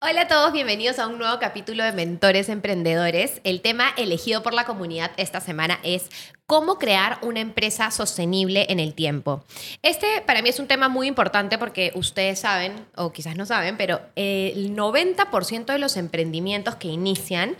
Hola 0.00 0.22
a 0.22 0.28
todos, 0.28 0.52
bienvenidos 0.52 1.00
a 1.00 1.08
un 1.08 1.18
nuevo 1.18 1.40
capítulo 1.40 1.82
de 1.82 1.90
Mentores 1.90 2.48
Emprendedores. 2.48 3.40
El 3.42 3.60
tema 3.62 3.92
elegido 3.96 4.44
por 4.44 4.54
la 4.54 4.64
comunidad 4.64 5.10
esta 5.16 5.40
semana 5.40 5.80
es 5.82 6.08
cómo 6.46 6.78
crear 6.78 7.18
una 7.20 7.40
empresa 7.40 7.90
sostenible 7.90 8.66
en 8.68 8.78
el 8.78 8.94
tiempo. 8.94 9.42
Este 9.82 10.22
para 10.24 10.40
mí 10.40 10.50
es 10.50 10.60
un 10.60 10.68
tema 10.68 10.88
muy 10.88 11.08
importante 11.08 11.58
porque 11.58 11.90
ustedes 11.96 12.38
saben, 12.38 12.86
o 12.94 13.12
quizás 13.12 13.34
no 13.34 13.44
saben, 13.44 13.76
pero 13.76 14.00
el 14.14 14.76
90% 14.76 15.64
de 15.64 15.78
los 15.80 15.96
emprendimientos 15.96 16.76
que 16.76 16.86
inician 16.86 17.56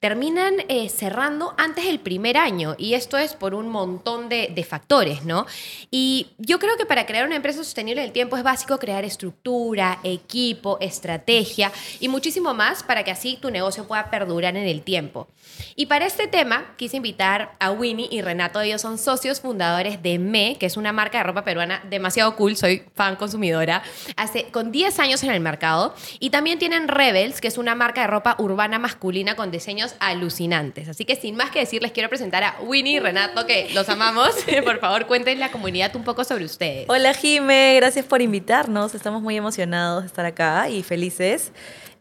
terminan 0.00 0.54
eh, 0.68 0.88
cerrando 0.88 1.54
antes 1.58 1.84
del 1.84 2.00
primer 2.00 2.38
año 2.38 2.74
y 2.78 2.94
esto 2.94 3.18
es 3.18 3.34
por 3.34 3.54
un 3.54 3.68
montón 3.68 4.30
de, 4.30 4.50
de, 4.54 4.64
factores, 4.64 5.24
¿no? 5.24 5.46
Y 5.90 6.28
yo 6.38 6.58
creo 6.58 6.78
que 6.78 6.86
para 6.86 7.04
crear 7.04 7.26
una 7.26 7.36
empresa 7.36 7.62
sostenible 7.62 8.00
del 8.00 8.12
tiempo 8.12 8.38
es 8.38 8.42
básico 8.42 8.78
crear 8.78 9.04
estructura, 9.04 10.00
equipo, 10.02 10.78
estrategia 10.80 11.70
y 12.00 12.08
muchísimo 12.08 12.54
más 12.54 12.82
para 12.82 13.04
que 13.04 13.10
así 13.10 13.38
tu 13.40 13.50
negocio 13.50 13.86
pueda 13.86 14.10
perdurar 14.10 14.56
en 14.56 14.66
el 14.66 14.82
tiempo. 14.82 15.28
Y 15.76 15.86
para 15.86 16.06
este 16.06 16.26
tema 16.26 16.74
quise 16.76 16.98
invitar 16.98 17.56
a 17.58 17.70
Winnie 17.70 18.08
y 18.10 18.22
Renato, 18.22 18.60
ellos 18.60 18.82
son 18.82 18.98
socios 18.98 19.40
fundadores 19.40 20.02
de 20.02 20.18
Me, 20.18 20.56
que 20.58 20.66
es 20.66 20.76
una 20.76 20.92
marca 20.92 21.18
de 21.18 21.24
ropa 21.24 21.44
peruana 21.44 21.82
demasiado 21.88 22.36
cool, 22.36 22.56
soy 22.56 22.84
fan 22.94 23.16
consumidora, 23.16 23.82
hace 24.16 24.46
con 24.50 24.72
10 24.72 24.98
años 24.98 25.22
en 25.22 25.30
el 25.30 25.40
mercado 25.40 25.94
y 26.18 26.30
también 26.30 26.58
tienen 26.58 26.88
Rebels, 26.88 27.40
que 27.40 27.48
es 27.48 27.58
una 27.58 27.74
marca 27.74 28.02
de 28.02 28.06
ropa 28.08 28.36
urbana 28.38 28.78
masculina 28.78 29.36
con 29.36 29.50
diseños 29.50 29.94
alucinantes. 30.00 30.88
Así 30.88 31.04
que 31.04 31.16
sin 31.16 31.36
más 31.36 31.50
que 31.50 31.60
decir, 31.60 31.82
les 31.82 31.92
quiero 31.92 32.08
presentar 32.08 32.42
a 32.42 32.56
Winnie 32.62 32.96
y 32.96 33.00
Renato, 33.00 33.46
que 33.46 33.70
los 33.74 33.88
amamos. 33.88 34.30
Por 34.64 34.80
favor, 34.80 35.06
cuenten 35.06 35.40
la 35.40 35.50
comunidad 35.50 35.94
un 35.96 36.04
poco 36.04 36.24
sobre 36.24 36.44
ustedes. 36.44 36.86
Hola 36.88 37.14
Jime, 37.14 37.74
gracias 37.76 38.04
por 38.04 38.22
invitarnos. 38.22 38.94
Estamos 38.94 39.22
muy 39.22 39.36
emocionados 39.36 40.02
de 40.02 40.06
estar 40.08 40.26
acá 40.26 40.68
y 40.68 40.82
felices. 40.82 41.52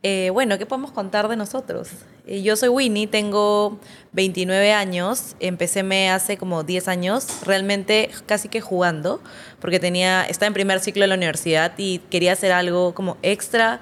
Eh, 0.01 0.29
bueno, 0.31 0.57
¿qué 0.57 0.65
podemos 0.65 0.91
contar 0.91 1.27
de 1.27 1.35
nosotros? 1.35 1.89
Eh, 2.25 2.41
yo 2.41 2.55
soy 2.55 2.69
Winnie, 2.69 3.07
tengo 3.07 3.79
29 4.13 4.71
años, 4.71 5.35
empecé 5.41 5.83
me 5.83 6.09
hace 6.09 6.37
como 6.37 6.63
10 6.63 6.87
años, 6.87 7.45
realmente 7.45 8.09
casi 8.25 8.47
que 8.47 8.61
jugando, 8.61 9.21
porque 9.59 9.77
tenía, 9.77 10.23
estaba 10.23 10.47
en 10.47 10.53
primer 10.53 10.79
ciclo 10.79 11.01
de 11.01 11.07
la 11.07 11.15
universidad 11.15 11.73
y 11.77 11.99
quería 12.09 12.31
hacer 12.31 12.53
algo 12.53 12.93
como 12.93 13.17
extra 13.23 13.81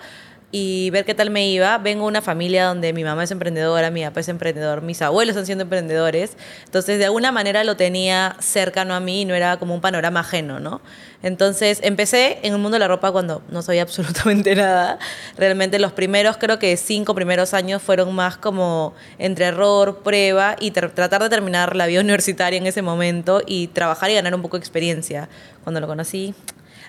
y 0.51 0.89
ver 0.91 1.03
qué 1.03 1.13
tal 1.13 1.29
me 1.29 1.47
iba. 1.49 1.77
Vengo 1.77 2.03
de 2.03 2.07
una 2.07 2.21
familia 2.21 2.65
donde 2.65 2.93
mi 2.93 3.03
mamá 3.03 3.23
es 3.23 3.31
emprendedora, 3.31 3.91
mi 3.91 4.03
papá 4.03 4.21
es 4.21 4.29
emprendedor, 4.29 4.81
mis 4.81 5.01
abuelos 5.01 5.31
están 5.31 5.45
siendo 5.45 5.63
emprendedores. 5.63 6.37
Entonces, 6.65 6.99
de 6.99 7.05
alguna 7.05 7.31
manera 7.31 7.63
lo 7.63 7.75
tenía 7.75 8.35
cercano 8.39 8.93
a 8.93 8.99
mí 8.99 9.21
y 9.21 9.25
no 9.25 9.35
era 9.35 9.57
como 9.57 9.73
un 9.73 9.81
panorama 9.81 10.21
ajeno, 10.21 10.59
¿no? 10.59 10.81
Entonces, 11.21 11.79
empecé 11.83 12.39
en 12.43 12.53
el 12.53 12.59
mundo 12.59 12.75
de 12.75 12.79
la 12.79 12.87
ropa 12.87 13.11
cuando 13.11 13.41
no 13.49 13.61
sabía 13.61 13.81
absolutamente 13.83 14.55
nada. 14.55 14.99
Realmente 15.37 15.79
los 15.79 15.91
primeros, 15.91 16.37
creo 16.37 16.59
que 16.59 16.77
cinco 16.77 17.13
primeros 17.13 17.53
años 17.53 17.81
fueron 17.81 18.15
más 18.15 18.37
como 18.37 18.93
entre 19.19 19.45
error, 19.45 19.99
prueba 20.03 20.55
y 20.59 20.71
tratar 20.71 21.21
de 21.23 21.29
terminar 21.29 21.75
la 21.75 21.87
vida 21.87 21.99
universitaria 22.07 22.57
en 22.57 22.67
ese 22.67 22.81
momento 22.81 23.41
y 23.45 23.67
trabajar 23.67 24.09
y 24.11 24.15
ganar 24.15 24.33
un 24.33 24.41
poco 24.41 24.57
de 24.57 24.61
experiencia. 24.61 25.27
Cuando 25.63 25.81
lo 25.81 25.87
conocí 25.87 26.33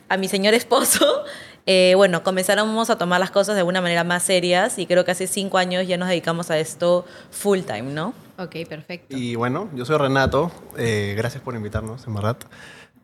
a 0.09 0.17
mi 0.17 0.29
señor 0.29 0.55
esposo, 0.55 1.25
eh, 1.71 1.93
bueno, 1.97 2.23
comenzáramos 2.23 2.89
a 2.89 2.97
tomar 2.97 3.21
las 3.21 3.31
cosas 3.31 3.55
de 3.55 3.63
una 3.63 3.83
manera 3.83 4.03
más 4.03 4.23
serias 4.23 4.79
y 4.79 4.87
creo 4.87 5.05
que 5.05 5.11
hace 5.11 5.27
cinco 5.27 5.59
años 5.59 5.87
ya 5.87 5.99
nos 5.99 6.09
dedicamos 6.09 6.51
a 6.51 6.59
esto 6.59 7.05
full 7.31 7.59
time, 7.61 7.93
¿no? 7.93 8.15
Ok, 8.39 8.57
perfecto. 8.67 9.15
Y 9.15 9.35
bueno, 9.35 9.69
yo 9.75 9.85
soy 9.85 9.99
Renato, 9.99 10.51
eh, 10.79 11.13
gracias 11.15 11.43
por 11.43 11.55
invitarnos, 11.55 12.07
en 12.07 12.15
verdad. 12.15 12.39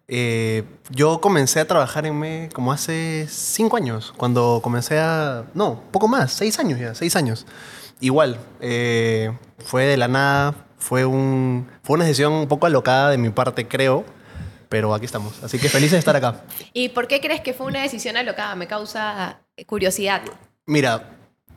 Eh, 0.09 0.65
yo 0.89 1.21
comencé 1.21 1.61
a 1.61 1.67
trabajar 1.67 2.07
en 2.07 2.19
ME 2.19 2.49
como 2.55 2.73
hace 2.73 3.27
cinco 3.29 3.77
años, 3.77 4.15
cuando 4.17 4.61
comencé 4.63 4.99
a... 4.99 5.45
No, 5.53 5.83
poco 5.91 6.09
más, 6.09 6.33
seis 6.33 6.59
años 6.59 6.81
ya, 6.81 6.95
seis 6.95 7.17
años. 7.17 7.45
Igual, 8.01 8.39
fue 8.61 9.85
de 9.85 9.97
la 9.99 10.09
nada, 10.09 10.55
fue, 10.79 11.05
un, 11.05 11.69
fue 11.83 11.97
una 11.97 12.05
decisión 12.07 12.33
un 12.33 12.49
poco 12.49 12.65
alocada 12.65 13.11
de 13.11 13.19
mi 13.19 13.29
parte, 13.29 13.69
creo 13.69 14.07
pero 14.69 14.95
aquí 14.95 15.05
estamos. 15.05 15.43
Así 15.43 15.59
que 15.59 15.69
feliz 15.69 15.91
de 15.91 15.99
estar 15.99 16.17
acá. 16.17 16.43
¿Y 16.73 16.91
por 16.91 17.07
qué 17.09 17.21
crees 17.21 17.41
que 17.41 17.55
fue 17.55 17.67
una 17.67 17.83
decisión 17.83 18.17
alocada? 18.17 18.55
Me 18.55 18.67
causa 18.67 19.41
curiosidad. 19.67 20.23
Mira, 20.67 21.17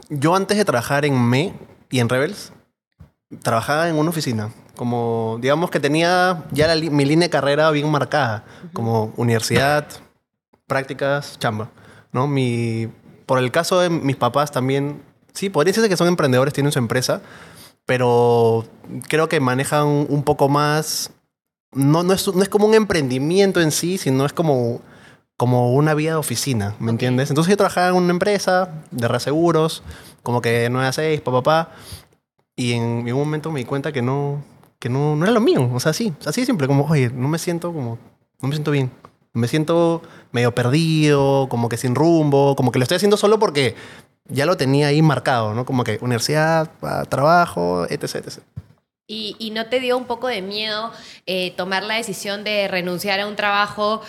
yo 0.10 0.36
antes 0.36 0.58
de 0.58 0.66
trabajar 0.66 1.06
en 1.06 1.20
ME 1.22 1.54
y 1.90 2.00
en 2.00 2.10
Rebels, 2.10 2.52
trabajaba 3.42 3.90
en 3.90 3.96
una 3.96 4.10
oficina. 4.10 4.52
Como, 4.76 5.38
digamos 5.42 5.72
que 5.72 5.80
tenía 5.80 6.46
ya 6.52 6.74
mi 6.76 7.06
línea 7.06 7.28
de 7.28 7.32
carrera 7.32 7.72
bien 7.72 7.90
marcada, 7.90 8.46
como 8.74 9.12
universidad, 9.18 9.88
prácticas, 10.68 11.40
chamba. 11.40 11.72
¿no? 12.12 12.28
Mi, 12.28 12.88
por 13.26 13.40
el 13.40 13.52
caso 13.52 13.80
de 13.80 13.90
mis 13.90 14.16
papás 14.16 14.52
también, 14.52 15.02
sí, 15.34 15.50
podría 15.50 15.72
decirse 15.72 15.90
que 15.90 15.98
son 15.98 16.08
emprendedores, 16.08 16.54
tienen 16.54 16.72
su 16.72 16.80
empresa, 16.80 17.22
pero 17.86 18.66
creo 19.08 19.30
que 19.30 19.40
manejan 19.40 19.88
un 19.88 20.24
poco 20.24 20.50
más 20.50 21.12
no, 21.78 22.04
no, 22.04 22.14
es, 22.14 22.28
no 22.28 22.42
es 22.42 22.50
como 22.50 22.66
un 22.66 22.74
emprendimiento 22.74 23.62
en 23.62 23.72
sí, 23.72 23.98
sino 23.98 24.26
es 24.26 24.34
como, 24.34 24.82
como 25.38 25.74
una 25.74 25.94
vida 25.94 26.12
de 26.12 26.18
oficina, 26.18 26.76
¿me 26.80 26.92
entiendes? 26.92 27.30
Entonces 27.30 27.52
yo 27.52 27.58
trabajaba 27.58 27.90
en 27.90 27.96
una 27.96 28.12
empresa 28.12 28.70
de 28.92 29.08
reaseguros, 29.08 29.84
como 30.24 30.42
que 30.42 30.68
9 30.70 30.88
a 30.88 30.92
6, 30.92 31.22
papá, 31.22 31.44
papá, 31.44 31.72
y 32.56 32.74
en, 32.74 33.12
un 33.12 33.20
momento 33.20 33.52
me 33.52 33.60
di 33.60 33.66
cuenta 33.66 33.92
que 33.92 34.02
no, 34.02 34.44
que 34.80 34.90
no, 34.90 35.16
no 35.16 35.24
era 35.24 35.34
lo 35.34 35.42
mío, 35.42 35.70
o 35.74 35.80
sea, 35.80 35.94
sí, 35.94 36.14
así 36.26 36.42
de 36.42 36.48
simple, 36.48 36.68
como, 36.68 36.86
oye, 36.86 37.10
no 37.10 37.28
me 37.28 37.38
siento 37.38 37.72
como, 37.72 37.98
no 38.42 38.48
me 38.48 38.56
siento 38.56 38.72
bien. 38.72 38.92
Me 39.34 39.48
siento 39.48 40.02
medio 40.32 40.56
perdido, 40.56 41.48
como 41.48 41.70
que 41.70 41.78
sin 41.78 41.94
rumbo, 41.94 42.56
como 42.56 42.72
que 42.72 42.80
lo 42.80 42.84
estoy 42.84 42.96
haciendo 42.96 43.18
solo 43.18 43.38
porque 43.38 43.76
ya 44.30 44.48
lo 44.48 44.58
tenía 44.58 44.88
ahí 44.88 45.02
marcado, 45.04 45.54
¿no? 45.54 45.64
Como 45.64 45.84
que 45.84 46.00
universidad, 46.02 46.72
trabajo, 47.10 47.86
etc, 47.90 48.16
etc. 48.16 48.40
Y, 49.10 49.52
no 49.56 49.68
te 49.68 49.80
dio 49.80 49.98
un 49.98 50.04
poco 50.04 50.28
de 50.28 50.42
miedo 50.42 50.92
eh, 51.26 51.54
tomar 51.56 51.84
la 51.84 51.96
decisión 51.96 52.44
de 52.44 52.68
renunciar 52.68 53.22
a 53.22 53.26
un 53.26 53.38
trabajo 53.38 54.02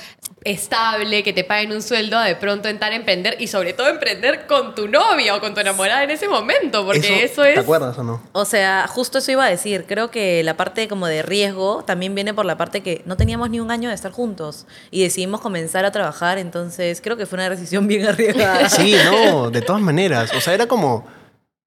estable, 0.42 1.22
que 1.22 1.32
te 1.32 1.44
paguen 1.44 1.70
un 1.70 1.82
sueldo, 1.82 2.18
de 2.20 2.34
pronto 2.34 2.68
entrar 2.68 2.90
a 2.90 2.96
emprender 2.96 3.36
y 3.38 3.46
sobre 3.46 3.74
todo 3.74 3.88
emprender 3.88 4.48
con 4.48 4.74
tu 4.74 4.88
novia 4.88 5.36
o 5.36 5.40
con 5.40 5.54
tu 5.54 5.60
enamorada 5.60 6.02
en 6.02 6.10
ese 6.10 6.26
momento, 6.26 6.84
porque 6.84 7.22
eso, 7.22 7.44
es... 7.44 7.54
¿Te 7.54 7.60
acuerdas 7.60 7.96
o 7.98 8.02
no? 8.02 8.20
O 8.32 8.44
sea, 8.44 8.88
justo 8.88 9.18
eso 9.18 9.30
iba 9.30 9.44
a 9.44 9.48
decir. 9.48 9.84
Creo 9.86 10.10
que 10.10 10.42
la 10.42 10.56
parte 10.56 10.88
como 10.88 11.06
de 11.06 11.22
riesgo 11.22 11.84
también 11.84 12.16
viene 12.16 12.34
por 12.34 12.44
la 12.44 12.56
parte 12.56 12.82
que 12.82 13.02
no 13.06 13.16
teníamos 13.16 13.50
ni 13.50 13.60
un 13.60 13.70
año 13.70 13.90
de 13.90 13.94
estar 13.94 14.10
juntos 14.10 14.66
y 14.90 15.04
decidimos 15.04 15.40
comenzar 15.40 15.84
a 15.84 15.92
trabajar, 15.92 16.38
entonces 16.38 17.00
creo 17.00 17.16
que 17.16 17.26
fue 17.26 17.36
una 17.36 17.48
decisión 17.48 17.86
bien 17.86 18.04
arriesgada. 18.04 18.68
Sí, 18.78 18.96
no, 19.04 19.50
de 19.52 19.62
todas 19.62 19.80
maneras. 19.80 20.32
O 20.34 20.40
sea, 20.40 20.54
era 20.54 20.66
como, 20.66 21.06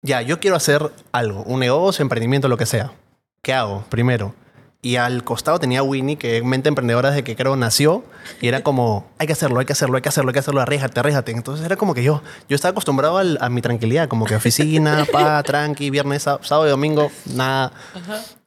ya, 0.02 0.22
yo 0.22 0.42
quiero 0.42 0.58
hacer 0.58 0.92
algo, 1.14 1.44
un 1.44 1.62
negocio, 1.62 2.04
emprendimiento, 2.04 2.50
lo 2.50 2.58
que 2.58 2.66
sea 2.66 2.92
¿qué 3.42 3.54
hago? 3.54 3.84
Primero. 3.90 4.34
Y 4.84 4.96
al 4.96 5.24
costado 5.24 5.60
tenía 5.60 5.84
Winnie, 5.84 6.16
que 6.16 6.38
es 6.38 6.44
mente 6.44 6.68
emprendedora 6.68 7.10
desde 7.12 7.24
que 7.24 7.36
creo 7.36 7.56
nació. 7.56 8.04
Y 8.42 8.48
era 8.48 8.64
como, 8.64 9.06
hay 9.20 9.28
que 9.28 9.34
hacerlo, 9.34 9.60
hay 9.60 9.68
que 9.68 9.74
hacerlo, 9.74 9.98
hay 9.98 10.02
que 10.02 10.10
hacerlo, 10.10 10.30
hay 10.30 10.34
que 10.34 10.40
hacerlo, 10.40 10.60
arréjate, 10.60 11.00
arréjate. 11.00 11.32
Entonces 11.34 11.64
era 11.64 11.76
como 11.76 11.94
que 11.94 12.02
yo, 12.02 12.24
yo 12.50 12.56
estaba 12.56 12.72
acostumbrado 12.72 13.20
a 13.20 13.50
mi 13.50 13.62
tranquilidad, 13.62 14.08
como 14.08 14.26
que 14.26 14.36
oficina, 14.36 15.06
pa, 15.12 15.44
tranqui, 15.44 15.92
viernes, 15.92 16.24
sábado 16.24 16.66
y 16.66 16.72
domingo, 16.72 17.12
nada. 17.28 17.74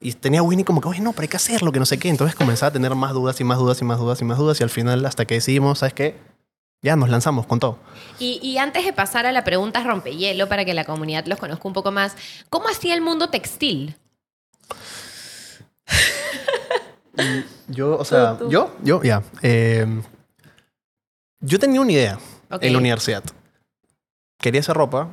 Y 0.01 0.13
tenía 0.15 0.43
Winnie 0.43 0.65
como 0.65 0.81
que, 0.81 0.89
oye, 0.89 1.01
no, 1.01 1.13
pero 1.13 1.23
hay 1.23 1.29
que 1.29 1.37
hacerlo, 1.37 1.71
que 1.71 1.79
no 1.79 1.87
sé 1.87 2.01
qué. 2.01 2.09
Entonces 2.09 2.35
comenzaba 2.35 2.71
a 2.71 2.73
tener 2.73 2.97
más 2.97 3.13
dudas 3.13 3.41
y 3.41 3.45
más 3.45 3.59
dudas 3.59 3.81
y 3.81 3.85
más 3.85 4.01
dudas 4.01 4.21
y 4.21 4.25
más 4.25 4.39
dudas. 4.39 4.59
Y 4.59 4.65
al 4.65 4.71
final, 4.71 5.07
hasta 5.07 5.27
que 5.27 5.35
decidimos, 5.35 5.79
¿sabes 5.79 5.95
qué? 5.95 6.17
Ya 6.83 6.97
nos 6.97 7.11
lanzamos 7.11 7.47
con 7.47 7.61
todo. 7.61 7.79
Y, 8.19 8.41
y, 8.43 8.59
antes 8.59 8.85
de 8.85 8.93
pasar 8.93 9.25
a 9.25 9.33
la 9.33 9.45
pregunta 9.45 9.83
rompehielo 9.85 10.49
para 10.49 10.65
que 10.65 10.75
la 10.75 10.85
comunidad 10.85 11.25
los 11.27 11.39
conozca 11.39 11.67
un 11.69 11.75
poco 11.75 11.93
más, 11.93 12.17
¿cómo 12.51 12.69
hacía 12.69 12.95
el 12.95 13.01
mundo 13.01 13.31
textil? 13.31 13.97
Yo, 17.69 17.97
o 17.97 18.05
sea, 18.05 18.39
yo, 18.49 18.75
yo, 18.83 19.03
ya. 19.03 19.23
Em, 19.43 20.03
yo 21.41 21.59
tenía 21.59 21.81
una 21.81 21.93
idea 21.93 22.19
en 22.61 22.73
la 22.73 22.79
universidad. 22.79 23.23
Quería 24.39 24.61
hacer 24.61 24.77
ropa. 24.77 25.09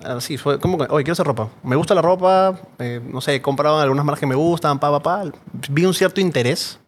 Así, 0.00 0.36
fue 0.36 0.58
como 0.60 0.78
que, 0.78 0.84
oye, 0.84 1.04
quiero 1.04 1.12
hacer 1.12 1.26
ropa. 1.26 1.48
Me 1.62 1.76
gusta 1.76 1.94
la 1.94 2.02
ropa, 2.02 2.58
eh, 2.78 3.00
no 3.02 3.20
sé, 3.20 3.40
compraban 3.40 3.80
algunas 3.80 4.04
marcas 4.04 4.20
que 4.20 4.26
me 4.26 4.34
gustan, 4.34 4.78
pa, 4.78 4.90
pa, 4.90 5.00
pa. 5.00 5.32
Vi 5.70 5.84
un 5.86 5.94
cierto 5.94 6.20
interés 6.20 6.78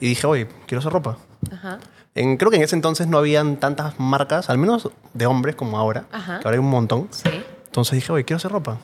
y 0.00 0.08
dije, 0.08 0.26
oye, 0.26 0.48
quiero 0.66 0.80
hacer 0.80 0.92
ropa. 0.92 1.16
En, 2.14 2.36
creo 2.36 2.50
que 2.50 2.56
en 2.56 2.62
ese 2.62 2.76
entonces 2.76 3.06
no 3.06 3.18
habían 3.18 3.56
tantas 3.56 3.98
marcas, 3.98 4.50
al 4.50 4.58
menos 4.58 4.90
de 5.14 5.26
hombres 5.26 5.54
como 5.56 5.78
ahora, 5.78 6.04
que 6.10 6.46
ahora 6.46 6.52
hay 6.52 6.58
un 6.58 6.70
montón. 6.70 7.08
Entonces 7.66 7.94
dije, 7.94 8.12
oye, 8.12 8.24
quiero 8.24 8.36
hacer 8.38 8.50
ropa. 8.52 8.78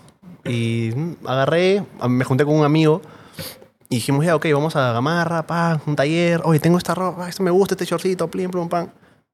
Y 0.49 0.93
agarré, 1.27 1.85
me 2.09 2.25
junté 2.25 2.45
con 2.45 2.55
un 2.55 2.65
amigo 2.65 3.03
Y 3.91 3.97
dijimos, 3.97 4.25
ya, 4.25 4.35
ok, 4.37 4.47
vamos 4.53 4.77
a 4.77 4.93
Gamarra, 4.93 5.47
pa, 5.47 5.81
un 5.87 5.95
taller. 5.97 6.41
Oye, 6.45 6.59
tengo 6.61 6.79
esta 6.79 6.95
ropa, 6.95 7.29
esto 7.29 7.43
me 7.43 7.51
gusta, 7.51 7.75
este 7.75 7.85
shortcito, 7.85 8.29
plim, 8.29 8.51
plum, 8.51 8.69
pam. 8.69 8.89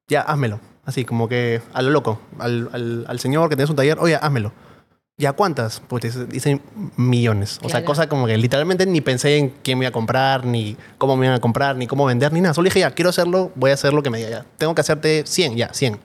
Ya, 0.08 0.20
házmelo. 0.22 0.60
Así, 0.84 1.04
como 1.04 1.28
que 1.28 1.62
a 1.72 1.80
lo 1.82 1.90
loco. 1.90 2.20
Al, 2.38 2.68
al, 2.72 3.04
al 3.08 3.18
señor 3.20 3.48
que 3.48 3.56
tienes 3.56 3.70
un 3.70 3.76
taller, 3.76 3.98
oye, 4.00 4.16
házmelo. 4.16 4.52
¿Ya 5.16 5.32
cuántas? 5.32 5.80
Pues 5.80 6.02
dice- 6.02 6.26
dicen 6.26 6.60
millones. 6.96 7.58
O 7.58 7.68
sea, 7.68 7.78
Claro. 7.80 7.86
cosa 7.86 8.08
como 8.08 8.26
que 8.26 8.36
literalmente 8.36 8.84
ni 8.84 9.00
pensé 9.00 9.38
en 9.38 9.50
quién 9.62 9.78
me 9.78 9.84
iba 9.84 9.90
a 9.90 9.92
comprar, 9.92 10.44
ni 10.44 10.76
cómo 10.98 11.16
me 11.16 11.26
iban 11.26 11.36
a 11.36 11.40
comprar, 11.40 11.76
ni 11.76 11.86
cómo 11.86 12.04
vender, 12.04 12.32
ni 12.32 12.40
nada. 12.40 12.52
Solo 12.52 12.64
dije, 12.66 12.80
ya, 12.80 12.90
quiero 12.90 13.10
hacerlo, 13.10 13.50
voy 13.54 13.70
a 13.70 13.74
hacer 13.74 13.92
lo 13.92 14.02
que 14.02 14.10
me 14.10 14.18
diga. 14.18 14.30
Ya. 14.30 14.46
Tengo 14.58 14.74
que 14.74 14.80
hacerte 14.80 15.22
100, 15.24 15.56
ya, 15.56 15.72
100. 15.72 15.98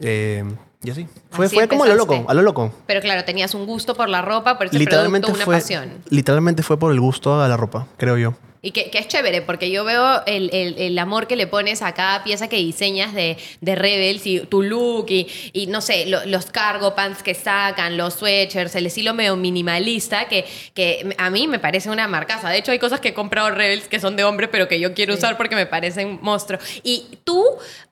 Eh, 0.00 0.44
y 0.82 0.90
así. 0.90 1.06
Fue, 1.30 1.46
Así 1.46 1.54
fue 1.56 1.68
como 1.68 1.84
a 1.84 1.88
lo 1.88 1.94
loco, 1.94 2.24
a 2.26 2.34
lo 2.34 2.42
loco. 2.42 2.72
Pero 2.86 3.00
claro, 3.00 3.24
tenías 3.24 3.54
un 3.54 3.66
gusto 3.66 3.94
por 3.94 4.08
la 4.08 4.22
ropa, 4.22 4.56
por 4.58 4.66
ese 4.68 4.78
Literalmente 4.78 5.26
producto, 5.26 5.38
una 5.38 5.44
fue, 5.44 5.54
pasión. 5.56 5.92
literalmente 6.08 6.62
fue 6.62 6.78
por 6.78 6.92
el 6.92 7.00
gusto 7.00 7.40
a 7.40 7.48
la 7.48 7.56
ropa, 7.56 7.86
creo 7.96 8.16
yo. 8.16 8.34
Y 8.62 8.72
que, 8.72 8.90
que 8.90 8.98
es 8.98 9.08
chévere, 9.08 9.40
porque 9.40 9.70
yo 9.70 9.84
veo 9.84 10.22
el, 10.26 10.50
el- 10.52 10.76
el 10.78 10.98
amor 10.98 11.26
que 11.26 11.34
le 11.36 11.46
pones 11.46 11.80
a 11.80 11.94
cada 11.94 12.22
pieza 12.24 12.48
que 12.48 12.56
diseñas 12.56 13.14
de, 13.14 13.38
de 13.62 13.74
Rebels 13.74 14.26
y 14.26 14.40
tu 14.40 14.62
look 14.62 15.06
y, 15.08 15.26
y 15.54 15.66
no 15.68 15.80
sé, 15.80 16.04
lo- 16.06 16.24
los 16.26 16.46
cargo 16.46 16.94
pants 16.94 17.22
que 17.22 17.32
sacan, 17.34 17.96
los 17.96 18.14
sweatshirts, 18.14 18.74
el 18.74 18.84
estilo 18.84 19.14
medio 19.14 19.34
minimalista, 19.36 20.28
que, 20.28 20.44
que 20.74 21.14
a 21.16 21.30
mí 21.30 21.48
me 21.48 21.58
parece 21.58 21.88
una 21.88 22.06
marcaza. 22.06 22.50
De 22.50 22.58
hecho, 22.58 22.70
hay 22.72 22.78
cosas 22.78 23.00
que 23.00 23.08
he 23.08 23.14
comprado 23.14 23.50
Rebels 23.50 23.88
que 23.88 23.98
son 23.98 24.14
de 24.16 24.24
hombre, 24.24 24.46
pero 24.48 24.68
que 24.68 24.78
yo 24.78 24.92
quiero 24.92 25.14
usar 25.14 25.38
porque 25.38 25.56
me 25.56 25.64
parecen 25.66 26.18
monstruos. 26.20 26.62
Y 26.82 27.18
tú, 27.24 27.42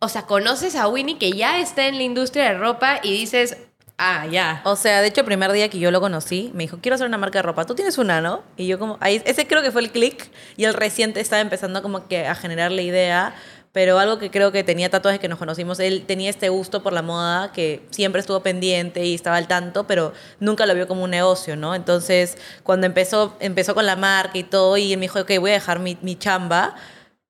o 0.00 0.08
sea, 0.10 0.22
conoces 0.26 0.74
a 0.76 0.86
Winnie 0.88 1.16
que 1.18 1.32
ya 1.32 1.60
está 1.60 1.86
en 1.86 1.96
la 1.96 2.02
industria 2.02 2.44
de 2.44 2.58
ropa 2.58 3.00
y 3.02 3.12
dices, 3.12 3.56
ah, 3.98 4.26
ya. 4.26 4.62
O 4.64 4.76
sea, 4.76 5.02
de 5.02 5.08
hecho, 5.08 5.20
el 5.20 5.26
primer 5.26 5.52
día 5.52 5.68
que 5.68 5.78
yo 5.78 5.90
lo 5.90 6.00
conocí, 6.00 6.50
me 6.54 6.64
dijo, 6.64 6.78
quiero 6.80 6.94
hacer 6.94 7.06
una 7.06 7.18
marca 7.18 7.40
de 7.40 7.42
ropa. 7.42 7.66
¿Tú 7.66 7.74
tienes 7.74 7.98
una, 7.98 8.20
no? 8.20 8.42
Y 8.56 8.66
yo 8.66 8.78
como, 8.78 8.96
ahí, 9.00 9.22
ese 9.26 9.46
creo 9.46 9.62
que 9.62 9.70
fue 9.70 9.82
el 9.82 9.90
click. 9.90 10.30
Y 10.56 10.64
el 10.64 10.74
reciente 10.74 11.20
estaba 11.20 11.42
empezando 11.42 11.82
como 11.82 12.08
que 12.08 12.26
a 12.26 12.34
generar 12.34 12.72
la 12.72 12.82
idea. 12.82 13.34
Pero 13.72 13.98
algo 13.98 14.18
que 14.18 14.30
creo 14.30 14.50
que 14.50 14.64
tenía 14.64 14.88
tatuajes 14.88 15.20
que 15.20 15.28
nos 15.28 15.38
conocimos, 15.38 15.78
él 15.78 16.04
tenía 16.06 16.30
este 16.30 16.48
gusto 16.48 16.82
por 16.82 16.92
la 16.92 17.02
moda 17.02 17.52
que 17.52 17.86
siempre 17.90 18.20
estuvo 18.20 18.40
pendiente 18.40 19.04
y 19.04 19.14
estaba 19.14 19.36
al 19.36 19.46
tanto, 19.46 19.86
pero 19.86 20.14
nunca 20.40 20.64
lo 20.64 20.74
vio 20.74 20.88
como 20.88 21.04
un 21.04 21.10
negocio, 21.10 21.54
¿no? 21.54 21.74
Entonces, 21.74 22.38
cuando 22.62 22.86
empezó, 22.86 23.36
empezó 23.40 23.74
con 23.74 23.84
la 23.84 23.94
marca 23.94 24.38
y 24.38 24.42
todo, 24.42 24.76
y 24.78 24.94
él 24.94 24.98
me 24.98 25.02
dijo, 25.02 25.20
ok, 25.20 25.32
voy 25.38 25.50
a 25.50 25.54
dejar 25.54 25.80
mi, 25.80 25.98
mi 26.00 26.16
chamba, 26.16 26.74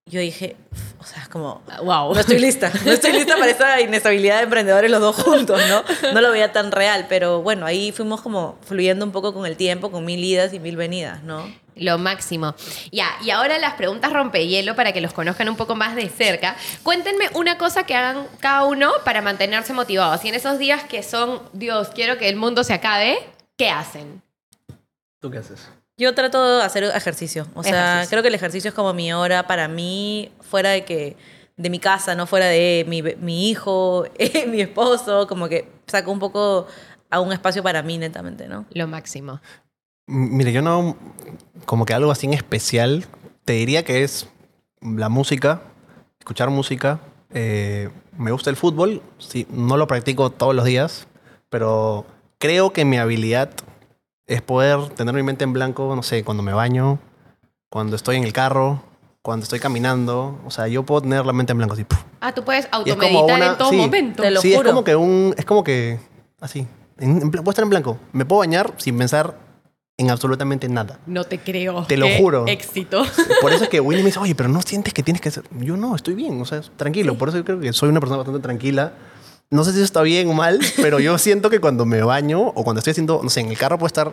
yo 0.08 0.20
dije, 0.20 0.56
o 1.00 1.05
sea, 1.05 1.22
es 1.22 1.28
como, 1.28 1.62
Wow. 1.82 2.14
no 2.14 2.20
estoy 2.20 2.38
lista, 2.38 2.72
no 2.84 2.93
estoy 2.93 3.12
lista 3.12 3.37
para 3.37 3.50
esa 3.50 3.81
inestabilidad 3.81 4.38
de 4.38 4.44
emprendedores 4.44 4.90
los 4.90 5.00
dos 5.00 5.16
juntos, 5.16 5.60
¿no? 5.69 5.84
No 6.12 6.20
lo 6.20 6.31
veía 6.31 6.52
tan 6.52 6.72
real, 6.72 7.06
pero 7.08 7.43
bueno, 7.43 7.66
ahí 7.66 7.93
fuimos 7.93 8.20
como 8.20 8.58
fluyendo 8.62 9.05
un 9.05 9.12
poco 9.12 9.32
con 9.34 9.46
el 9.46 9.56
tiempo, 9.56 9.90
con 9.90 10.05
mil 10.05 10.22
idas 10.25 10.52
y 10.55 10.60
mil 10.60 10.76
venidas, 10.76 11.22
¿no? 11.22 11.52
Lo 11.76 11.96
máximo. 11.96 12.55
Ya, 12.90 13.08
y 13.22 13.31
ahora 13.31 13.56
las 13.58 13.75
preguntas 13.75 14.12
rompehielo 14.12 14.75
para 14.75 14.93
que 14.93 15.00
los 15.00 15.12
conozcan 15.12 15.49
un 15.49 15.56
poco 15.56 15.76
más 15.76 15.94
de 15.94 16.08
cerca. 16.08 16.56
Cuéntenme 16.82 17.31
una 17.34 17.56
cosa 17.56 17.84
que 17.84 17.94
hagan 17.94 18.26
cada 18.40 18.64
uno 18.64 18.90
para 19.05 19.22
mantenerse 19.22 19.72
motivados. 19.72 20.25
Y 20.25 20.28
en 20.28 20.34
esos 20.34 20.58
días 20.58 20.82
que 20.84 21.05
son, 21.05 21.40
Dios, 21.52 21.90
quiero 21.94 22.19
que 22.19 22.28
el 22.28 22.34
mundo 22.34 22.64
se 22.64 22.72
acabe, 22.72 23.19
¿qué 23.56 23.70
hacen? 23.70 24.22
¿Tú 25.20 25.31
qué 25.31 25.38
haces? 25.38 25.69
Yo 25.99 26.15
trato 26.15 26.59
de 26.59 26.62
hacer 26.62 26.85
ejercicio, 26.85 27.47
o 27.55 27.62
sea, 27.62 27.73
Ejercicio. 27.95 28.11
creo 28.11 28.23
que 28.23 28.29
el 28.29 28.35
ejercicio 28.37 28.69
es 28.69 28.75
como 28.75 28.95
mi 28.95 29.12
hora 29.12 29.47
para 29.47 29.67
mí, 29.69 30.31
fuera 30.41 30.71
de 30.71 30.85
que 30.85 31.17
de 31.56 31.71
mi 31.71 31.81
casa, 31.81 32.15
no 32.15 32.27
fuera 32.27 32.47
de 32.47 32.85
mi, 32.89 33.03
mi 33.03 33.50
hijo, 33.50 34.06
mi 34.49 34.61
esposo, 34.61 35.27
como 35.27 35.49
que 35.49 35.69
saco 35.89 36.12
un 36.12 36.21
poco 36.21 36.67
a 37.11 37.21
un 37.21 37.33
espacio 37.33 37.62
para 37.65 37.83
mí 37.83 37.99
netamente, 37.99 38.47
¿no? 38.47 38.65
Lo 38.71 38.87
máximo. 38.87 39.41
Mire, 40.06 40.53
yo 40.53 40.62
no. 40.62 40.97
Como 41.67 41.85
que 41.85 41.95
algo 41.95 42.11
así 42.12 42.27
en 42.27 42.35
especial. 42.35 43.05
Te 43.44 43.55
diría 43.55 43.83
que 43.85 44.05
es 44.05 44.29
la 44.81 45.09
música, 45.09 45.62
escuchar 46.21 46.51
música. 46.51 47.01
eh, 47.31 47.91
me 48.17 48.31
gusta 48.31 48.51
el 48.51 48.56
fútbol. 48.56 49.03
Sí, 49.19 49.47
no 49.51 49.77
lo 49.77 49.87
practico 49.87 50.31
todos 50.31 50.55
los 50.55 50.65
días, 50.65 51.09
pero 51.51 52.06
creo 52.39 52.73
que 52.73 52.85
mi 52.85 52.99
habilidad 52.99 53.51
es 54.29 54.41
poder 54.43 54.91
tener 54.91 55.15
mi 55.15 55.23
mente 55.25 55.43
en 55.43 55.53
blanco, 55.53 55.97
no 55.97 56.03
sé, 56.05 56.23
cuando 56.23 56.43
me 56.45 56.53
baño, 56.53 57.01
cuando 57.71 57.97
estoy 57.97 58.17
en 58.17 58.25
el 58.25 58.33
carro, 58.33 58.83
cuando 59.23 59.43
estoy 59.45 59.59
caminando. 59.59 60.39
O 60.47 60.51
sea, 60.51 60.69
yo 60.69 60.85
puedo 60.85 61.01
tener 61.01 61.27
la 61.27 61.33
mente 61.33 61.51
en 61.53 61.59
blanco 61.59 61.75
así. 61.75 61.85
¡puf! 61.85 61.99
Ah, 62.21 62.33
tú 62.33 62.45
puedes 62.45 62.69
automeditar 62.71 63.25
una- 63.37 63.47
en 63.53 63.59
todo 63.59 63.71
sí, 63.71 63.77
momento. 63.77 64.23
Te 64.23 64.31
lo 64.31 64.41
sí, 64.41 64.55
juro. 64.55 64.69
es 64.69 64.73
como 64.75 64.85
que 64.85 64.95
un. 64.97 65.35
Es 65.37 65.45
como 65.45 65.65
que. 65.65 65.99
Así. 66.41 66.67
En, 66.99 67.23
en 67.23 67.31
puedo 67.31 67.51
estar 67.51 67.63
en 67.65 67.71
blanco. 67.71 67.99
Me 68.13 68.25
puedo 68.25 68.41
bañar 68.41 68.75
sin 68.77 68.97
pensar 68.99 69.37
en 69.97 70.11
absolutamente 70.11 70.69
nada. 70.69 70.99
No 71.07 71.25
te 71.25 71.39
creo. 71.39 71.85
Te 71.87 71.97
lo 71.97 72.07
Qué 72.07 72.19
juro. 72.19 72.47
Éxito. 72.47 73.03
Por 73.41 73.53
eso 73.53 73.65
es 73.65 73.71
que 73.71 73.81
Winnie 73.81 74.03
me 74.03 74.09
dice, 74.09 74.19
oye, 74.21 74.35
pero 74.35 74.49
no 74.49 74.61
sientes 74.63 74.93
que 74.95 75.03
tienes 75.03 75.21
que 75.21 75.29
hacer. 75.31 75.45
Yo 75.59 75.77
no, 75.77 75.97
estoy 75.97 76.15
bien, 76.15 76.41
o 76.41 76.45
sea, 76.45 76.61
tranquilo. 76.77 77.17
Por 77.19 77.29
eso 77.31 77.39
yo 77.39 77.45
creo 77.45 77.61
que 77.61 77.73
soy 77.73 77.89
una 77.89 78.01
persona 78.01 78.19
bastante 78.19 78.41
tranquila. 78.41 78.93
No 79.50 79.65
sé 79.65 79.71
si 79.73 79.79
eso 79.79 79.85
está 79.85 80.03
bien 80.03 80.29
o 80.29 80.35
mal, 80.35 80.59
pero 80.77 81.00
yo 81.00 81.17
siento 81.19 81.49
que 81.50 81.59
cuando 81.61 81.87
me 81.87 82.03
baño 82.03 82.41
o 82.41 82.65
cuando 82.65 82.81
estoy 82.81 82.91
haciendo, 82.93 83.21
no 83.23 83.31
sé, 83.31 83.41
en 83.41 83.49
el 83.50 83.56
carro 83.59 83.79
puedo 83.79 83.87
estar. 83.87 84.12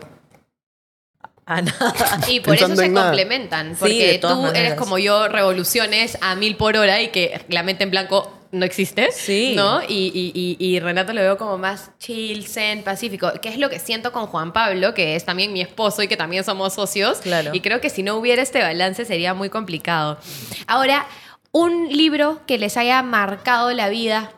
Ah, 1.44 1.62
nada. 1.62 1.94
Y 2.28 2.40
por 2.40 2.54
eso 2.54 2.74
se 2.74 2.86
en 2.86 2.94
nada. 2.94 3.08
complementan. 3.10 3.70
Sí, 3.74 3.76
Porque 3.80 4.18
tú 4.20 4.46
eres 4.48 4.74
como 4.74 4.98
yo, 4.98 5.28
revoluciones 5.28 6.18
a 6.20 6.34
mil 6.34 6.56
por 6.56 6.76
hora 6.76 7.00
y 7.02 7.08
que 7.08 7.40
la 7.48 7.62
mente 7.62 7.84
en 7.84 7.90
blanco 7.90 8.32
no 8.50 8.64
existe. 8.64 9.12
Sí. 9.12 9.52
¿No? 9.54 9.82
Y, 9.82 10.10
y- 10.14 10.32
y- 10.34 10.56
y 10.58 10.80
Renato 10.80 11.12
lo 11.12 11.20
veo 11.20 11.36
como 11.36 11.58
más 11.58 11.90
chill, 11.98 12.46
zen, 12.48 12.82
pacífico. 12.82 13.30
Que 13.42 13.48
es 13.50 13.58
lo 13.58 13.68
que 13.70 13.78
siento 13.78 14.10
con 14.12 14.26
Juan 14.26 14.52
Pablo, 14.52 14.94
que 14.94 15.14
es 15.14 15.24
también 15.24 15.52
mi 15.52 15.60
esposo 15.60 16.02
y 16.02 16.08
que 16.08 16.16
también 16.16 16.42
somos 16.42 16.72
socios. 16.74 17.18
Claro. 17.18 17.50
Y 17.52 17.60
creo 17.60 17.80
que 17.80 17.90
si 17.90 18.02
no 18.02 18.16
hubiera 18.16 18.42
este 18.42 18.60
balance 18.60 19.04
sería 19.04 19.34
muy 19.34 19.50
complicado. 19.50 20.18
Ahora, 20.66 21.06
un 21.52 21.88
libro 21.90 22.40
que 22.46 22.58
les 22.58 22.76
haya 22.76 23.02
marcado 23.02 23.70
la 23.72 23.88
vida. 23.88 24.32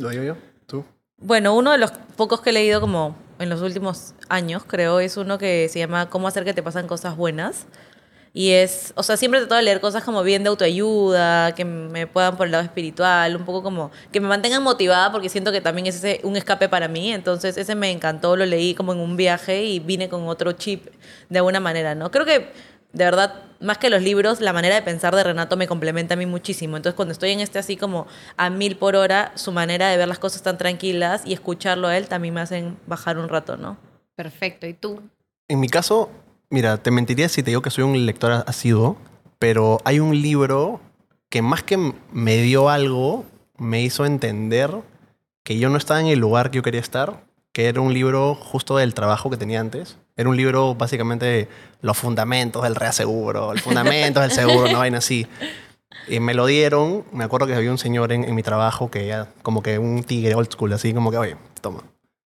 ¿Lo 0.00 0.08
digo 0.08 0.22
yo? 0.22 0.36
¿Tú? 0.66 0.84
Bueno, 1.18 1.54
uno 1.54 1.72
de 1.72 1.78
los 1.78 1.90
pocos 2.16 2.40
que 2.40 2.50
he 2.50 2.52
leído 2.54 2.80
como 2.80 3.16
en 3.38 3.50
los 3.50 3.60
últimos 3.60 4.14
años, 4.30 4.62
creo, 4.66 4.98
es 4.98 5.18
uno 5.18 5.36
que 5.36 5.68
se 5.68 5.78
llama 5.78 6.08
Cómo 6.08 6.26
hacer 6.26 6.44
que 6.44 6.54
te 6.54 6.62
pasan 6.62 6.86
cosas 6.86 7.16
buenas. 7.16 7.66
Y 8.32 8.52
es, 8.52 8.92
o 8.96 9.02
sea, 9.02 9.16
siempre 9.16 9.38
he 9.38 9.42
tratado 9.42 9.58
de 9.58 9.64
leer 9.64 9.80
cosas 9.80 10.04
como 10.04 10.22
bien 10.22 10.44
de 10.44 10.48
autoayuda, 10.48 11.52
que 11.54 11.64
me 11.64 12.06
puedan 12.06 12.36
por 12.36 12.46
el 12.46 12.52
lado 12.52 12.64
espiritual, 12.64 13.36
un 13.36 13.44
poco 13.44 13.62
como 13.62 13.90
que 14.12 14.20
me 14.20 14.28
mantengan 14.28 14.62
motivada 14.62 15.10
porque 15.10 15.28
siento 15.28 15.50
que 15.52 15.60
también 15.60 15.88
es 15.88 16.02
un 16.22 16.36
escape 16.36 16.68
para 16.68 16.88
mí. 16.88 17.12
Entonces 17.12 17.58
ese 17.58 17.74
me 17.74 17.90
encantó, 17.90 18.36
lo 18.36 18.46
leí 18.46 18.74
como 18.74 18.92
en 18.92 19.00
un 19.00 19.16
viaje 19.16 19.64
y 19.64 19.80
vine 19.80 20.08
con 20.08 20.28
otro 20.28 20.52
chip 20.52 20.86
de 21.28 21.38
alguna 21.38 21.60
manera, 21.60 21.94
¿no? 21.94 22.10
Creo 22.10 22.24
que 22.24 22.52
de 22.92 23.04
verdad, 23.04 23.42
más 23.60 23.78
que 23.78 23.90
los 23.90 24.02
libros, 24.02 24.40
la 24.40 24.52
manera 24.52 24.74
de 24.74 24.82
pensar 24.82 25.14
de 25.14 25.22
Renato 25.22 25.56
me 25.56 25.68
complementa 25.68 26.14
a 26.14 26.16
mí 26.16 26.26
muchísimo. 26.26 26.76
Entonces 26.76 26.96
cuando 26.96 27.12
estoy 27.12 27.30
en 27.30 27.40
este 27.40 27.58
así 27.58 27.76
como 27.76 28.06
a 28.36 28.50
mil 28.50 28.76
por 28.76 28.96
hora, 28.96 29.32
su 29.36 29.52
manera 29.52 29.88
de 29.88 29.96
ver 29.96 30.08
las 30.08 30.18
cosas 30.18 30.42
tan 30.42 30.58
tranquilas 30.58 31.22
y 31.24 31.32
escucharlo 31.32 31.88
a 31.88 31.96
él 31.96 32.08
también 32.08 32.34
me 32.34 32.40
hacen 32.40 32.78
bajar 32.86 33.18
un 33.18 33.28
rato, 33.28 33.56
¿no? 33.56 33.76
Perfecto. 34.16 34.66
¿Y 34.66 34.74
tú? 34.74 35.00
En 35.48 35.60
mi 35.60 35.68
caso, 35.68 36.10
mira, 36.48 36.78
te 36.78 36.90
mentiría 36.90 37.28
si 37.28 37.42
te 37.42 37.50
digo 37.50 37.62
que 37.62 37.70
soy 37.70 37.84
un 37.84 38.06
lector 38.06 38.44
asiduo, 38.46 38.96
pero 39.38 39.78
hay 39.84 40.00
un 40.00 40.20
libro 40.20 40.80
que 41.28 41.42
más 41.42 41.62
que 41.62 41.94
me 42.12 42.36
dio 42.38 42.68
algo, 42.68 43.24
me 43.56 43.82
hizo 43.82 44.04
entender 44.04 44.70
que 45.44 45.58
yo 45.58 45.68
no 45.68 45.76
estaba 45.76 46.00
en 46.00 46.06
el 46.06 46.18
lugar 46.18 46.50
que 46.50 46.56
yo 46.56 46.62
quería 46.62 46.80
estar, 46.80 47.24
que 47.52 47.68
era 47.68 47.80
un 47.80 47.94
libro 47.94 48.34
justo 48.34 48.76
del 48.76 48.94
trabajo 48.94 49.30
que 49.30 49.36
tenía 49.36 49.60
antes. 49.60 49.96
Era 50.20 50.28
un 50.28 50.36
libro 50.36 50.74
básicamente 50.74 51.24
de 51.24 51.48
los 51.80 51.96
fundamentos 51.96 52.62
del 52.62 52.74
reaseguro, 52.74 53.54
los 53.54 53.62
fundamentos 53.62 54.22
del 54.22 54.32
seguro, 54.32 54.68
una 54.68 54.78
vaina 54.78 54.98
así. 54.98 55.26
Y 56.08 56.20
me 56.20 56.34
lo 56.34 56.44
dieron, 56.44 57.04
me 57.10 57.24
acuerdo 57.24 57.46
que 57.46 57.54
había 57.54 57.70
un 57.70 57.78
señor 57.78 58.12
en, 58.12 58.24
en 58.24 58.34
mi 58.34 58.42
trabajo 58.42 58.90
que 58.90 59.06
ya, 59.06 59.28
como 59.42 59.62
que 59.62 59.78
un 59.78 60.02
tigre 60.04 60.34
old 60.34 60.52
school, 60.52 60.72
así 60.74 60.92
como 60.92 61.10
que, 61.10 61.16
oye, 61.16 61.36
toma, 61.62 61.82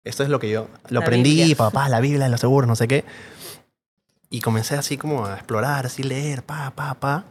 esto 0.02 0.22
es 0.22 0.30
lo 0.30 0.38
que 0.40 0.48
yo 0.50 0.68
lo 0.88 1.00
La 1.00 1.04
aprendí, 1.06 1.34
Biblia. 1.36 1.56
papá, 1.56 1.90
la 1.90 2.00
Biblia, 2.00 2.28
los 2.30 2.40
seguros, 2.40 2.66
no 2.66 2.74
sé 2.74 2.88
qué. 2.88 3.04
Y 4.30 4.40
comencé 4.40 4.76
así 4.76 4.96
como 4.96 5.26
a 5.26 5.34
explorar, 5.34 5.84
así 5.84 6.02
leer, 6.02 6.42
pa, 6.42 6.72
pa, 6.74 6.94
pa. 6.94 7.24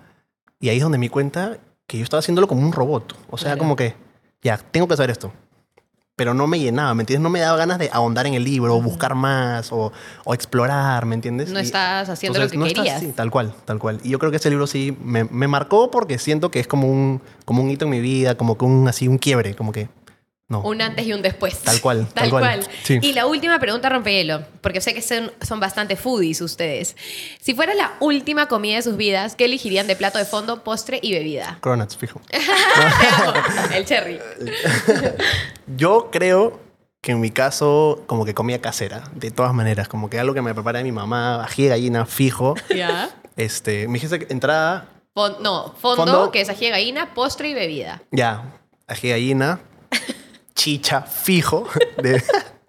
Y 0.59 0.69
ahí 0.69 0.77
es 0.77 0.83
donde 0.83 0.99
me 0.99 1.05
di 1.05 1.09
cuenta 1.09 1.57
que 1.87 1.97
yo 1.97 2.03
estaba 2.03 2.19
haciéndolo 2.19 2.47
como 2.47 2.61
un 2.61 2.71
robot. 2.73 3.15
O 3.31 3.37
sea, 3.39 3.47
Claro. 3.49 3.59
como 3.59 3.75
que, 3.75 3.95
ya, 4.43 4.57
tengo 4.57 4.87
que 4.87 4.93
hacer 4.93 5.09
esto. 5.09 5.33
Pero 6.15 6.35
no 6.35 6.45
me 6.45 6.59
llenaba, 6.59 6.93
¿me 6.93 7.01
entiendes? 7.01 7.23
No 7.23 7.31
me 7.31 7.39
daba 7.39 7.57
ganas 7.57 7.79
de 7.79 7.89
ahondar 7.91 8.27
en 8.27 8.35
el 8.35 8.43
libro, 8.43 8.75
o 8.75 8.81
buscar 8.83 9.15
más, 9.15 9.71
o, 9.71 9.91
o 10.25 10.33
explorar, 10.35 11.07
¿me 11.07 11.15
entiendes? 11.15 11.49
No 11.49 11.59
Y- 11.59 11.63
estás 11.63 12.07
haciendo 12.07 12.37
entonces, 12.37 12.55
lo 12.55 12.59
no 12.59 12.65
que 12.65 12.71
estás- 12.71 12.83
querías. 12.85 13.01
sí, 13.01 13.11
tal 13.15 13.31
cual, 13.31 13.51
tal 13.65 13.79
cual. 13.79 13.99
Y 14.03 14.09
yo 14.09 14.19
creo 14.19 14.29
que 14.29 14.37
ese 14.37 14.51
libro 14.51 14.67
sí 14.67 14.95
me, 15.03 15.23
me 15.23 15.47
marcó 15.47 15.89
porque 15.89 16.19
siento 16.19 16.51
que 16.51 16.59
es 16.59 16.67
como 16.67 16.87
un, 16.87 17.19
como 17.45 17.63
un 17.63 17.69
hito 17.71 17.85
en 17.85 17.91
mi 17.91 17.99
vida, 17.99 18.35
como 18.37 18.59
que 18.59 18.65
un, 18.65 18.87
así, 18.87 19.07
un 19.07 19.17
quiebre, 19.17 19.55
como 19.55 19.71
que, 19.71 19.89
no. 20.49 20.61
Un 20.61 20.81
antes 20.81 21.05
y 21.07 21.13
un 21.13 21.21
después. 21.21 21.59
Tal 21.61 21.79
cual, 21.81 22.05
Tal 22.13 22.13
tal 22.13 22.29
cual. 22.29 22.41
cual. 22.43 22.67
Sí. 22.83 22.99
Y 23.01 23.13
la 23.13 23.25
última 23.25 23.59
pregunta, 23.59 23.89
rompehielo, 23.89 24.43
porque 24.61 24.81
sé 24.81 24.93
que 24.93 25.01
son, 25.01 25.31
son 25.41 25.59
bastante 25.59 25.95
foodies 25.95 26.41
ustedes. 26.41 26.95
Si 27.41 27.53
fuera 27.55 27.73
la 27.73 27.93
última 27.99 28.47
comida 28.47 28.75
de 28.75 28.81
sus 28.83 28.97
vidas, 28.97 29.35
¿qué 29.35 29.45
elegirían 29.45 29.87
de 29.87 29.95
plato 29.95 30.17
de 30.19 30.25
fondo, 30.25 30.63
postre 30.63 30.99
y 31.01 31.13
bebida? 31.13 31.57
Cronuts, 31.61 31.97
fijo. 31.97 32.21
El 33.73 33.85
cherry. 33.85 34.19
Yo 35.77 36.09
creo 36.11 36.59
que 37.01 37.11
en 37.11 37.19
mi 37.19 37.31
caso, 37.31 38.03
como 38.07 38.23
que 38.25 38.33
comía 38.33 38.61
casera, 38.61 39.03
de 39.15 39.31
todas 39.31 39.53
maneras. 39.53 39.87
Como 39.87 40.09
que 40.09 40.19
algo 40.19 40.33
que 40.33 40.41
me 40.41 40.53
prepara 40.53 40.81
mi 40.83 40.91
mamá, 40.91 41.43
ají 41.43 41.63
de 41.63 41.69
gallina, 41.69 42.05
fijo. 42.05 42.55
Ya. 42.73 43.09
Este, 43.35 43.87
me 43.87 43.95
dijiste 43.95 44.19
que 44.19 44.31
entrada, 44.33 44.87
Fon- 45.15 45.37
no, 45.41 45.73
fondo, 45.79 46.05
Fondo. 46.05 46.31
que 46.31 46.41
es 46.41 46.49
ají 46.49 46.65
de 46.65 46.71
gallina, 46.71 47.13
postre 47.13 47.49
y 47.49 47.53
bebida. 47.53 48.01
ya, 48.11 48.43
ají 48.87 49.07
de 49.07 49.09
gallina, 49.09 49.59
chicha, 50.55 51.01
fijo. 51.01 51.67
de- 52.01 52.23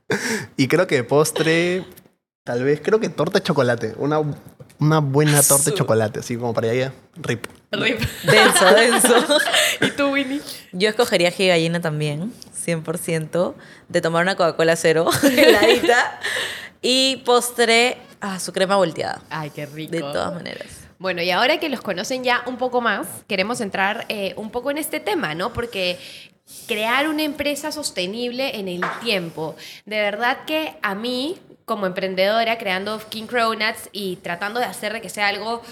y 0.57 0.69
creo 0.69 0.87
que 0.87 0.97
de 0.97 1.05
postre, 1.05 1.85
tal 2.45 2.63
vez, 2.65 2.81
creo 2.83 3.01
que 3.01 3.09
torta 3.09 3.39
de 3.39 3.45
chocolate. 3.45 3.95
Una, 3.99 4.21
una 4.79 4.99
buena 5.01 5.43
torta 5.43 5.71
de 5.71 5.77
chocolate, 5.77 6.21
así 6.21 6.37
como 6.37 6.53
para 6.55 6.71
allá, 6.71 6.93
rip. 7.17 7.47
Rip. 7.73 8.01
Denso, 8.25 8.65
denso. 8.75 9.39
¿Y 9.81 9.91
tú, 9.93 10.11
Winnie? 10.13 10.41
Yo 10.73 10.89
escogería 10.89 11.29
ají 11.29 11.49
gallina 11.49 11.81
también, 11.81 12.33
100%, 12.67 13.55
de 13.89 14.01
tomar 14.01 14.23
una 14.23 14.37
Coca-Cola 14.37 14.77
cero, 14.77 15.09
heladita, 15.23 16.21
y 16.83 17.23
postre, 17.25 17.99
ah, 18.21 18.39
su 18.39 18.53
crema 18.53 18.77
volteada, 18.77 19.23
Ay, 19.31 19.51
qué 19.51 19.67
rico. 19.67 19.93
de 19.93 20.01
todas 20.01 20.33
maneras. 20.35 20.67
Bueno, 20.99 21.21
y 21.23 21.31
ahora 21.33 21.59
que 21.59 21.69
los 21.69 21.81
conocen 21.81 22.23
ya 22.25 22.43
un 22.47 22.57
poco 22.57 22.81
más, 22.81 23.07
queremos 23.27 23.61
entrar 23.61 24.07
eh, 24.09 24.33
un 24.37 24.51
poco 24.51 24.71
en 24.71 24.79
este 24.79 25.01
tema, 25.01 25.35
¿no? 25.35 25.53
Porque 25.53 25.99
crear 26.67 27.09
una 27.09 27.23
empresa 27.23 27.73
sostenible 27.73 28.57
en 28.59 28.69
el 28.69 28.83
tiempo, 29.03 29.57
de 29.87 29.97
verdad 30.01 30.45
que 30.47 30.75
a 30.83 30.95
mí, 30.95 31.37
como 31.65 31.87
emprendedora, 31.87 32.59
creando 32.59 32.99
King 33.09 33.27
Cronuts 33.27 33.89
y 33.93 34.17
tratando 34.17 34.61
de 34.61 34.67
hacer 34.67 34.93
de 34.93 35.01
que 35.01 35.09
sea 35.09 35.29
algo 35.29 35.63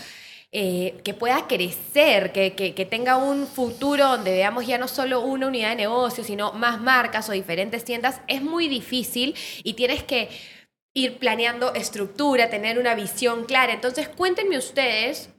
eh, 0.54 1.00
que 1.02 1.14
pueda 1.14 1.46
crecer, 1.46 2.30
que, 2.32 2.52
que- 2.54 2.74
que 2.74 2.84
tenga 2.84 3.16
un 3.16 3.46
futuro 3.46 4.06
donde 4.08 4.32
veamos 4.32 4.66
ya 4.66 4.76
no 4.76 4.86
solo 4.86 5.20
una 5.20 5.46
unidad 5.46 5.70
de 5.70 5.76
negocio, 5.76 6.24
sino 6.24 6.52
más 6.52 6.78
marcas 6.80 7.28
o 7.28 7.32
diferentes 7.32 7.84
tiendas, 7.84 8.20
es 8.28 8.42
muy 8.42 8.68
difícil 8.68 9.34
y 9.64 9.74
tienes 9.74 10.02
que 10.02 10.28
ir 10.94 11.18
planeando 11.18 11.72
estructura, 11.74 12.50
tener 12.50 12.78
una 12.78 12.94
visión 12.94 13.44
clara. 13.44 13.72
Entonces, 13.72 14.08
cuéntenme 14.08 14.58
ustedes 14.58 15.30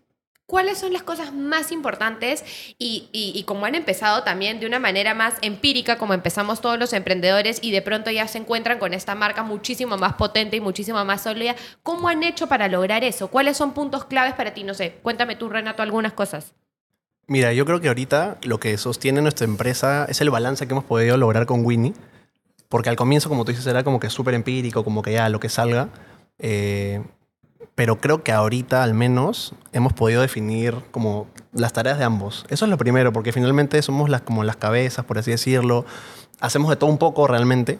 cuáles 0.45 0.77
son 0.77 0.93
las 0.93 1.03
cosas 1.03 1.33
más 1.33 1.71
importantes 1.71 2.43
y, 2.77 3.09
y- 3.11 3.43
como 3.43 3.65
han 3.65 3.75
empezado 3.75 4.23
también 4.23 4.59
de 4.59 4.65
una 4.67 4.79
manera 4.79 5.13
más 5.13 5.35
empírica, 5.41 5.97
como 5.97 6.13
empezamos 6.13 6.61
todos 6.61 6.77
los 6.77 6.93
emprendedores 6.93 7.59
y 7.61 7.71
de 7.71 7.81
pronto 7.81 8.11
ya 8.11 8.27
se 8.27 8.37
encuentran 8.37 8.79
con 8.79 8.93
esta 8.93 9.15
marca 9.15 9.43
muchísimo 9.43 9.97
más 9.97 10.13
potente 10.13 10.57
y 10.57 10.61
muchísimo 10.61 11.03
más 11.05 11.21
sólida, 11.23 11.55
¿cómo 11.81 12.07
han 12.09 12.23
hecho 12.23 12.47
para 12.47 12.67
lograr 12.67 13.03
eso? 13.03 13.29
¿Cuáles 13.29 13.57
son 13.57 13.73
puntos 13.73 14.05
claves 14.05 14.33
para 14.33 14.53
ti? 14.53 14.63
No 14.63 14.73
sé, 14.73 14.95
cuéntame 15.01 15.35
tú, 15.35 15.49
Renato, 15.49 15.81
algunas 15.81 16.13
cosas. 16.13 16.53
Mira, 17.27 17.53
yo 17.53 17.65
creo 17.65 17.79
que 17.79 17.87
ahorita 17.87 18.37
lo 18.43 18.59
que 18.59 18.77
sostiene 18.77 19.21
nuestra 19.21 19.45
empresa 19.45 20.05
es 20.09 20.19
el 20.19 20.29
balance 20.29 20.67
que 20.67 20.73
hemos 20.73 20.83
podido 20.83 21.15
lograr 21.17 21.45
con 21.45 21.65
Winnie. 21.65 21.93
Porque 22.67 22.89
al 22.89 22.95
comienzo, 22.95 23.29
como 23.29 23.45
tú 23.45 23.51
dices, 23.51 23.67
era 23.67 23.83
como 23.83 23.99
que 23.99 24.09
súper 24.09 24.33
empírico, 24.33 24.83
como 24.83 25.01
que 25.03 25.13
ya 25.13 25.29
lo 25.29 25.39
que 25.39 25.47
salga. 25.47 25.89
Eh, 26.39 27.01
pero 27.75 27.99
creo 27.99 28.23
que 28.23 28.31
ahorita 28.31 28.83
al 28.83 28.93
menos 28.93 29.53
hemos 29.71 29.93
podido 29.93 30.21
definir 30.21 30.75
como 30.91 31.27
las 31.51 31.73
tareas 31.73 31.97
de 31.97 32.03
ambos. 32.03 32.45
Eso 32.49 32.65
es 32.65 32.71
lo 32.71 32.77
primero, 32.77 33.13
porque 33.13 33.31
finalmente 33.31 33.81
somos 33.81 34.09
las, 34.09 34.21
como 34.21 34.43
las 34.43 34.57
cabezas, 34.57 35.05
por 35.05 35.17
así 35.17 35.31
decirlo. 35.31 35.85
Hacemos 36.39 36.69
de 36.69 36.75
todo 36.75 36.89
un 36.89 36.97
poco 36.97 37.27
realmente. 37.27 37.79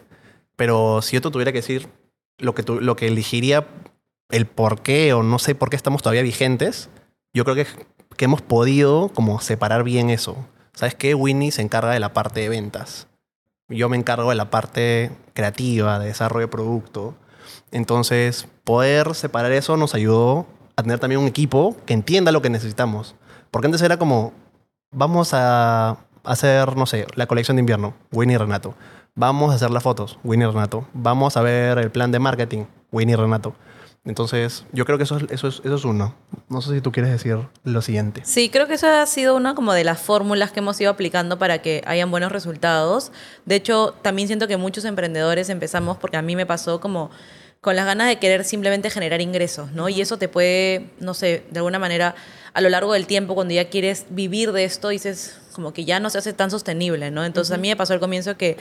Pero 0.56 1.02
si 1.02 1.16
yo 1.16 1.20
tuviera 1.20 1.52
que 1.52 1.58
decir 1.58 1.88
lo 2.38 2.54
que, 2.54 2.62
lo 2.62 2.96
que 2.96 3.08
elegiría, 3.08 3.66
el 4.30 4.46
por 4.46 4.82
qué 4.82 5.12
o 5.12 5.22
no 5.22 5.38
sé 5.38 5.54
por 5.54 5.70
qué 5.70 5.76
estamos 5.76 6.02
todavía 6.02 6.22
vigentes, 6.22 6.88
yo 7.32 7.44
creo 7.44 7.56
que, 7.56 7.66
que 8.16 8.24
hemos 8.24 8.42
podido 8.42 9.10
como 9.14 9.40
separar 9.40 9.84
bien 9.84 10.10
eso. 10.10 10.36
¿Sabes 10.72 10.94
qué? 10.94 11.14
Winnie 11.14 11.52
se 11.52 11.62
encarga 11.62 11.92
de 11.92 12.00
la 12.00 12.12
parte 12.12 12.40
de 12.40 12.48
ventas. 12.48 13.08
Yo 13.68 13.88
me 13.88 13.96
encargo 13.96 14.30
de 14.30 14.36
la 14.36 14.50
parte 14.50 15.10
creativa, 15.32 15.98
de 15.98 16.06
desarrollo 16.06 16.46
de 16.46 16.50
producto. 16.50 17.14
Entonces, 17.74 18.46
poder 18.62 19.16
separar 19.16 19.50
eso 19.50 19.76
nos 19.76 19.96
ayudó 19.96 20.46
a 20.76 20.84
tener 20.84 21.00
también 21.00 21.20
un 21.20 21.26
equipo 21.26 21.76
que 21.86 21.92
entienda 21.92 22.30
lo 22.30 22.40
que 22.40 22.48
necesitamos. 22.48 23.16
Porque 23.50 23.66
antes 23.66 23.82
era 23.82 23.98
como, 23.98 24.32
vamos 24.92 25.34
a 25.34 25.98
hacer, 26.22 26.76
no 26.76 26.86
sé, 26.86 27.08
la 27.16 27.26
colección 27.26 27.56
de 27.56 27.62
invierno, 27.62 27.92
Winnie 28.12 28.36
y 28.36 28.38
Renato. 28.38 28.76
Vamos 29.16 29.50
a 29.50 29.56
hacer 29.56 29.72
las 29.72 29.82
fotos, 29.82 30.20
Winnie 30.22 30.46
y 30.46 30.50
Renato. 30.52 30.86
Vamos 30.92 31.36
a 31.36 31.42
ver 31.42 31.78
el 31.78 31.90
plan 31.90 32.12
de 32.12 32.20
marketing, 32.20 32.66
Winnie 32.92 33.14
y 33.14 33.16
Renato. 33.16 33.56
Entonces, 34.04 34.64
yo 34.70 34.84
creo 34.84 34.96
que 34.96 35.02
eso 35.02 35.16
es, 35.16 35.24
eso 35.30 35.48
es, 35.48 35.60
eso 35.64 35.74
es 35.74 35.84
uno. 35.84 36.14
No 36.48 36.62
sé 36.62 36.74
si 36.74 36.80
tú 36.80 36.92
quieres 36.92 37.10
decir 37.10 37.38
lo 37.64 37.82
siguiente. 37.82 38.20
Sí, 38.24 38.50
creo 38.50 38.68
que 38.68 38.74
esa 38.74 39.02
ha 39.02 39.06
sido 39.06 39.34
una 39.34 39.56
como 39.56 39.72
de 39.72 39.82
las 39.82 40.00
fórmulas 40.00 40.52
que 40.52 40.60
hemos 40.60 40.80
ido 40.80 40.92
aplicando 40.92 41.40
para 41.40 41.60
que 41.60 41.82
hayan 41.86 42.12
buenos 42.12 42.30
resultados. 42.30 43.10
De 43.46 43.56
hecho, 43.56 43.96
también 44.02 44.28
siento 44.28 44.46
que 44.46 44.58
muchos 44.58 44.84
emprendedores 44.84 45.48
empezamos, 45.48 45.96
porque 45.96 46.18
a 46.18 46.22
mí 46.22 46.36
me 46.36 46.46
pasó 46.46 46.80
como 46.80 47.10
con 47.64 47.76
las 47.76 47.86
ganas 47.86 48.08
de 48.08 48.16
querer 48.16 48.44
simplemente 48.44 48.90
generar 48.90 49.22
ingresos, 49.22 49.72
¿no? 49.72 49.88
Y 49.88 50.02
eso 50.02 50.18
te 50.18 50.28
puede, 50.28 50.90
no 51.00 51.14
sé, 51.14 51.44
de 51.50 51.60
alguna 51.60 51.78
manera, 51.78 52.14
a 52.52 52.60
lo 52.60 52.68
largo 52.68 52.92
del 52.92 53.06
tiempo, 53.06 53.34
cuando 53.34 53.54
ya 53.54 53.70
quieres 53.70 54.04
vivir 54.10 54.52
de 54.52 54.64
esto, 54.64 54.90
dices 54.90 55.38
como 55.54 55.72
que 55.72 55.86
ya 55.86 55.98
no 55.98 56.10
se 56.10 56.18
hace 56.18 56.34
tan 56.34 56.50
sostenible, 56.50 57.10
¿no? 57.10 57.24
Entonces 57.24 57.54
a 57.54 57.56
mí 57.56 57.68
me 57.68 57.74
pasó 57.74 57.94
al 57.94 58.00
comienzo 58.00 58.36
que 58.36 58.58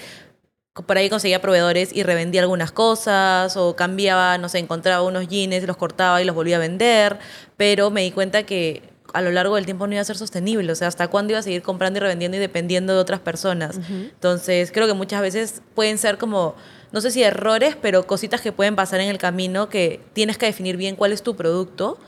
por 0.87 0.97
ahí 0.97 1.09
conseguía 1.09 1.41
proveedores 1.41 1.93
y 1.93 2.03
revendía 2.03 2.39
algunas 2.39 2.71
cosas 2.71 3.57
o 3.57 3.75
cambiaba, 3.75 4.37
no 4.37 4.47
sé, 4.47 4.59
encontraba 4.59 5.03
unos 5.03 5.27
jeans, 5.27 5.67
los 5.67 5.75
cortaba 5.75 6.21
y 6.21 6.25
los 6.25 6.33
volvía 6.33 6.55
a 6.55 6.59
vender, 6.59 7.19
pero 7.57 7.91
me 7.91 8.03
di 8.03 8.11
cuenta 8.11 8.43
que 8.43 8.83
a 9.13 9.21
lo 9.21 9.31
largo 9.31 9.55
del 9.55 9.65
tiempo 9.65 9.85
no 9.85 9.91
iba 9.91 10.01
a 10.01 10.05
ser 10.05 10.17
sostenible, 10.17 10.71
o 10.71 10.75
sea, 10.75 10.87
hasta 10.87 11.09
cuándo 11.09 11.33
iba 11.33 11.39
a 11.39 11.43
seguir 11.43 11.61
comprando 11.61 11.97
y 11.97 11.99
revendiendo 11.99 12.37
y 12.37 12.39
dependiendo 12.39 12.93
de 12.93 12.99
otras 12.99 13.19
personas. 13.19 13.77
Entonces, 13.89 14.71
creo 14.71 14.87
que 14.87 14.93
muchas 14.93 15.21
veces 15.21 15.61
pueden 15.75 15.97
ser 15.97 16.17
como, 16.17 16.55
no 16.93 17.01
sé 17.01 17.11
si 17.11 17.21
errores, 17.23 17.75
pero 17.81 18.07
cositas 18.07 18.39
que 18.39 18.51
pueden 18.53 18.75
pasar 18.77 19.01
en 19.01 19.09
el 19.09 19.17
camino 19.17 19.67
que 19.67 19.99
tienes 20.13 20.37
que 20.37 20.45
definir 20.45 20.77
bien 20.77 20.95
cuál 20.95 21.11
es 21.11 21.23
tu 21.23 21.35
producto 21.35 21.99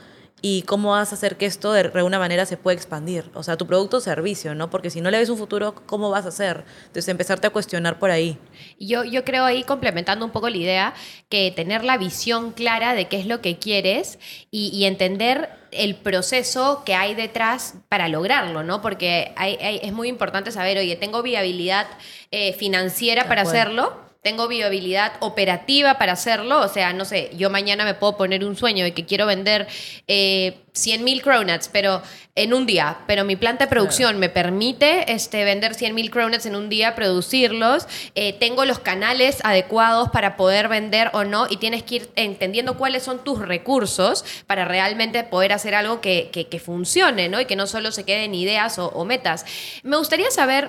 y 0.42 0.62
cómo 0.62 0.90
vas 0.90 1.12
a 1.12 1.14
hacer 1.16 1.36
que 1.38 1.46
esto 1.46 1.72
de 1.72 1.90
alguna 1.94 2.18
manera 2.18 2.44
se 2.46 2.56
pueda 2.58 2.74
expandir. 2.76 3.30
O 3.34 3.42
sea, 3.42 3.56
tu 3.56 3.66
producto 3.66 3.96
o 3.96 4.00
servicio, 4.00 4.54
¿no? 4.54 4.68
Porque 4.68 4.90
si 4.90 5.00
no 5.00 5.10
le 5.10 5.18
ves 5.18 5.30
un 5.30 5.38
futuro, 5.38 5.74
¿cómo 5.86 6.10
vas 6.10 6.26
a 6.26 6.28
hacer? 6.28 6.64
Entonces, 6.82 7.08
empezarte 7.08 7.46
a 7.46 7.50
cuestionar 7.50 7.98
por 7.98 8.10
ahí. 8.10 8.38
Yo, 8.78 9.02
yo 9.02 9.24
creo 9.24 9.44
ahí, 9.44 9.64
complementando 9.64 10.24
un 10.26 10.30
poco 10.30 10.50
la 10.50 10.58
idea, 10.58 10.94
que 11.30 11.50
tener 11.56 11.82
la 11.84 11.96
visión 11.96 12.52
clara 12.52 12.94
de 12.94 13.08
qué 13.08 13.18
es 13.18 13.26
lo 13.26 13.40
que 13.40 13.58
quieres 13.58 14.18
y, 14.50 14.68
y 14.76 14.84
entender 14.84 15.48
el 15.72 15.96
proceso 15.96 16.82
que 16.84 16.94
hay 16.94 17.14
detrás 17.14 17.74
para 17.88 18.06
lograrlo, 18.08 18.62
¿no? 18.62 18.82
Porque 18.82 19.32
hay- 19.36 19.56
hay- 19.60 19.80
es 19.82 19.92
muy 19.94 20.08
importante 20.08 20.52
saber, 20.52 20.76
oye, 20.78 20.96
tengo 20.96 21.22
viabilidad 21.22 21.86
eh, 22.30 22.52
financiera 22.52 23.26
para 23.26 23.42
hacerlo, 23.42 24.00
tengo 24.26 24.48
viabilidad 24.48 25.12
operativa 25.20 25.98
para 25.98 26.14
hacerlo, 26.14 26.58
o 26.60 26.66
sea, 26.66 26.92
no 26.92 27.04
sé, 27.04 27.30
yo 27.36 27.48
mañana 27.48 27.84
me 27.84 27.94
puedo 27.94 28.16
poner 28.16 28.44
un 28.44 28.56
sueño 28.56 28.82
de 28.82 28.92
que 28.92 29.04
quiero 29.06 29.24
vender 29.24 29.68
eh, 30.08 30.58
100 30.72 31.04
mil 31.04 31.22
cronuts, 31.22 31.68
pero 31.72 32.02
en 32.34 32.52
un 32.52 32.66
día, 32.66 32.98
pero 33.06 33.24
mi 33.24 33.36
planta 33.36 33.66
de 33.66 33.70
producción 33.70 34.18
me 34.18 34.28
permite 34.28 35.12
este, 35.12 35.44
vender 35.44 35.76
100 35.76 35.94
mil 35.94 36.10
cronuts 36.10 36.44
en 36.44 36.56
un 36.56 36.68
día, 36.68 36.96
producirlos, 36.96 37.86
eh, 38.16 38.32
tengo 38.32 38.64
los 38.64 38.80
canales 38.80 39.38
adecuados 39.44 40.08
para 40.10 40.36
poder 40.36 40.66
vender 40.66 41.10
o 41.12 41.22
no, 41.22 41.46
y 41.48 41.58
tienes 41.58 41.84
que 41.84 41.94
ir 41.94 42.10
entendiendo 42.16 42.76
cuáles 42.76 43.04
son 43.04 43.22
tus 43.22 43.38
recursos 43.38 44.24
para 44.48 44.64
realmente 44.64 45.22
poder 45.22 45.52
hacer 45.52 45.76
algo 45.76 46.00
que, 46.00 46.30
que- 46.32 46.48
que 46.48 46.58
funcione, 46.58 47.28
¿no? 47.28 47.40
Y 47.40 47.44
que 47.44 47.54
no 47.54 47.68
solo 47.68 47.92
se 47.92 48.02
queden 48.04 48.34
ideas 48.34 48.80
o, 48.80 48.88
o 48.88 49.04
metas. 49.04 49.46
Me 49.84 49.96
gustaría 49.96 50.32
saber 50.32 50.68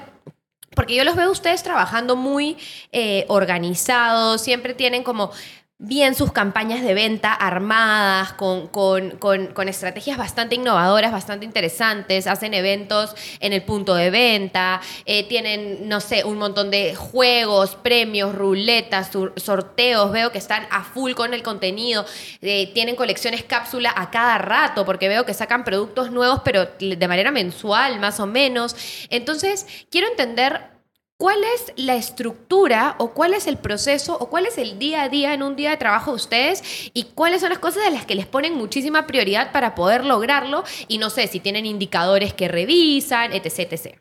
porque 0.78 0.94
yo 0.94 1.04
los 1.04 1.16
veo 1.16 1.32
ustedes 1.32 1.64
trabajando 1.64 2.16
muy 2.16 2.56
eh, 2.92 3.26
organizados, 3.30 4.44
siempre 4.44 4.76
tienen 4.76 5.02
como 5.02 5.32
bien 5.80 6.16
sus 6.16 6.32
campañas 6.32 6.82
de 6.82 6.96
venta 6.96 7.32
armadas, 7.34 8.34
con, 8.34 8.68
con- 8.68 9.12
con- 9.12 9.70
estrategias 9.70 10.18
bastante 10.18 10.56
innovadoras, 10.56 11.12
bastante 11.12 11.46
interesantes, 11.46 12.26
hacen 12.26 12.56
eventos 12.56 13.16
en 13.40 13.54
el 13.54 13.62
punto 13.62 13.94
de 13.94 14.10
venta, 14.10 14.82
eh, 15.06 15.28
tienen, 15.28 15.88
no 15.88 16.00
sé, 16.00 16.24
un 16.24 16.40
montón 16.40 16.72
de 16.72 16.96
juegos, 16.96 17.76
premios, 17.76 18.34
ruletas, 18.34 19.12
sorteos, 19.36 20.12
veo 20.12 20.32
que 20.32 20.40
están 20.40 20.66
a 20.72 20.84
full 20.84 21.14
con 21.14 21.36
el 21.36 21.44
contenido, 21.44 22.06
eh, 22.42 22.72
tienen 22.74 22.96
colecciones 22.96 23.44
cápsula 23.44 23.94
a 23.96 24.10
cada 24.10 24.40
rato, 24.40 24.84
porque 24.84 25.08
veo 25.08 25.26
que 25.26 25.36
sacan 25.36 25.64
productos 25.64 26.10
nuevos, 26.12 26.42
pero 26.44 26.68
de 26.80 27.08
manera 27.08 27.30
mensual, 27.30 28.00
más 28.00 28.20
o 28.20 28.26
menos. 28.26 28.76
Entonces, 29.12 29.68
quiero 29.92 30.08
entender 30.08 30.77
¿Cuál 31.20 31.40
es 31.56 31.74
la 31.78 31.96
estructura 31.96 32.94
o 33.00 33.10
cuál 33.10 33.34
es 33.34 33.48
el 33.48 33.58
proceso 33.58 34.16
o 34.20 34.30
cuál 34.30 34.46
es 34.46 34.60
el 34.60 34.78
día 34.78 35.02
a 35.02 35.10
día 35.10 35.34
en 35.34 35.42
un 35.42 35.56
día 35.56 35.72
de 35.72 35.78
trabajo 35.78 36.12
de 36.12 36.18
ustedes 36.18 36.92
y 36.94 37.06
cuáles 37.16 37.42
son 37.42 37.50
las 37.50 37.58
cosas 37.58 37.84
de 37.86 37.90
las 37.90 38.06
que 38.06 38.14
les 38.14 38.28
ponen 38.28 38.54
muchísima 38.54 39.08
prioridad 39.08 39.52
para 39.52 39.74
poder 39.74 40.06
lograrlo? 40.06 40.64
Y 40.88 41.00
no 41.00 41.10
sé 41.10 41.26
si 41.26 41.40
tienen 41.40 41.66
indicadores 41.66 42.36
que 42.36 42.48
revisan, 42.48 43.34
etc. 43.34 43.60
etc. 43.72 43.96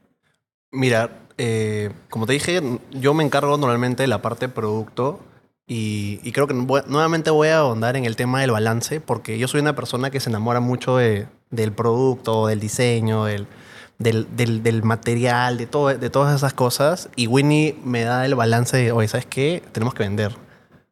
Mira, 0.72 1.10
eh, 1.38 1.90
como 2.10 2.26
te 2.26 2.34
dije, 2.34 2.60
yo 2.90 3.14
me 3.14 3.24
encargo 3.24 3.56
normalmente 3.56 4.02
de 4.02 4.08
la 4.08 4.20
parte 4.20 4.50
producto 4.50 5.20
y, 5.66 6.18
creo 6.32 6.46
que 6.46 6.52
nuevamente 6.54 7.30
voy 7.30 7.48
a 7.48 7.58
ahondar 7.60 7.96
en 7.96 8.04
el 8.04 8.14
tema 8.14 8.42
del 8.42 8.50
balance 8.50 9.00
porque 9.00 9.38
yo 9.38 9.48
soy 9.48 9.62
una 9.62 9.74
persona 9.74 10.10
que 10.10 10.20
se 10.20 10.28
enamora 10.28 10.60
mucho 10.60 10.98
de- 10.98 11.28
del 11.48 11.72
producto, 11.72 12.46
del 12.46 12.60
diseño, 12.60 13.24
del, 13.24 13.46
del, 13.98 14.26
del- 14.36 14.82
material, 14.82 15.58
de, 15.58 15.66
todo, 15.66 15.88
de 15.96 16.10
todas 16.10 16.34
esas 16.36 16.52
cosas. 16.54 17.08
Y 17.16 17.26
Winnie 17.26 17.76
me 17.84 18.04
da 18.04 18.24
el 18.24 18.34
balance 18.34 18.76
de, 18.76 18.92
oye, 18.92 19.08
¿sabes 19.08 19.26
qué? 19.26 19.62
Tenemos 19.72 19.94
que 19.94 20.02
vender. 20.02 20.36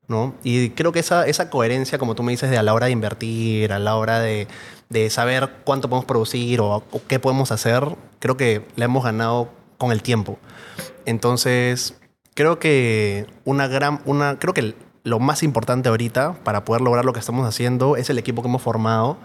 ¿no? 0.07 0.35
Y 0.43 0.71
creo 0.71 0.93
que 0.93 0.99
esa, 1.01 1.27
esa 1.27 1.49
coherencia, 1.49 1.99
como 1.99 2.15
tú 2.15 2.23
me 2.23 2.33
dices, 2.33 2.51
de 2.51 2.59
a 2.59 2.63
la 2.63 2.75
hora 2.75 2.87
de 2.87 2.93
invertir, 2.93 3.73
a 3.73 3.79
la 3.79 3.97
hora 3.97 4.21
de, 4.21 4.49
de 4.91 5.09
saber 5.09 5.49
cuánto 5.65 5.89
podemos 5.89 6.05
producir 6.05 6.61
o, 6.61 6.77
o 6.77 7.01
qué 7.09 7.19
podemos 7.19 7.51
hacer, 7.53 7.97
creo 8.19 8.37
que 8.37 8.67
la 8.77 8.85
hemos 8.85 9.03
ganado 9.03 9.49
con 9.79 9.93
el 9.93 10.03
tiempo. 10.03 10.39
Entonces, 11.07 11.95
creo 12.35 12.59
que 12.59 13.27
una 13.45 13.67
gran, 13.67 14.01
una, 14.05 14.39
creo 14.39 14.53
que 14.55 14.75
lo 15.05 15.21
más 15.21 15.43
importante 15.43 15.89
ahorita 15.89 16.35
para 16.45 16.65
poder 16.65 16.83
lograr 16.83 17.05
lo 17.05 17.13
que 17.13 17.21
estamos 17.21 17.47
haciendo 17.47 17.97
es 17.97 18.11
el 18.11 18.19
equipo 18.19 18.43
que 18.43 18.49
hemos 18.49 18.63
formado, 18.63 19.17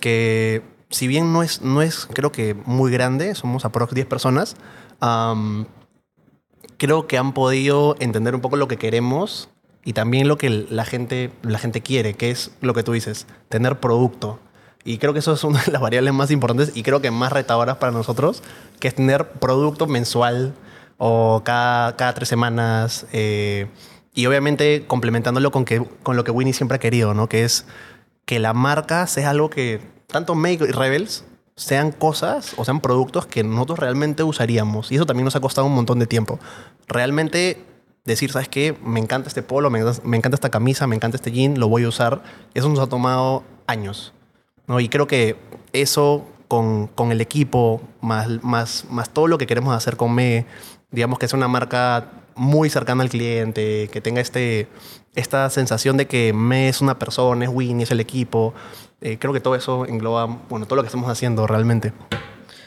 que 0.00 0.62
si 0.90 1.06
bien 1.06 1.32
no 1.32 1.42
es, 1.42 1.62
no 1.62 1.82
es 1.82 2.06
creo 2.06 2.32
que 2.32 2.54
muy 2.66 2.90
grande, 2.90 3.34
somos 3.34 3.64
aprox 3.64 3.94
10 3.94 4.06
personas, 4.06 4.56
am, 5.00 5.66
creo 6.76 7.06
que 7.06 7.18
han 7.18 7.32
podido 7.32 7.96
entender 8.00 8.34
un 8.34 8.40
poco 8.40 8.56
lo 8.56 8.68
que 8.68 8.76
queremos 8.76 9.48
y 9.84 9.92
también 9.92 10.28
lo 10.28 10.36
que 10.36 10.50
la 10.50 10.84
gente, 10.84 11.30
la 11.42 11.58
gente 11.58 11.80
quiere, 11.80 12.14
que 12.14 12.30
es 12.30 12.52
lo 12.60 12.74
que 12.74 12.82
tú 12.82 12.92
dices, 12.92 13.26
tener 13.48 13.80
producto. 13.80 14.38
Y 14.84 14.98
creo 14.98 15.12
que 15.12 15.18
eso 15.18 15.32
es 15.34 15.44
una 15.44 15.62
de 15.62 15.72
las 15.72 15.80
variables 15.80 16.14
más 16.14 16.30
importantes 16.30 16.72
y 16.74 16.82
creo 16.82 17.00
que 17.00 17.10
más 17.10 17.32
retadoras 17.32 17.76
para 17.76 17.92
nosotros, 17.92 18.42
que 18.78 18.88
es 18.88 18.94
tener 18.94 19.28
producto 19.32 19.86
mensual 19.86 20.54
o 20.98 21.42
cada, 21.44 21.96
cada 21.96 22.14
tres 22.14 22.28
semanas. 22.28 23.06
eh, 23.12 23.68
y 24.12 24.26
obviamente 24.26 24.84
complementándolo 24.86 25.50
con, 25.50 25.64
que, 25.64 25.84
con 26.02 26.16
lo 26.16 26.24
que 26.24 26.30
Winnie 26.30 26.52
siempre 26.52 26.76
ha 26.76 26.80
querido, 26.80 27.14
¿no? 27.14 27.28
Que 27.28 27.44
es 27.44 27.64
que 28.24 28.38
la 28.38 28.52
marca 28.52 29.06
sea 29.06 29.30
algo 29.30 29.50
que 29.50 29.80
tanto 30.10 30.34
Make 30.34 30.64
y 30.68 30.72
Rebels 30.72 31.24
sean 31.56 31.92
cosas 31.92 32.54
o 32.56 32.64
sean 32.64 32.80
productos 32.80 33.26
que 33.26 33.44
nosotros 33.44 33.78
realmente 33.78 34.22
usaríamos. 34.22 34.90
Y 34.90 34.96
eso 34.96 35.06
también 35.06 35.24
nos 35.24 35.36
ha 35.36 35.40
costado 35.40 35.66
un 35.66 35.74
montón 35.74 35.98
de 35.98 36.06
tiempo. 36.06 36.38
Realmente 36.88 37.64
decir, 38.04 38.32
¿sabes 38.32 38.48
qué? 38.48 38.76
Me 38.84 39.00
encanta 39.00 39.28
este 39.28 39.42
polo, 39.42 39.70
me 39.70 39.80
encanta, 39.80 40.00
me 40.04 40.16
encanta 40.16 40.36
esta 40.36 40.50
camisa, 40.50 40.86
me 40.86 40.96
encanta 40.96 41.16
este 41.16 41.32
jean, 41.32 41.58
lo 41.58 41.68
voy 41.68 41.84
a 41.84 41.88
usar. 41.88 42.22
Eso 42.54 42.68
nos 42.68 42.78
ha 42.78 42.86
tomado 42.86 43.44
años. 43.66 44.12
¿no? 44.66 44.80
Y 44.80 44.88
creo 44.88 45.06
que 45.06 45.36
eso 45.72 46.26
con, 46.48 46.88
con 46.88 47.12
el 47.12 47.20
equipo, 47.20 47.80
más, 48.00 48.42
más, 48.42 48.86
más 48.90 49.10
todo 49.10 49.28
lo 49.28 49.38
que 49.38 49.46
queremos 49.46 49.74
hacer 49.74 49.96
con 49.96 50.14
Me, 50.14 50.46
digamos 50.90 51.18
que 51.18 51.26
es 51.26 51.32
una 51.32 51.46
marca 51.46 52.10
muy 52.34 52.70
cercana 52.70 53.02
al 53.02 53.10
cliente, 53.10 53.88
que 53.92 54.00
tenga 54.00 54.20
este, 54.20 54.68
esta 55.14 55.50
sensación 55.50 55.96
de 55.96 56.06
que 56.06 56.32
Me 56.32 56.68
es 56.68 56.80
una 56.80 56.98
persona, 56.98 57.44
es 57.44 57.50
Winnie, 57.52 57.84
es 57.84 57.90
el 57.90 58.00
equipo. 58.00 58.54
Eh, 59.00 59.18
creo 59.18 59.32
que 59.32 59.40
todo 59.40 59.54
eso 59.54 59.86
engloba, 59.86 60.26
bueno, 60.48 60.66
todo 60.66 60.76
lo 60.76 60.82
que 60.82 60.88
estamos 60.88 61.10
haciendo 61.10 61.46
realmente. 61.46 61.92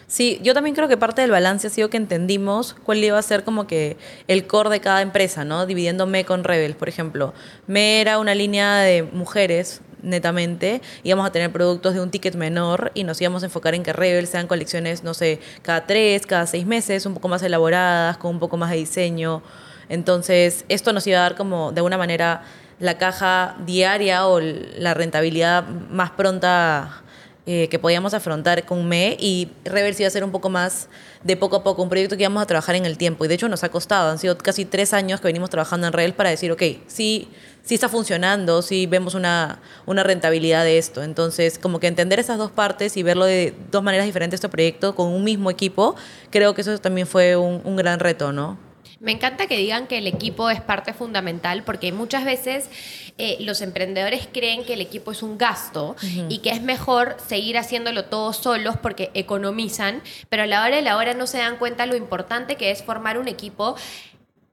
Sí, 0.08 0.40
yo 0.44 0.54
también 0.54 0.76
creo 0.76 0.88
que 0.88 0.98
parte 0.98 1.22
del 1.22 1.32
balance 1.32 1.68
ha 1.68 1.70
sido 1.70 1.90
que 1.90 1.98
entendimos 1.98 2.76
cuál 2.84 3.04
iba 3.04 3.18
a 3.18 3.22
ser 3.22 3.44
como 3.44 3.66
que 3.66 3.98
el 4.28 4.46
core 4.46 4.70
de 4.70 4.80
cada 4.80 5.02
empresa, 5.02 5.44
¿no? 5.44 5.66
Dividiendo 5.66 6.06
Me 6.06 6.26
con 6.26 6.44
Rebels, 6.44 6.76
por 6.76 6.90
ejemplo. 6.90 7.34
Me 7.68 8.02
era 8.02 8.20
una 8.20 8.36
línea 8.36 8.78
de 8.78 9.04
mujeres, 9.04 9.82
netamente, 10.04 10.82
íbamos 11.04 11.26
a 11.26 11.32
tener 11.32 11.52
productos 11.52 11.94
de 11.94 12.02
un 12.02 12.12
ticket 12.12 12.36
menor 12.36 12.92
y 12.94 13.06
nos 13.06 13.20
íbamos 13.22 13.44
a 13.44 13.46
enfocar 13.48 13.74
en 13.74 13.84
que 13.84 13.94
Rebels 13.94 14.30
sean 14.30 14.48
colecciones, 14.48 15.04
no 15.04 15.14
sé, 15.14 15.40
cada 15.62 15.88
tres, 15.88 16.28
cada 16.28 16.46
seis 16.46 16.66
meses, 16.66 17.06
un 17.06 17.14
poco 17.14 17.28
más 17.28 17.42
elaboradas, 17.42 18.18
con 18.18 18.32
un 18.32 18.40
poco 18.40 18.58
más 18.58 18.70
de 18.70 18.78
diseño. 18.78 19.42
Entonces, 19.90 20.66
esto 20.70 20.94
nos 20.94 21.08
iba 21.08 21.20
a 21.20 21.22
dar 21.22 21.36
como, 21.36 21.72
de 21.72 21.80
alguna 21.80 21.98
manera, 21.98 22.44
la 22.84 22.98
caja 22.98 23.56
diaria 23.66 24.28
o 24.28 24.42
la 24.42 24.94
rentabilidad 24.94 25.66
más 25.66 26.12
pronta 26.12 27.02
eh, 27.46 27.70
que 27.70 27.80
podíamos 27.80 28.14
afrontar 28.14 28.66
con 28.66 28.86
ME 28.90 29.16
y 29.18 29.50
Reverse 29.64 30.04
iba 30.04 30.08
a 30.08 30.12
ser 30.12 30.26
un 30.26 30.32
poco 30.32 30.50
más 30.50 30.90
de 31.24 31.38
poco 31.38 31.56
a 31.56 31.64
poco, 31.64 31.82
un 31.82 31.88
proyecto 31.88 32.18
que 32.18 32.24
íbamos 32.24 32.44
a 32.44 32.46
trabajar 32.46 32.76
en 32.76 32.86
el 32.86 32.98
tiempo. 32.98 33.24
Y 33.24 33.30
de 33.30 33.36
hecho 33.36 33.48
nos 33.48 33.64
ha 33.64 33.70
costado, 33.70 34.12
han 34.12 34.20
sido 34.20 34.38
casi 34.38 34.66
tres 34.66 34.94
años 34.94 35.22
que 35.22 35.28
venimos 35.28 35.50
trabajando 35.50 35.88
en 35.88 35.94
Reverse 35.94 36.14
para 36.14 36.30
decir, 36.30 36.52
ok, 36.52 36.62
sí, 36.88 37.30
sí 37.64 37.76
está 37.76 37.88
funcionando, 37.88 38.62
sí 38.62 38.86
vemos 38.86 39.16
una, 39.16 39.62
una 39.86 40.04
rentabilidad 40.04 40.66
de 40.66 40.78
esto. 40.78 41.04
Entonces, 41.04 41.60
como 41.60 41.80
que 41.80 41.88
entender 41.88 42.20
esas 42.20 42.38
dos 42.38 42.52
partes 42.52 42.98
y 42.98 43.04
verlo 43.04 43.24
de 43.24 43.56
dos 43.72 43.82
maneras 43.82 44.06
diferentes 44.06 44.40
este 44.40 44.50
proyecto 44.50 44.94
con 44.94 45.08
un 45.08 45.24
mismo 45.24 45.50
equipo, 45.50 45.96
creo 46.32 46.54
que 46.54 46.60
eso 46.60 46.78
también 46.80 47.08
fue 47.08 47.38
un, 47.38 47.62
un 47.64 47.78
gran 47.78 48.02
reto, 48.02 48.34
¿no? 48.34 48.73
Me 49.04 49.12
encanta 49.12 49.48
que 49.48 49.58
digan 49.58 49.88
que 49.88 49.98
el 49.98 50.08
equipo 50.08 50.50
es 50.50 50.62
parte 50.62 50.94
fundamental 50.94 51.64
porque 51.66 51.92
muchas 51.92 52.24
veces 52.24 52.70
eh, 53.18 53.36
los 53.42 53.60
emprendedores 53.60 54.30
creen 54.32 54.64
que 54.64 54.76
el 54.76 54.82
equipo 54.82 55.12
es 55.12 55.22
un 55.22 55.38
gasto 55.38 55.98
y 56.30 56.38
que 56.38 56.52
es 56.52 56.62
mejor 56.62 57.18
seguir 57.28 57.58
haciéndolo 57.58 58.06
todos 58.06 58.38
solos 58.38 58.78
porque 58.82 59.12
economizan, 59.14 60.02
pero 60.30 60.44
a 60.44 60.48
la 60.48 60.64
hora 60.64 60.78
de 60.78 60.82
la 60.84 60.96
hora 60.96 61.14
no 61.16 61.28
se 61.28 61.40
dan 61.40 61.58
cuenta 61.58 61.86
lo 61.86 61.98
importante 61.98 62.56
que 62.56 62.72
es 62.72 62.82
formar 62.82 63.18
un 63.18 63.28
equipo 63.28 63.76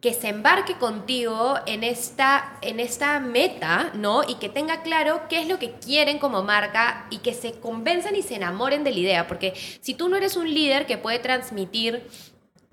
que 0.00 0.14
se 0.14 0.28
embarque 0.28 0.78
contigo 0.78 1.56
en 1.66 1.84
esta, 1.84 2.58
en 2.62 2.80
esta 2.80 3.20
meta, 3.20 3.92
¿no? 3.94 4.22
Y 4.26 4.36
que 4.36 4.48
tenga 4.48 4.82
claro 4.82 5.28
qué 5.28 5.40
es 5.40 5.46
lo 5.46 5.58
que 5.58 5.72
quieren 5.74 6.18
como 6.18 6.42
marca 6.42 7.06
y 7.10 7.18
que 7.18 7.34
se 7.34 7.52
convenzan 7.52 8.16
y 8.16 8.22
se 8.22 8.36
enamoren 8.36 8.82
de 8.82 8.92
la 8.92 8.98
idea. 8.98 9.26
Porque 9.26 9.52
si 9.80 9.92
tú 9.92 10.08
no 10.08 10.16
eres 10.16 10.36
un 10.36 10.52
líder 10.52 10.86
que 10.86 10.96
puede 10.96 11.18
transmitir 11.18 12.08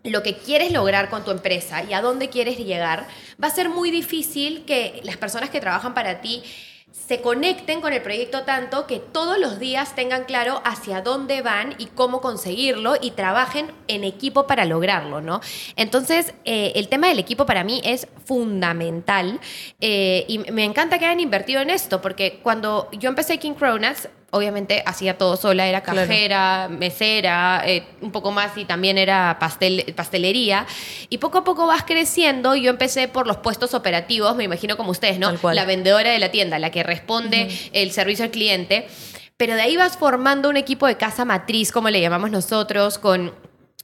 lo 0.09 0.23
que 0.23 0.35
quieres 0.37 0.71
lograr 0.71 1.09
con 1.09 1.23
tu 1.23 1.31
empresa 1.31 1.83
y 1.83 1.93
a 1.93 2.01
dónde 2.01 2.29
quieres 2.29 2.57
llegar, 2.57 3.07
va 3.41 3.47
a 3.47 3.51
ser 3.51 3.69
muy 3.69 3.91
difícil 3.91 4.65
que 4.65 5.01
las 5.03 5.17
personas 5.17 5.49
que 5.49 5.59
trabajan 5.59 5.93
para 5.93 6.21
ti 6.21 6.43
se 7.07 7.21
conecten 7.21 7.79
con 7.79 7.93
el 7.93 8.01
proyecto 8.01 8.43
tanto 8.43 8.87
que 8.87 8.99
todos 8.99 9.37
los 9.37 9.59
días 9.59 9.95
tengan 9.95 10.23
claro 10.23 10.61
hacia 10.65 11.01
dónde 11.01 11.41
van 11.41 11.75
y 11.77 11.85
cómo 11.87 12.21
conseguirlo 12.21 12.95
y 12.99 13.11
trabajen 13.11 13.71
en 13.87 14.03
equipo 14.03 14.47
para 14.47 14.65
lograrlo, 14.65 15.21
¿no? 15.21 15.39
Entonces, 15.75 16.33
eh, 16.43 16.73
el 16.75 16.87
tema 16.87 17.07
del 17.07 17.19
equipo 17.19 17.45
para 17.45 17.63
mí 17.63 17.81
es 17.83 18.07
fundamental 18.25 19.39
eh, 19.79 20.25
y 20.27 20.39
me 20.39 20.63
encanta 20.63 20.97
que 20.97 21.05
hayan 21.05 21.19
invertido 21.19 21.61
en 21.61 21.69
esto 21.69 22.01
porque 22.01 22.39
cuando 22.41 22.89
yo 22.91 23.09
empecé 23.09 23.37
King 23.37 23.53
Cronuts, 23.53 24.09
obviamente 24.31 24.83
hacía 24.85 25.17
todo 25.17 25.37
sola, 25.37 25.67
era 25.67 25.81
Claro. 25.81 26.01
cajera, 26.01 26.67
mesera, 26.69 27.61
eh, 27.65 27.83
un 28.01 28.11
poco 28.11 28.31
más 28.31 28.57
y 28.57 28.65
también 28.65 28.97
era 28.97 29.37
pastel, 29.39 29.93
pastelería. 29.95 30.65
Y 31.09 31.17
poco 31.19 31.39
a 31.39 31.43
poco 31.43 31.65
vas 31.67 31.83
creciendo. 31.83 32.55
Yo 32.55 32.69
empecé 32.69 33.07
por 33.07 33.27
los 33.27 33.37
puestos 33.37 33.73
operativos, 33.73 34.35
me 34.35 34.43
imagino 34.43 34.75
como 34.77 34.91
ustedes, 34.91 35.19
¿no? 35.19 35.31
La 35.53 35.65
vendedora 35.65 36.11
de 36.11 36.19
la 36.19 36.29
tienda, 36.31 36.59
la 36.59 36.71
que 36.71 36.83
responde 36.83 37.47
el 37.73 37.91
servicio 37.91 38.25
al 38.25 38.31
cliente. 38.31 38.87
Pero 39.37 39.53
de 39.53 39.61
ahí 39.61 39.77
vas 39.77 39.97
formando 39.97 40.49
un 40.49 40.57
equipo 40.57 40.87
de 40.87 40.97
casa 40.97 41.23
matriz, 41.23 41.71
como 41.71 41.89
le 41.89 42.01
llamamos 42.01 42.31
nosotros, 42.31 42.97
con 42.97 43.33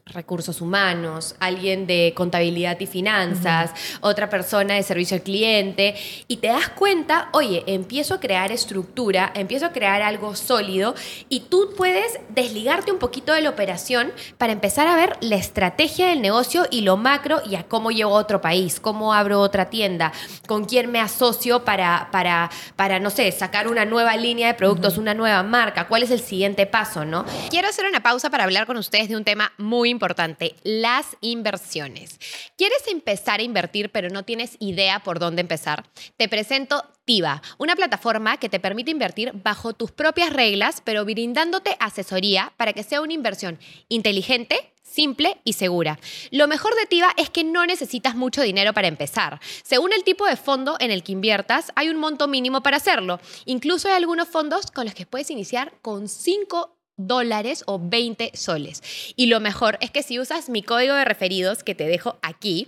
recursos 0.05 0.59
humanos, 0.59 1.35
alguien 1.39 1.87
de 1.87 2.13
contabilidad 2.15 2.77
y 2.79 2.87
finanzas, 2.87 3.71
otra 4.01 4.29
persona 4.29 4.73
de 4.73 4.83
servicio 4.83 5.15
al 5.15 5.23
cliente, 5.23 5.95
y 6.27 6.37
te 6.37 6.47
das 6.47 6.69
cuenta, 6.69 7.29
oye, 7.31 7.63
empiezo 7.67 8.15
a 8.15 8.19
crear 8.19 8.51
estructura, 8.51 9.31
empiezo 9.33 9.65
a 9.67 9.71
crear 9.71 10.01
algo 10.01 10.35
sólido, 10.35 10.93
y 11.29 11.41
tú 11.41 11.73
puedes 11.77 12.19
desligarte 12.29 12.91
un 12.91 12.99
poquito 12.99 13.33
de 13.33 13.41
la 13.41 13.49
operación 13.49 14.11
para 14.37 14.51
empezar 14.51 14.87
a 14.87 14.95
ver 14.95 15.15
la 15.21 15.37
estrategia 15.37 16.07
del 16.07 16.21
negocio 16.21 16.67
y 16.69 16.81
lo 16.81 16.97
macro 16.97 17.41
y 17.45 17.55
a 17.55 17.63
cómo 17.63 17.89
llego 17.89 18.11
a 18.11 18.19
otro 18.19 18.41
país, 18.41 18.81
cómo 18.81 19.13
abro 19.13 19.39
otra 19.39 19.69
tienda, 19.69 20.11
con 20.47 20.65
quién 20.65 20.91
me 20.91 20.99
asocio 20.99 21.63
para, 21.63 22.09
para, 22.11 22.51
para 22.75 22.99
no 22.99 23.09
sé, 23.09 23.31
sacar 23.31 23.69
una 23.69 23.85
nueva 23.85 24.17
línea 24.17 24.47
de 24.47 24.53
productos, 24.55 24.97
una 24.97 25.13
nueva 25.13 25.43
marca, 25.43 25.87
cuál 25.87 26.03
es 26.03 26.11
el 26.11 26.19
siguiente 26.19 26.65
paso, 26.65 27.05
¿no? 27.05 27.25
Quiero 27.49 27.69
hacer 27.69 27.85
una 27.85 28.03
pausa 28.03 28.29
para 28.29 28.43
hablar 28.43 28.67
con 28.67 28.75
ustedes 28.75 29.07
de 29.07 29.15
un 29.15 29.23
tema 29.23 29.53
muy 29.57 29.92
importante, 29.93 30.55
las 30.63 31.15
inversiones. 31.21 32.19
¿Quieres 32.57 32.85
empezar 32.87 33.39
a 33.39 33.43
invertir 33.43 33.89
pero 33.91 34.09
no 34.09 34.23
tienes 34.23 34.57
idea 34.59 34.99
por 34.99 35.19
dónde 35.19 35.41
empezar? 35.41 35.85
Te 36.17 36.27
presento 36.27 36.83
Tiva, 37.05 37.41
una 37.57 37.75
plataforma 37.75 38.37
que 38.37 38.49
te 38.49 38.59
permite 38.59 38.91
invertir 38.91 39.31
bajo 39.33 39.73
tus 39.73 39.91
propias 39.91 40.31
reglas, 40.31 40.81
pero 40.83 41.03
brindándote 41.03 41.75
asesoría 41.79 42.53
para 42.57 42.73
que 42.73 42.83
sea 42.83 43.01
una 43.01 43.13
inversión 43.13 43.59
inteligente, 43.89 44.73
simple 44.83 45.41
y 45.43 45.53
segura. 45.53 45.99
Lo 46.31 46.47
mejor 46.47 46.75
de 46.75 46.85
Tiva 46.85 47.13
es 47.17 47.29
que 47.29 47.43
no 47.43 47.65
necesitas 47.65 48.15
mucho 48.15 48.41
dinero 48.41 48.73
para 48.73 48.87
empezar. 48.87 49.39
Según 49.63 49.91
el 49.91 50.03
tipo 50.03 50.25
de 50.25 50.37
fondo 50.37 50.77
en 50.79 50.91
el 50.91 51.03
que 51.03 51.11
inviertas, 51.11 51.71
hay 51.75 51.89
un 51.89 51.97
monto 51.97 52.27
mínimo 52.27 52.63
para 52.63 52.77
hacerlo. 52.77 53.19
Incluso 53.45 53.87
hay 53.89 53.95
algunos 53.95 54.29
fondos 54.29 54.71
con 54.71 54.85
los 54.85 54.93
que 54.93 55.05
puedes 55.05 55.29
iniciar 55.29 55.73
con 55.81 56.07
5 56.07 56.77
dólares 57.07 57.63
o 57.67 57.79
20 57.79 58.31
soles. 58.33 58.81
Y 59.15 59.27
lo 59.27 59.39
mejor 59.39 59.77
es 59.81 59.91
que 59.91 60.03
si 60.03 60.19
usas 60.19 60.49
mi 60.49 60.63
código 60.63 60.95
de 60.95 61.05
referidos 61.05 61.63
que 61.63 61.75
te 61.75 61.85
dejo 61.85 62.17
aquí, 62.21 62.67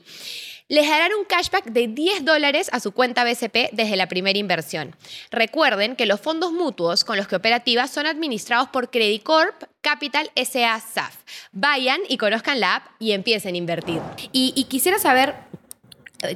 les 0.67 0.89
darán 0.89 1.11
un 1.13 1.25
cashback 1.25 1.65
de 1.65 1.87
10 1.87 2.25
dólares 2.25 2.69
a 2.71 2.79
su 2.79 2.91
cuenta 2.91 3.23
BCP 3.23 3.69
desde 3.73 3.95
la 3.95 4.07
primera 4.07 4.39
inversión. 4.39 4.95
Recuerden 5.29 5.95
que 5.95 6.07
los 6.07 6.19
fondos 6.19 6.53
mutuos 6.53 7.03
con 7.03 7.17
los 7.17 7.27
que 7.27 7.35
operativas 7.35 7.91
son 7.91 8.07
administrados 8.07 8.69
por 8.69 8.89
Credit 8.89 9.21
Corp 9.21 9.63
Capital 9.81 10.31
SA 10.35 10.79
SAF. 10.79 11.17
Vayan 11.51 12.01
y 12.09 12.17
conozcan 12.17 12.59
la 12.59 12.77
app 12.77 12.87
y 12.97 13.11
empiecen 13.11 13.53
a 13.53 13.57
invertir. 13.59 14.01
Y, 14.31 14.63
quisiera 14.63 14.97
saber 14.97 15.35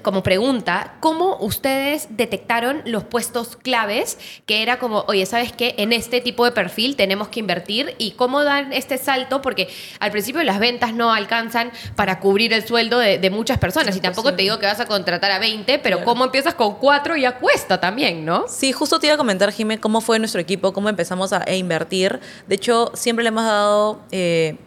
como 0.02 0.24
pregunta, 0.24 0.96
¿cómo 1.00 1.38
ustedes 1.38 2.08
detectaron 2.12 2.82
los 2.86 3.04
puestos 3.04 3.56
claves 3.56 4.18
que 4.46 4.62
era 4.62 4.80
como, 4.80 5.06
oye, 5.08 5.26
¿sabes 5.26 5.52
qué? 5.52 5.76
En 5.78 5.94
este 5.94 6.22
tipo 6.22 6.46
de 6.46 6.52
perfil 6.52 6.96
tenemos 6.96 7.30
que 7.30 7.40
invertir 7.40 7.96
y 7.98 8.12
cómo 8.12 8.44
dan 8.44 8.74
este 8.74 8.98
salto, 8.98 9.42
porque 9.42 9.70
al 10.00 10.12
principio 10.12 10.44
las 10.44 10.60
ventas 10.60 10.94
no 10.94 11.14
alcanzan 11.14 11.72
para 11.96 12.20
cubrir 12.20 12.54
el 12.54 12.66
sueldo 12.66 13.00
de, 13.00 13.30
muchas 13.30 13.60
personas 13.60 13.96
y 13.96 14.00
tampoco 14.00 14.34
te 14.34 14.42
digo 14.42 14.58
que 14.58 14.66
vas 14.66 14.80
a 14.80 14.88
contratar 14.88 15.32
a 15.32 15.40
20, 15.40 15.80
pero 15.80 16.04
cómo 16.04 16.26
empiezas 16.26 16.56
con 16.56 16.76
cuatro 16.76 17.16
ya 17.16 17.38
cuesta 17.38 17.80
también, 17.80 18.26
¿no? 18.26 18.46
Sí, 18.48 18.72
justo 18.72 19.00
te 19.00 19.06
iba 19.06 19.14
a 19.14 19.18
comentar, 19.18 19.52
Jimé, 19.52 19.80
cómo 19.80 20.02
fue 20.02 20.18
nuestro 20.18 20.42
equipo, 20.42 20.74
cómo 20.74 20.90
empezamos 20.90 21.32
a, 21.32 21.50
invertir. 21.54 22.20
De 22.48 22.56
hecho, 22.56 22.92
siempre 22.96 23.24
le 23.24 23.30
hemos 23.30 23.44
dado... 23.44 24.02
Eh, 24.12 24.58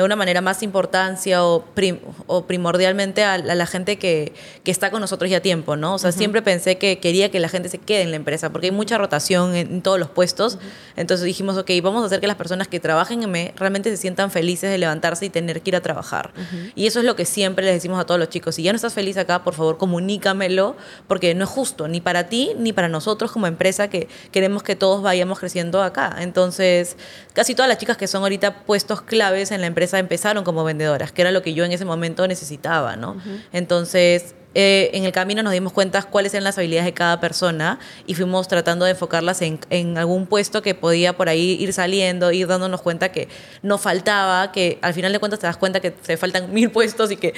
de 0.00 0.06
una 0.06 0.16
manera 0.16 0.40
más 0.40 0.62
importancia 0.62 1.44
o, 1.44 1.64
o 2.26 2.46
primordialmente 2.46 3.24
a, 3.24 3.38
la 3.38 3.66
gente 3.66 3.98
que, 3.98 4.32
que, 4.64 4.70
está 4.70 4.90
con 4.90 5.00
nosotros 5.00 5.30
ya 5.30 5.40
tiempo, 5.40 5.76
¿no? 5.76 5.94
O 5.94 5.98
sea, 5.98 6.12
siempre 6.12 6.42
pensé 6.42 6.78
que 6.78 6.98
quería 6.98 7.30
que 7.30 7.40
la 7.40 7.48
gente 7.48 7.68
se 7.68 7.78
quede 7.78 8.02
en 8.02 8.10
la 8.10 8.16
empresa 8.16 8.50
porque 8.50 8.68
hay 8.68 8.72
mucha 8.72 8.98
rotación 8.98 9.54
en, 9.54 9.82
todos 9.82 9.98
los 9.98 10.10
puestos. 10.10 10.58
Entonces 10.96 11.24
dijimos, 11.24 11.56
ok, 11.56 11.70
vamos 11.82 12.02
a 12.02 12.06
hacer 12.06 12.20
que 12.20 12.26
las 12.26 12.36
personas 12.36 12.68
que 12.68 12.80
trabajen 12.80 13.22
en 13.22 13.30
ME 13.30 13.54
realmente 13.56 13.90
se 13.90 13.96
sientan 13.96 14.30
felices 14.30 14.70
de 14.70 14.78
levantarse 14.78 15.26
y 15.26 15.30
tener 15.30 15.62
que 15.62 15.70
ir 15.70 15.76
a 15.76 15.80
trabajar. 15.80 16.32
Y 16.74 16.86
eso 16.86 17.00
es 17.00 17.04
lo 17.04 17.16
que 17.16 17.24
siempre 17.24 17.64
les 17.64 17.74
decimos 17.74 18.00
a 18.00 18.04
todos 18.04 18.18
los 18.18 18.28
chicos. 18.28 18.54
Si 18.54 18.62
ya 18.62 18.72
no 18.72 18.76
estás 18.76 18.94
feliz 18.94 19.16
acá, 19.16 19.44
por 19.44 19.54
favor, 19.54 19.78
comunícamelo 19.78 20.76
porque 21.06 21.34
no 21.34 21.44
es 21.44 21.50
justo 21.50 21.88
ni 21.88 22.00
para 22.00 22.28
ti 22.28 22.52
ni 22.58 22.72
para 22.72 22.88
nosotros 22.88 23.32
como 23.32 23.46
empresa 23.46 23.88
que 23.88 24.08
queremos 24.32 24.62
que 24.62 24.76
todos 24.76 25.02
vayamos 25.02 25.38
creciendo 25.38 25.82
acá. 25.82 26.16
Entonces, 26.20 26.96
casi 27.32 27.54
todas 27.54 27.68
las 27.68 27.78
chicas 27.78 27.96
que 27.96 28.06
son 28.06 28.22
ahorita 28.22 28.64
puestos 28.64 29.02
claves 29.02 29.50
en 29.50 29.60
la 29.60 29.66
empresa 29.66 29.89
empezaron 29.98 30.44
como 30.44 30.64
vendedoras, 30.64 31.12
que 31.12 31.22
era 31.22 31.30
lo 31.30 31.42
que 31.42 31.54
yo 31.54 31.64
en 31.64 31.72
ese 31.72 31.84
momento 31.84 32.26
necesitaba, 32.26 32.96
¿no? 32.96 33.16
Entonces, 33.52 34.34
eh, 34.54 34.90
en 34.94 35.04
el 35.04 35.12
camino 35.12 35.44
nos 35.44 35.52
dimos 35.52 35.72
cuenta 35.72 36.02
cuáles 36.02 36.34
eran 36.34 36.42
las 36.42 36.58
habilidades 36.58 36.86
de 36.86 36.92
cada 36.94 37.20
persona 37.20 37.78
y 38.06 38.14
fuimos 38.14 38.48
tratando 38.48 38.84
de 38.84 38.92
enfocarlas 38.92 39.42
en, 39.42 39.60
en, 39.70 39.96
algún 39.96 40.26
puesto 40.26 40.60
que 40.60 40.74
podía 40.74 41.16
por 41.16 41.28
ahí 41.28 41.56
ir 41.60 41.72
saliendo, 41.72 42.32
ir 42.32 42.48
dándonos 42.48 42.82
cuenta 42.82 43.12
que 43.12 43.28
no 43.62 43.78
faltaba, 43.78 44.50
que 44.50 44.80
al 44.82 44.92
final 44.92 45.12
de 45.12 45.20
cuentas 45.20 45.38
te 45.38 45.46
das 45.46 45.56
cuenta 45.56 45.78
que 45.78 45.92
te 45.92 46.16
faltan 46.16 46.52
mil 46.52 46.70
puestos 46.72 47.12
y 47.12 47.16
que 47.16 47.34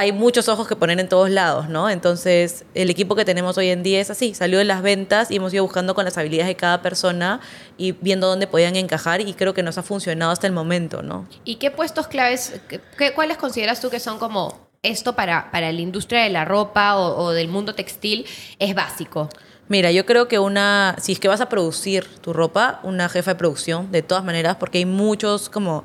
hay 0.00 0.12
muchos 0.12 0.48
ojos 0.48 0.66
que 0.66 0.76
poner 0.76 0.98
en 0.98 1.10
todos 1.10 1.28
lados, 1.28 1.68
¿no? 1.68 1.90
Entonces, 1.90 2.64
el 2.72 2.88
equipo 2.88 3.16
que 3.16 3.26
tenemos 3.26 3.58
hoy 3.58 3.68
en 3.68 3.82
día 3.82 4.00
es 4.00 4.08
así, 4.08 4.32
salió 4.32 4.56
de 4.56 4.64
las 4.64 4.80
ventas 4.80 5.30
y 5.30 5.36
hemos 5.36 5.52
ido 5.52 5.62
buscando 5.62 5.94
con 5.94 6.06
las 6.06 6.16
habilidades 6.16 6.48
de 6.48 6.56
cada 6.56 6.80
persona 6.80 7.40
y 7.76 7.92
viendo 7.92 8.26
dónde 8.26 8.46
podían 8.46 8.76
encajar 8.76 9.20
y 9.20 9.34
creo 9.34 9.52
que 9.52 9.62
nos 9.62 9.76
ha 9.76 9.82
funcionado 9.82 10.32
hasta 10.32 10.46
el 10.46 10.54
momento, 10.54 11.02
¿no? 11.02 11.28
¿Y 11.44 11.56
qué 11.56 11.70
puestos 11.70 12.06
claves, 12.06 12.62
qué, 12.96 13.12
cuáles 13.12 13.36
consideras 13.36 13.82
tú 13.82 13.90
que 13.90 14.00
son 14.00 14.18
como 14.18 14.70
esto 14.82 15.14
para, 15.14 15.50
para 15.50 15.70
la 15.70 15.80
industria 15.82 16.22
de 16.22 16.30
la 16.30 16.46
ropa 16.46 16.96
o, 16.96 17.22
o 17.22 17.32
del 17.32 17.48
mundo 17.48 17.74
textil 17.74 18.24
es 18.58 18.74
básico? 18.74 19.28
Mira, 19.68 19.92
yo 19.92 20.06
creo 20.06 20.28
que 20.28 20.38
una, 20.38 20.96
si 20.98 21.12
es 21.12 21.20
que 21.20 21.28
vas 21.28 21.42
a 21.42 21.50
producir 21.50 22.06
tu 22.22 22.32
ropa, 22.32 22.80
una 22.84 23.10
jefa 23.10 23.32
de 23.32 23.34
producción, 23.34 23.92
de 23.92 24.00
todas 24.00 24.24
maneras, 24.24 24.56
porque 24.56 24.78
hay 24.78 24.86
muchos 24.86 25.50
como 25.50 25.84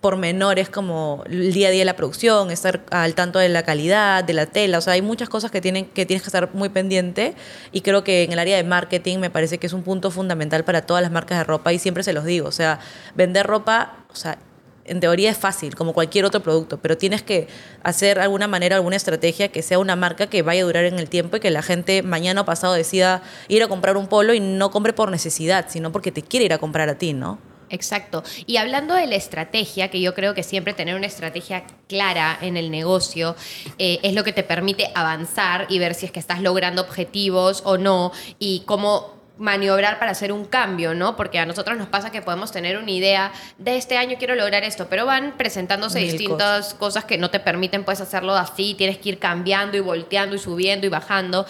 pormenores 0.00 0.68
como 0.70 1.24
el 1.26 1.52
día 1.52 1.68
a 1.68 1.70
día 1.70 1.80
de 1.80 1.84
la 1.84 1.96
producción, 1.96 2.50
estar 2.50 2.84
al 2.90 3.14
tanto 3.14 3.38
de 3.38 3.48
la 3.48 3.62
calidad, 3.62 4.24
de 4.24 4.32
la 4.32 4.46
tela, 4.46 4.78
o 4.78 4.80
sea, 4.80 4.94
hay 4.94 5.02
muchas 5.02 5.28
cosas 5.28 5.50
que, 5.50 5.60
tienen, 5.60 5.86
que 5.86 6.06
tienes 6.06 6.22
que 6.22 6.28
estar 6.28 6.50
muy 6.54 6.70
pendiente 6.70 7.34
y 7.70 7.82
creo 7.82 8.02
que 8.02 8.24
en 8.24 8.32
el 8.32 8.38
área 8.38 8.56
de 8.56 8.64
marketing 8.64 9.18
me 9.18 9.30
parece 9.30 9.58
que 9.58 9.66
es 9.66 9.72
un 9.72 9.82
punto 9.82 10.10
fundamental 10.10 10.64
para 10.64 10.82
todas 10.82 11.02
las 11.02 11.12
marcas 11.12 11.38
de 11.38 11.44
ropa 11.44 11.72
y 11.72 11.78
siempre 11.78 12.02
se 12.02 12.12
los 12.12 12.24
digo, 12.24 12.48
o 12.48 12.52
sea, 12.52 12.80
vender 13.14 13.46
ropa, 13.46 14.04
o 14.10 14.16
sea, 14.16 14.38
en 14.86 14.98
teoría 14.98 15.30
es 15.30 15.38
fácil, 15.38 15.76
como 15.76 15.92
cualquier 15.92 16.24
otro 16.24 16.40
producto, 16.40 16.78
pero 16.78 16.96
tienes 16.96 17.22
que 17.22 17.46
hacer 17.82 18.18
alguna 18.18 18.48
manera 18.48 18.76
alguna 18.76 18.96
estrategia 18.96 19.48
que 19.48 19.62
sea 19.62 19.78
una 19.78 19.94
marca 19.94 20.26
que 20.26 20.42
vaya 20.42 20.62
a 20.62 20.64
durar 20.64 20.84
en 20.84 20.98
el 20.98 21.08
tiempo 21.08 21.36
y 21.36 21.40
que 21.40 21.50
la 21.50 21.62
gente 21.62 22.02
mañana 22.02 22.40
o 22.40 22.44
pasado 22.44 22.72
decida 22.72 23.22
ir 23.48 23.62
a 23.62 23.68
comprar 23.68 23.96
un 23.96 24.08
polo 24.08 24.34
y 24.34 24.40
no 24.40 24.70
compre 24.70 24.92
por 24.92 25.10
necesidad, 25.10 25.66
sino 25.68 25.92
porque 25.92 26.10
te 26.10 26.22
quiere 26.22 26.46
ir 26.46 26.52
a 26.52 26.58
comprar 26.58 26.88
a 26.88 26.96
ti, 26.96 27.12
¿no? 27.12 27.49
Exacto. 27.70 28.22
Y 28.46 28.56
hablando 28.56 28.94
de 28.94 29.06
la 29.06 29.14
estrategia, 29.14 29.88
que 29.88 30.00
yo 30.00 30.14
creo 30.14 30.34
que 30.34 30.42
siempre 30.42 30.74
tener 30.74 30.96
una 30.96 31.06
estrategia 31.06 31.64
clara 31.88 32.36
en 32.42 32.56
el 32.56 32.70
negocio 32.70 33.36
eh, 33.78 34.00
es 34.02 34.14
lo 34.14 34.24
que 34.24 34.32
te 34.32 34.42
permite 34.42 34.90
avanzar 34.94 35.66
y 35.68 35.78
ver 35.78 35.94
si 35.94 36.06
es 36.06 36.12
que 36.12 36.20
estás 36.20 36.42
logrando 36.42 36.82
objetivos 36.82 37.62
o 37.64 37.78
no 37.78 38.12
y 38.38 38.62
cómo 38.66 39.20
maniobrar 39.40 39.98
para 39.98 40.10
hacer 40.10 40.32
un 40.32 40.44
cambio, 40.44 40.94
¿no? 40.94 41.16
Porque 41.16 41.38
a 41.38 41.46
nosotros 41.46 41.78
nos 41.78 41.88
pasa 41.88 42.10
que 42.10 42.20
podemos 42.20 42.52
tener 42.52 42.76
una 42.76 42.90
idea 42.90 43.32
de 43.56 43.78
este 43.78 43.96
año 43.96 44.16
quiero 44.18 44.34
lograr 44.34 44.64
esto, 44.64 44.88
pero 44.90 45.06
van 45.06 45.32
presentándose 45.38 45.98
distintas 45.98 46.74
cosas. 46.74 47.06
que 47.06 47.16
no 47.16 47.30
te 47.30 47.40
permiten 47.40 47.84
pues 47.84 48.02
hacerlo 48.02 48.34
así, 48.34 48.74
tienes 48.74 48.98
que 48.98 49.08
ir 49.08 49.18
cambiando 49.18 49.78
y 49.78 49.80
volteando 49.80 50.36
y 50.36 50.38
subiendo 50.38 50.86
y 50.86 50.90
bajando. 50.90 51.46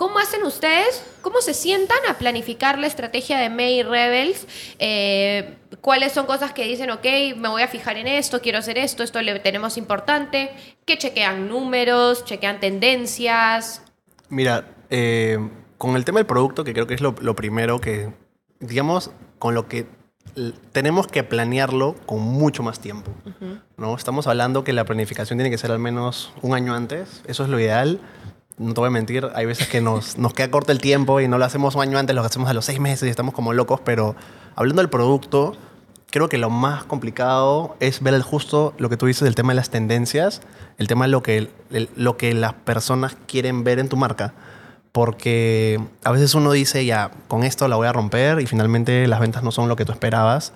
¿Cómo 0.00 0.18
hacen 0.18 0.44
ustedes? 0.44 1.04
¿Cómo 1.20 1.42
se 1.42 1.52
sientan 1.52 1.98
a 2.08 2.16
planificar 2.16 2.78
la 2.78 2.86
estrategia 2.86 3.38
de 3.38 3.50
May 3.50 3.82
Rebels? 3.82 4.46
Eh, 4.78 5.58
¿Cuáles 5.82 6.12
son 6.12 6.24
cosas 6.24 6.54
que 6.54 6.64
dicen, 6.64 6.90
ok, 6.90 7.04
me 7.36 7.50
voy 7.50 7.60
a 7.60 7.68
fijar 7.68 7.98
en 7.98 8.06
esto, 8.06 8.40
quiero 8.40 8.56
hacer 8.56 8.78
esto, 8.78 9.02
esto 9.02 9.20
le 9.20 9.38
tenemos 9.40 9.76
importante? 9.76 10.52
¿Qué 10.86 10.96
chequean 10.96 11.50
números, 11.50 12.24
chequean 12.24 12.60
tendencias? 12.60 13.82
Mira, 14.30 14.68
eh, 14.88 15.38
con 15.76 15.94
el 15.96 16.06
tema 16.06 16.20
del 16.20 16.26
producto, 16.26 16.64
que 16.64 16.72
creo 16.72 16.86
que 16.86 16.94
es 16.94 17.02
lo, 17.02 17.14
primero 17.36 17.78
que, 17.82 18.10
digamos, 18.58 19.10
con 19.38 19.54
lo 19.54 19.68
que 19.68 19.86
tenemos 20.72 21.08
que 21.08 21.24
planearlo 21.24 21.94
con 22.06 22.20
mucho 22.20 22.62
más 22.62 22.80
tiempo. 22.80 23.10
¿no? 23.76 23.94
Estamos 23.94 24.26
hablando 24.26 24.64
que 24.64 24.72
la 24.72 24.86
planificación 24.86 25.36
tiene 25.36 25.50
que 25.50 25.58
ser 25.58 25.70
al 25.70 25.78
menos 25.78 26.32
un 26.40 26.54
año 26.54 26.74
antes, 26.74 27.20
eso 27.26 27.42
es 27.42 27.50
lo 27.50 27.60
ideal 27.60 28.00
no 28.60 28.74
te 28.74 28.80
voy 28.80 28.88
a 28.88 28.90
mentir, 28.90 29.26
hay 29.34 29.46
veces 29.46 29.68
que 29.68 29.80
nos, 29.80 30.18
nos 30.18 30.34
queda 30.34 30.50
corto 30.50 30.70
el 30.70 30.80
tiempo 30.80 31.20
y 31.20 31.28
no 31.28 31.38
lo 31.38 31.44
hacemos 31.44 31.74
un 31.74 31.82
año 31.82 31.98
antes, 31.98 32.14
lo 32.14 32.22
hacemos 32.22 32.48
a 32.48 32.52
los 32.52 32.66
seis 32.66 32.78
meses 32.78 33.06
y 33.06 33.10
estamos 33.10 33.34
como 33.34 33.52
locos, 33.52 33.80
pero 33.82 34.14
hablando 34.54 34.82
del 34.82 34.90
producto, 34.90 35.56
creo 36.10 36.28
que 36.28 36.38
lo 36.38 36.50
más 36.50 36.84
complicado 36.84 37.76
es 37.80 38.02
ver 38.02 38.14
el 38.14 38.22
justo 38.22 38.74
lo 38.78 38.90
que 38.90 38.96
tú 38.96 39.06
dices 39.06 39.22
del 39.22 39.34
tema 39.34 39.52
de 39.52 39.56
las 39.56 39.70
tendencias, 39.70 40.42
el 40.76 40.88
tema 40.88 41.06
de 41.06 41.10
lo 41.10 41.22
que, 41.22 41.48
lo 41.96 42.16
que 42.16 42.34
las 42.34 42.52
personas 42.52 43.16
quieren 43.26 43.64
ver 43.64 43.78
en 43.78 43.88
tu 43.88 43.96
marca. 43.96 44.34
Porque 44.92 45.80
a 46.02 46.10
veces 46.10 46.34
uno 46.34 46.50
dice, 46.50 46.84
ya, 46.84 47.12
con 47.28 47.44
esto 47.44 47.68
la 47.68 47.76
voy 47.76 47.86
a 47.86 47.92
romper 47.92 48.40
y 48.40 48.46
finalmente 48.46 49.06
las 49.06 49.20
ventas 49.20 49.44
no 49.44 49.52
son 49.52 49.68
lo 49.68 49.76
que 49.76 49.84
tú 49.84 49.92
esperabas. 49.92 50.52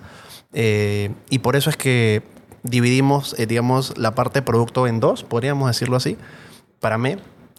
Eh, 0.51 1.11
y 1.29 1.39
por 1.39 1.55
eso 1.55 1.69
es 1.69 1.77
que 1.77 2.21
dividimos, 2.63 3.33
eh, 3.39 3.45
digamos, 3.45 3.97
la 3.97 4.13
parte 4.13 4.41
producto 4.41 4.87
en 4.87 4.99
dos, 4.99 5.23
podríamos 5.23 5.67
decirlo 5.67 5.95
así, 5.95 6.17
para 6.81 6.97
mí 6.97 7.15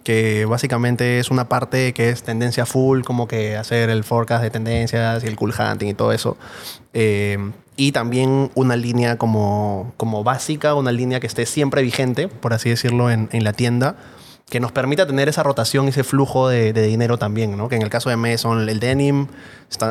que 0.07 0.45
básicamente 0.45 1.19
es 1.19 1.33
una 1.33 1.49
parte 1.49 1.93
que 1.93 2.11
es 2.11 2.23
tendencia 2.23 2.65
full, 2.65 3.03
como 3.03 3.27
que 3.27 3.57
hacer 3.57 3.91
el 3.91 4.05
forecast 4.05 4.41
de 4.41 4.51
tendencias 4.51 5.25
y 5.25 5.27
el 5.27 5.35
cool 5.35 5.53
hunting 5.53 5.89
y 5.89 5.95
todo 5.95 6.13
eso. 6.13 6.37
Eh, 6.95 7.51
y 7.77 7.91
también 7.91 8.53
una 8.55 8.77
línea 8.77 9.19
como, 9.19 9.95
como 9.97 10.23
básica, 10.23 10.77
una 10.77 10.93
línea 10.93 11.19
que 11.19 11.27
esté 11.27 11.45
siempre 11.45 11.83
vigente, 11.83 12.29
por 12.29 12.53
así 12.53 12.71
decirlo, 12.71 13.11
en, 13.11 13.29
en 13.33 13.43
la 13.43 13.53
tienda, 13.53 13.97
que 14.49 14.61
nos 14.61 14.71
permita 14.71 15.09
tener 15.09 15.29
esa 15.29 15.43
rotación, 15.43 15.89
ese 15.89 16.05
flujo 16.05 16.49
de, 16.49 16.73
de, 16.73 16.83
dinero 16.83 17.19
también, 17.19 17.57
¿no? 17.57 17.69
Que 17.69 17.75
en 17.75 17.83
el 17.83 17.91
caso 17.91 18.09
de 18.09 18.17
ME 18.17 18.39
son 18.39 18.69
el 18.69 18.79
denim, 18.79 19.27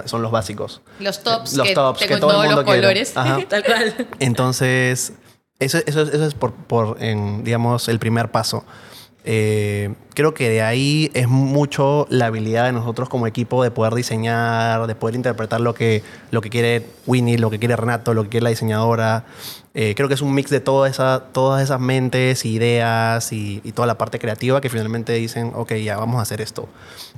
son 0.06 0.21
los 0.21 0.32
básicos. 0.32 0.82
Los 0.97 1.23
tops, 1.23 1.58
los 1.58 1.67
que 1.67 1.73
tops, 1.73 1.99
que 1.99 2.17
todo 2.19 2.32
todos 2.32 2.56
los 2.56 2.63
colores. 2.63 3.13
Tal 3.49 3.65
cual. 3.65 4.08
Entonces, 4.19 5.12
eso, 5.60 5.78
eso, 5.86 6.04
eso 6.04 6.25
es 6.25 6.34
por, 6.36 6.54
por 6.54 7.04
en, 7.04 7.43
digamos, 7.43 7.89
el 7.89 7.99
primer 7.99 8.32
paso. 8.32 8.63
Eh, 9.27 9.95
creo 10.13 10.35
que 10.35 10.49
de 10.49 10.61
ahí 10.61 11.09
es 11.15 11.27
mucho 11.27 12.05
la 12.11 12.27
habilidad 12.27 12.65
de 12.65 12.71
nosotros 12.71 13.09
como 13.09 13.25
equipo 13.25 13.63
de 13.63 13.71
poder 13.71 13.95
diseñar, 13.95 14.85
de 14.85 14.93
poder 14.93 15.15
interpretar 15.15 15.61
lo 15.61 15.73
que, 15.73 16.03
lo 16.29 16.41
que 16.41 16.51
quiere 16.51 16.85
Winnie, 17.07 17.39
lo 17.39 17.49
que 17.49 17.57
quiere 17.57 17.75
Renato, 17.75 18.13
lo 18.13 18.23
que 18.23 18.29
quiere 18.29 18.43
la 18.43 18.51
diseñadora. 18.51 19.25
Eh, 19.73 19.93
creo 19.95 20.07
que 20.07 20.13
es 20.13 20.21
un 20.21 20.33
mix 20.33 20.51
de 20.51 20.59
toda 20.59 20.88
esa, 20.88 21.23
todas 21.31 21.63
esas 21.63 21.79
mentes, 21.79 22.45
ideas 22.45 23.33
y, 23.33 23.61
y, 23.63 23.71
toda 23.71 23.88
la 23.88 23.97
parte 23.97 24.19
creativa 24.19 24.61
que 24.61 24.69
finalmente 24.69 25.13
dicen, 25.13 25.51
ok, 25.55 25.73
ya 25.73 25.97
vamos 25.97 26.19
a 26.19 26.21
hacer 26.21 26.39
esto. 26.39 26.69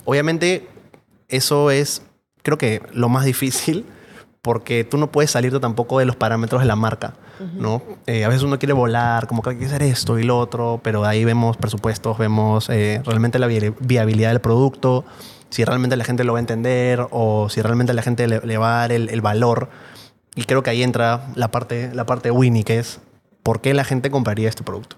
Obviamente, 0.06 0.68
eso 1.28 1.72
es, 1.72 2.02
creo 2.42 2.58
que 2.58 2.82
lo 2.94 3.10
más 3.10 3.26
difícil 3.34 3.86
porque 4.48 4.86
tú 4.86 4.98
no 4.98 5.12
puedes 5.12 5.32
salirte 5.32 5.60
tampoco 5.60 6.00
de 6.00 6.06
los 6.06 6.16
parámetros 6.16 6.62
de 6.62 6.68
la 6.68 6.78
marca, 6.78 7.16
¿no? 7.54 7.82
Eh, 8.06 8.26
a 8.26 8.28
veces 8.28 8.44
uno 8.44 8.60
quiere 8.60 8.74
volar, 8.74 9.28
como 9.28 9.42
que 9.42 9.52
hay 9.52 9.58
que 9.58 9.66
hacer 9.66 9.84
esto 9.84 10.20
y 10.20 10.24
lo 10.24 10.38
otro, 10.40 10.80
pero 10.84 11.06
ahí 11.06 11.26
vemos 11.26 11.58
presupuestos, 11.58 12.18
vemos 12.18 12.70
eh, 12.70 13.02
realmente 13.06 13.40
la 13.40 13.48
viabilidad 13.48 14.30
del 14.30 14.42
producto, 14.42 15.06
si 15.50 15.64
realmente 15.64 15.96
la 15.96 16.04
gente 16.04 16.24
lo 16.24 16.34
va 16.34 16.40
a 16.40 16.42
entender 16.42 17.08
o 17.12 17.50
si 17.50 17.62
realmente 17.62 17.94
la 17.94 18.02
gente 18.02 18.28
le, 18.28 18.58
va 18.58 18.78
a 18.78 18.80
dar 18.82 18.92
el, 18.92 19.22
valor. 19.22 19.70
Y 20.36 20.44
creo 20.44 20.62
que 20.64 20.70
ahí 20.70 20.84
entra 20.84 21.28
la 21.36 21.50
parte, 21.50 21.94
la 21.94 22.06
parte 22.06 22.32
Winnie, 22.32 22.64
que 22.64 22.80
es 22.80 23.00
por 23.44 23.62
qué 23.62 23.74
la 23.74 23.84
gente 23.84 24.12
compraría 24.12 24.50
este 24.50 24.64
producto. 24.64 24.98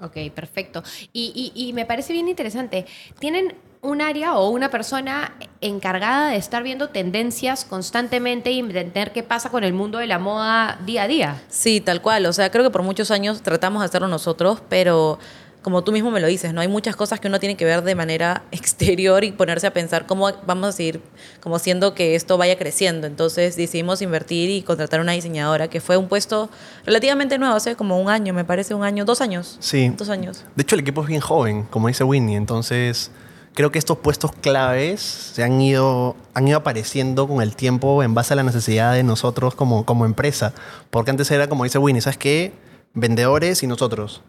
Ok, 0.00 0.16
perfecto. 0.34 0.82
Y, 1.12 1.72
me 1.74 1.84
parece 1.84 2.12
bien 2.12 2.28
interesante. 2.28 2.86
¿Tienen 3.18 3.54
un 3.82 4.02
área 4.02 4.34
o 4.34 4.50
una 4.50 4.70
persona 4.70 5.32
encargada 5.60 6.30
de 6.30 6.36
estar 6.36 6.62
viendo 6.62 6.88
tendencias 6.88 7.64
constantemente 7.64 8.50
y 8.50 8.58
entender 8.58 9.12
qué 9.12 9.22
pasa 9.22 9.50
con 9.50 9.64
el 9.64 9.72
mundo 9.72 9.98
de 9.98 10.06
la 10.06 10.18
moda 10.18 10.78
día 10.84 11.04
a 11.04 11.08
día. 11.08 11.42
Sí, 11.48 11.80
tal 11.80 12.02
cual. 12.02 12.26
O 12.26 12.32
sea, 12.32 12.50
creo 12.50 12.62
que 12.62 12.70
por 12.70 12.82
muchos 12.82 13.10
años 13.10 13.42
tratamos 13.42 13.80
de 13.80 13.86
hacerlo 13.86 14.08
nosotros, 14.08 14.62
pero 14.68 15.18
como 15.62 15.82
tú 15.84 15.92
mismo 15.92 16.10
me 16.10 16.20
lo 16.20 16.26
dices, 16.26 16.54
¿no? 16.54 16.60
Hay 16.60 16.68
muchas 16.68 16.96
cosas 16.96 17.20
que 17.20 17.28
uno 17.28 17.38
tiene 17.38 17.56
que 17.56 17.64
ver 17.64 17.82
de 17.82 17.94
manera 17.94 18.42
exterior 18.50 19.24
y 19.24 19.32
ponerse 19.32 19.66
a 19.66 19.72
pensar 19.72 20.06
cómo 20.06 20.30
vamos 20.46 20.68
a 20.68 20.72
seguir 20.72 21.00
como 21.40 21.56
haciendo 21.56 21.94
que 21.94 22.14
esto 22.14 22.36
vaya 22.36 22.58
creciendo. 22.58 23.06
Entonces 23.06 23.56
decidimos 23.56 24.02
invertir 24.02 24.50
y 24.50 24.62
contratar 24.62 25.00
una 25.00 25.12
diseñadora 25.12 25.68
que 25.68 25.80
fue 25.80 25.96
un 25.96 26.08
puesto 26.08 26.50
relativamente 26.84 27.38
nuevo, 27.38 27.54
hace 27.54 27.76
como 27.76 27.98
un 27.98 28.10
año, 28.10 28.34
me 28.34 28.44
parece 28.44 28.74
un 28.74 28.84
año, 28.84 29.06
dos 29.06 29.22
años. 29.22 29.56
Sí. 29.60 29.90
Dos 29.96 30.10
años. 30.10 30.44
De 30.54 30.62
hecho, 30.62 30.74
el 30.74 30.82
equipo 30.82 31.00
es 31.02 31.08
bien 31.08 31.20
joven, 31.20 31.62
como 31.64 31.88
dice 31.88 32.04
Winnie. 32.04 32.36
Entonces, 32.36 33.10
creo 33.54 33.70
que 33.70 33.78
estos 33.78 33.98
puestos 33.98 34.32
claves 34.32 35.00
se 35.00 35.42
han 35.42 35.60
ido, 35.60 36.16
han 36.34 36.48
ido 36.48 36.58
apareciendo 36.58 37.26
con 37.26 37.42
el 37.42 37.56
tiempo 37.56 38.02
en 38.02 38.14
base 38.14 38.32
a 38.32 38.36
la 38.36 38.42
necesidad 38.42 38.94
de 38.94 39.02
nosotros 39.02 39.54
como, 39.54 39.84
como 39.84 40.04
empresa. 40.04 40.52
Porque 40.90 41.10
antes 41.10 41.30
era, 41.30 41.48
como 41.48 41.64
dice 41.64 41.78
Winnie, 41.78 42.00
¿sabes 42.00 42.18
qué? 42.18 42.52
Vendedores 42.94 43.62
y 43.62 43.66
nosotros. 43.66 44.22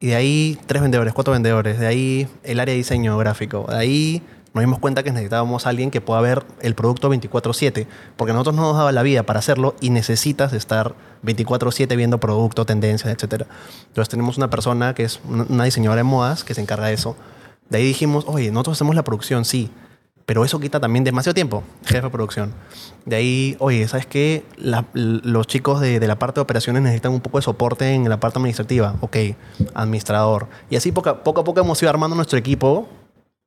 Y 0.00 0.08
de 0.08 0.16
ahí 0.16 0.58
tres 0.66 0.82
vendedores, 0.82 1.12
cuatro 1.12 1.32
vendedores. 1.32 1.78
De 1.78 1.86
ahí 1.86 2.28
el 2.44 2.60
área 2.60 2.72
de 2.72 2.78
diseño 2.78 3.16
gráfico. 3.18 3.66
De 3.68 3.76
ahí 3.76 4.22
nos 4.54 4.62
dimos 4.62 4.78
cuenta 4.78 5.02
que 5.02 5.10
necesitábamos 5.10 5.66
a 5.66 5.70
alguien 5.70 5.90
que 5.90 6.00
pueda 6.00 6.20
ver 6.20 6.44
el 6.60 6.74
producto 6.74 7.08
24/7. 7.08 7.86
Porque 8.16 8.30
a 8.30 8.34
nosotros 8.34 8.54
no 8.54 8.62
nos 8.62 8.76
daba 8.76 8.92
la 8.92 9.02
vida 9.02 9.24
para 9.24 9.40
hacerlo 9.40 9.74
y 9.80 9.90
necesitas 9.90 10.52
estar 10.52 10.94
24/7 11.22 11.96
viendo 11.96 12.18
producto, 12.18 12.64
tendencias, 12.64 13.10
etc. 13.12 13.46
Entonces 13.88 14.08
tenemos 14.08 14.36
una 14.36 14.50
persona 14.50 14.94
que 14.94 15.02
es 15.02 15.20
una 15.26 15.64
diseñadora 15.64 15.98
de 15.98 16.04
modas 16.04 16.44
que 16.44 16.54
se 16.54 16.60
encarga 16.60 16.86
de 16.86 16.94
eso. 16.94 17.16
De 17.70 17.78
ahí 17.78 17.84
dijimos, 17.84 18.24
oye, 18.28 18.50
nosotros 18.50 18.76
hacemos 18.78 18.94
la 18.94 19.04
producción, 19.04 19.44
sí. 19.44 19.70
Pero 20.26 20.44
eso 20.44 20.60
quita 20.60 20.78
también 20.78 21.04
demasiado 21.04 21.32
tiempo, 21.34 21.62
jefe 21.86 22.02
de 22.02 22.10
producción. 22.10 22.52
De 23.06 23.16
ahí, 23.16 23.56
oye, 23.60 23.88
¿sabes 23.88 24.04
qué? 24.04 24.44
La- 24.58 24.84
los 24.92 25.46
chicos 25.46 25.80
de, 25.80 26.00
de 26.00 26.06
la 26.06 26.18
parte 26.18 26.34
de 26.38 26.42
operaciones 26.42 26.82
necesitan 26.82 27.12
un 27.12 27.20
poco 27.20 27.38
de 27.38 27.42
soporte 27.42 27.94
en 27.94 28.06
la 28.08 28.20
parte 28.20 28.38
administrativa. 28.38 28.96
Ok, 29.00 29.16
administrador. 29.74 30.48
Y 30.68 30.76
así 30.76 30.92
poco 30.92 31.22
poco, 31.22 31.40
a 31.40 31.44
poco 31.44 31.60
hemos 31.60 31.80
ido 31.82 31.88
armando 31.88 32.14
nuestro 32.14 32.38
equipo. 32.38 32.88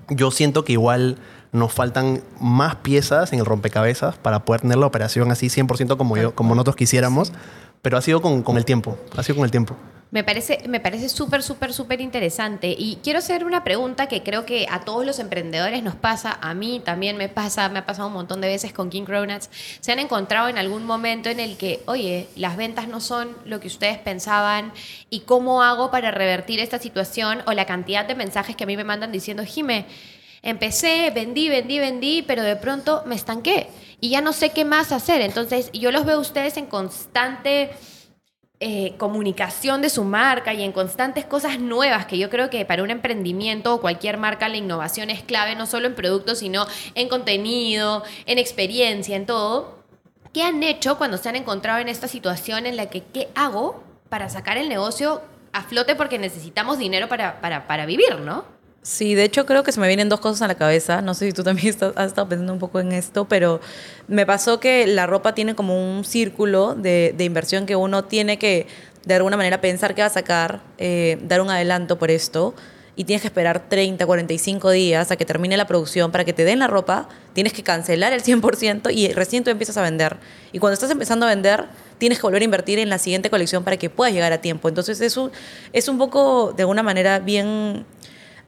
Yo 0.10 0.32
siento 0.32 0.66
que 0.66 0.74
igual 0.74 1.18
nos 1.52 1.74
faltan 1.74 2.24
más 2.40 2.76
piezas 2.78 3.34
en 3.34 3.40
el 3.40 3.46
rompecabezas 3.46 4.18
para 4.18 4.46
poder 4.46 4.62
tener 4.62 4.78
la 4.78 4.86
operación 4.86 5.32
así 5.32 5.48
100% 5.48 5.98
como, 5.98 6.18
yo, 6.18 6.34
como 6.34 6.56
nosotros 6.56 6.76
quisiéramos. 6.76 7.34
Pero 7.82 7.98
ha 7.98 8.02
sido 8.02 8.22
con, 8.22 8.44
con 8.44 8.58
el 8.58 8.66
tiempo. 8.66 8.98
Ha 9.18 9.24
sido 9.24 9.38
con 9.38 9.46
el 9.46 9.52
tiempo. 9.52 9.76
Me 10.12 10.26
parece, 10.26 10.62
me 10.68 10.82
parece 10.82 11.08
súper, 11.08 11.42
súper, 11.42 11.72
súper 11.72 12.02
interesante. 12.02 12.76
Y 12.78 13.00
quiero 13.02 13.20
hacer 13.20 13.46
una 13.46 13.64
pregunta 13.64 14.08
que 14.08 14.24
creo 14.24 14.46
que 14.46 14.68
a 14.70 14.82
todos 14.82 15.06
los 15.06 15.20
emprendedores 15.20 15.82
nos 15.84 15.96
pasa, 15.96 16.38
a 16.42 16.54
mí 16.54 16.82
también 16.84 17.16
me 17.16 17.30
pasa, 17.30 17.70
me 17.70 17.80
ha 17.80 17.86
pasado 17.86 18.10
un 18.10 18.16
montón 18.16 18.42
de 18.42 18.50
veces 18.50 18.74
con 18.74 18.90
King 18.90 19.04
Cronuts. 19.04 19.50
Se 19.80 19.94
han 19.94 20.00
encontrado 20.00 20.50
en 20.50 20.58
algún 20.58 20.84
momento 20.84 21.30
en 21.30 21.40
el 21.40 21.56
que, 21.56 21.82
oye, 21.86 22.28
las 22.36 22.58
ventas 22.58 22.90
no 22.90 23.00
son 23.00 23.30
lo 23.46 23.62
que 23.62 23.68
ustedes 23.68 24.00
pensaban 24.00 24.74
y 25.10 25.22
cómo 25.22 25.64
hago 25.64 25.92
para 25.92 26.12
revertir 26.12 26.60
esta 26.60 26.78
situación 26.78 27.42
o 27.48 27.54
la 27.54 27.66
cantidad 27.66 28.06
de 28.06 28.14
mensajes 28.14 28.58
que 28.58 28.66
a 28.66 28.68
mí 28.68 28.76
me 28.76 28.84
mandan 28.84 29.14
diciendo, 29.14 29.46
Jime, 29.46 29.86
empecé, 30.42 31.12
vendí, 31.14 31.50
vendí, 31.50 31.80
vendí, 31.80 32.22
pero 32.22 32.44
de 32.44 32.56
pronto 32.56 33.04
me 33.06 33.16
estanqué 33.16 33.68
y 34.00 34.10
ya 34.10 34.22
no 34.22 34.34
sé 34.34 34.50
qué 34.50 34.66
más 34.66 34.92
hacer. 34.92 35.22
Entonces, 35.22 35.72
yo 35.74 35.92
los 35.92 36.06
veo 36.06 36.18
a 36.18 36.22
ustedes 36.22 36.58
en 36.58 36.66
constante 36.66 37.72
eh, 38.60 38.96
comunicación 38.98 39.82
de 39.82 39.90
su 39.90 40.04
marca 40.04 40.54
y 40.54 40.64
en 40.64 40.72
constantes 40.72 41.26
cosas 41.26 41.60
nuevas 41.60 42.06
que 42.06 42.20
yo 42.20 42.30
creo 42.30 42.50
que 42.52 42.64
para 42.66 42.84
un 42.84 42.92
emprendimiento 42.92 43.74
o 43.74 43.82
cualquier 43.82 44.18
marca 44.18 44.50
la 44.50 44.58
innovación 44.58 45.10
es 45.10 45.24
clave 45.24 45.56
no 45.56 45.66
solo 45.66 45.88
en 45.88 45.96
productos 45.96 46.38
sino 46.38 46.68
en 46.94 47.10
contenido, 47.10 48.04
en 48.28 48.38
experiencia, 48.38 49.16
en 49.16 49.26
todo. 49.26 49.80
¿Qué 50.32 50.44
han 50.44 50.62
hecho 50.62 50.98
cuando 50.98 51.18
se 51.18 51.28
han 51.28 51.36
encontrado 51.36 51.80
en 51.80 51.90
esta 51.90 52.08
situación 52.08 52.68
en 52.68 52.78
la 52.78 52.88
que 52.88 53.04
qué 53.04 53.30
hago 53.34 53.84
para 54.10 54.30
sacar 54.30 54.58
el 54.58 54.70
negocio 54.70 55.24
a 55.54 55.64
flote 55.64 55.96
porque 55.96 56.20
necesitamos 56.20 56.78
dinero 56.78 57.10
para, 57.10 57.42
para, 57.42 57.66
para 57.66 57.86
vivir, 57.86 58.20
¿no? 58.20 58.46
Sí, 58.84 59.14
de 59.14 59.24
hecho 59.24 59.46
creo 59.46 59.62
que 59.64 59.72
se 59.72 59.80
me 59.80 59.88
vienen 59.88 60.10
dos 60.10 60.20
cosas 60.20 60.42
a 60.42 60.48
la 60.48 60.56
cabeza. 60.56 61.02
No 61.02 61.14
sé 61.14 61.28
si 61.28 61.34
tú 61.34 61.44
también 61.44 61.68
estás- 61.70 61.94
has 61.96 62.08
estado 62.08 62.28
pensando 62.30 62.54
un 62.54 62.60
poco 62.60 62.80
en 62.80 62.92
esto, 62.92 63.28
pero 63.28 63.62
me 64.08 64.26
pasó 64.26 64.60
que 64.60 64.88
la 64.88 65.06
ropa 65.08 65.36
tiene 65.36 65.56
como 65.56 65.76
un 65.98 66.04
círculo 66.04 66.74
de, 66.76 67.16
inversión 67.20 67.66
que 67.66 67.76
uno 67.76 68.06
tiene 68.06 68.38
que 68.40 68.68
de 69.06 69.16
alguna 69.16 69.38
manera 69.38 69.62
pensar 69.62 69.96
que 69.96 70.02
va 70.02 70.08
a 70.08 70.12
sacar, 70.12 70.62
eh, 70.78 71.18
dar 71.24 71.42
un 71.42 71.50
adelanto 71.50 71.98
por 71.98 72.12
esto 72.12 72.54
y 72.96 73.06
tienes 73.06 73.22
que 73.22 73.28
esperar 73.30 73.68
30, 73.70 74.06
45 74.06 74.70
días 74.72 75.12
a 75.12 75.16
que 75.16 75.26
termine 75.26 75.58
la 75.58 75.66
producción 75.66 76.12
para 76.12 76.26
que 76.26 76.34
te 76.34 76.44
den 76.44 76.60
la 76.60 76.68
ropa, 76.68 77.08
tienes 77.34 77.54
que 77.54 77.64
cancelar 77.64 78.14
el 78.14 78.22
100% 78.22 78.92
y 78.94 79.12
recién 79.14 79.44
tú 79.44 79.50
empiezas 79.50 79.78
a 79.78 79.82
vender. 79.82 80.18
Y 80.52 80.60
cuando 80.60 80.74
estás 80.74 80.92
empezando 80.92 81.26
a 81.26 81.30
vender, 81.30 81.66
tienes 81.98 82.20
que 82.20 82.24
volver 82.24 82.42
a 82.42 82.46
invertir 82.46 82.80
en 82.80 82.90
la 82.90 82.98
siguiente 83.00 83.30
colección 83.30 83.64
para 83.64 83.78
que 83.78 83.90
puedas 83.90 84.14
llegar 84.14 84.34
a 84.34 84.42
tiempo. 84.42 84.70
Entonces 84.70 85.02
eso 85.02 85.32
es 85.72 85.88
un 85.88 85.98
poco, 85.98 86.54
de 86.56 86.64
alguna 86.64 86.84
manera, 86.84 87.20
bien 87.20 87.86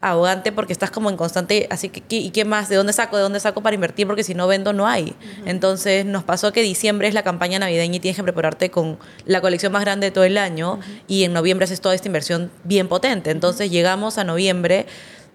ahogante 0.03 0.51
porque 0.51 0.73
estás 0.73 0.91
como 0.91 1.09
en 1.09 1.17
constante, 1.17 1.67
así 1.71 1.89
que, 1.89 2.01
¿qué- 2.01 2.17
¿y 2.17 2.29
qué 2.31 2.45
más? 2.45 2.69
¿De 2.69 2.75
dónde 2.75 2.93
saco? 2.93 3.15
¿De 3.17 3.23
dónde 3.23 3.39
saco 3.39 3.61
para 3.63 3.73
invertir? 3.73 4.05
Porque 4.05 4.23
si 4.23 4.33
no 4.35 4.47
vendo, 4.47 4.73
no 4.73 4.85
hay. 4.87 5.15
Entonces 5.45 6.05
nos 6.05 6.23
pasó 6.23 6.51
que 6.51 6.61
diciembre 6.61 7.07
es 7.07 7.13
la 7.13 7.23
campaña 7.23 7.57
navideña 7.59 7.95
y 7.95 7.99
tienes 7.99 8.17
que 8.17 8.23
prepararte 8.23 8.69
con 8.69 8.99
la 9.25 9.41
colección 9.41 9.71
más 9.71 9.81
grande 9.83 10.07
de 10.07 10.11
todo 10.11 10.23
el 10.25 10.37
año 10.37 10.79
y 11.07 11.23
en 11.23 11.33
noviembre 11.33 11.63
haces 11.65 11.81
toda 11.81 11.95
esta 11.95 12.07
inversión 12.07 12.51
bien 12.63 12.87
potente. 12.87 13.31
Entonces 13.31 13.71
llegamos 13.71 14.17
a 14.17 14.23
noviembre 14.23 14.85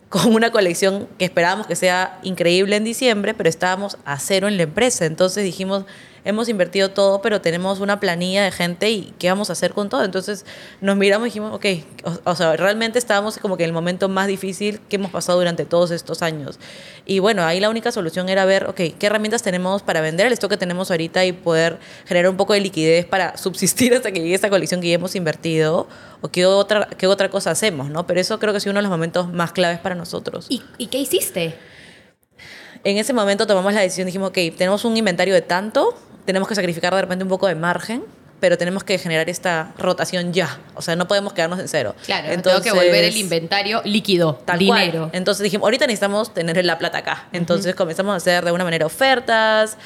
con 0.08 0.34
una 0.34 0.50
colección 0.50 1.06
que 1.18 1.26
esperábamos 1.26 1.66
que 1.66 1.76
sea 1.76 2.18
increíble 2.22 2.76
en 2.76 2.84
diciembre, 2.84 3.34
pero 3.34 3.48
estábamos 3.48 3.98
a 4.04 4.18
cero 4.18 4.48
en 4.48 4.56
la 4.56 4.62
empresa. 4.62 5.04
Entonces 5.04 5.44
dijimos, 5.44 5.84
hemos 6.28 6.50
invertido 6.50 6.90
todo, 6.90 7.22
pero 7.22 7.40
tenemos 7.40 7.80
una 7.80 8.00
planilla 8.00 8.44
de 8.44 8.50
gente 8.50 8.90
y 8.90 9.14
¿qué 9.18 9.30
vamos 9.30 9.48
a 9.48 9.54
hacer 9.54 9.72
con 9.72 9.88
todo? 9.88 10.04
Entonces 10.04 10.44
nos 10.82 10.94
miramos 10.94 11.26
y 11.26 11.30
dijimos, 11.30 11.54
ok, 11.54 11.64
o, 12.04 12.30
o 12.30 12.34
sea, 12.34 12.54
realmente 12.54 12.98
estábamos 12.98 13.38
como 13.38 13.56
que 13.56 13.64
en 13.64 13.68
el 13.70 13.72
momento 13.72 14.10
más 14.10 14.26
difícil 14.26 14.78
que 14.90 14.96
hemos 14.96 15.10
pasado 15.10 15.38
durante 15.38 15.64
todos 15.64 15.90
estos 15.90 16.20
años. 16.20 16.58
Y 17.06 17.20
bueno, 17.20 17.44
ahí 17.44 17.60
la 17.60 17.70
única 17.70 17.92
solución 17.92 18.28
era 18.28 18.44
ver, 18.44 18.66
ok, 18.66 18.76
¿qué 18.98 19.06
herramientas 19.06 19.42
tenemos 19.42 19.82
para 19.82 20.02
vender 20.02 20.26
el 20.26 20.34
stock 20.34 20.50
que 20.50 20.58
tenemos 20.58 20.90
ahorita 20.90 21.24
y 21.24 21.32
poder 21.32 21.78
generar 22.04 22.30
un 22.30 22.36
poco 22.36 22.52
de 22.52 22.60
liquidez 22.60 23.06
para 23.06 23.36
subsistir 23.38 23.94
hasta 23.94 24.12
que 24.12 24.20
llegue 24.20 24.34
esta 24.34 24.50
colección 24.50 24.82
que 24.82 24.88
ya 24.88 24.96
hemos 24.96 25.16
invertido? 25.16 25.88
¿O 26.20 26.28
qué 26.28 26.44
otra, 26.44 26.88
qué 26.98 27.06
otra 27.06 27.30
cosa 27.30 27.52
hacemos? 27.52 27.88
¿no? 27.88 28.06
Pero 28.06 28.20
eso 28.20 28.38
creo 28.38 28.52
que 28.52 28.58
es 28.58 28.66
uno 28.66 28.74
de 28.74 28.82
los 28.82 28.90
momentos 28.90 29.32
más 29.32 29.52
claves 29.52 29.78
para 29.78 29.94
nosotros. 29.94 30.44
¿Y, 30.50 30.62
y 30.76 30.88
qué 30.88 30.98
hiciste? 30.98 31.56
En 32.84 32.96
ese 32.98 33.12
momento 33.12 33.46
tomamos 33.46 33.72
la 33.74 33.80
decisión, 33.80 34.06
dijimos, 34.06 34.30
ok, 34.30 34.38
tenemos 34.56 34.84
un 34.84 34.96
inventario 34.96 35.34
de 35.34 35.42
tanto, 35.42 35.96
tenemos 36.24 36.48
que 36.48 36.54
sacrificar 36.54 36.94
de 36.94 37.00
repente 37.00 37.24
un 37.24 37.28
poco 37.30 37.46
de 37.46 37.54
margen, 37.54 38.04
pero 38.40 38.56
tenemos 38.56 38.84
que 38.84 38.98
generar 38.98 39.28
esta 39.28 39.72
rotación 39.78 40.32
ya. 40.32 40.60
O 40.74 40.82
sea, 40.82 40.94
no 40.94 41.08
podemos 41.08 41.32
quedarnos 41.32 41.58
en 41.58 41.68
cero. 41.68 41.94
Claro, 42.06 42.28
tengo 42.42 42.60
que 42.60 42.70
volver 42.70 43.04
el 43.04 43.16
inventario 43.16 43.82
líquido, 43.84 44.40
Tal 44.44 44.58
dinero. 44.58 44.98
cual. 45.00 45.10
Entonces 45.12 45.42
dijimos, 45.42 45.64
ahorita 45.64 45.86
necesitamos 45.86 46.32
tener 46.32 46.64
la 46.64 46.78
plata 46.78 46.98
acá. 46.98 47.26
Entonces 47.32 47.74
comenzamos 47.74 48.12
a 48.12 48.16
hacer 48.16 48.44
de 48.44 48.48
alguna 48.50 48.64
manera 48.64 48.86
ofertas. 48.86 49.76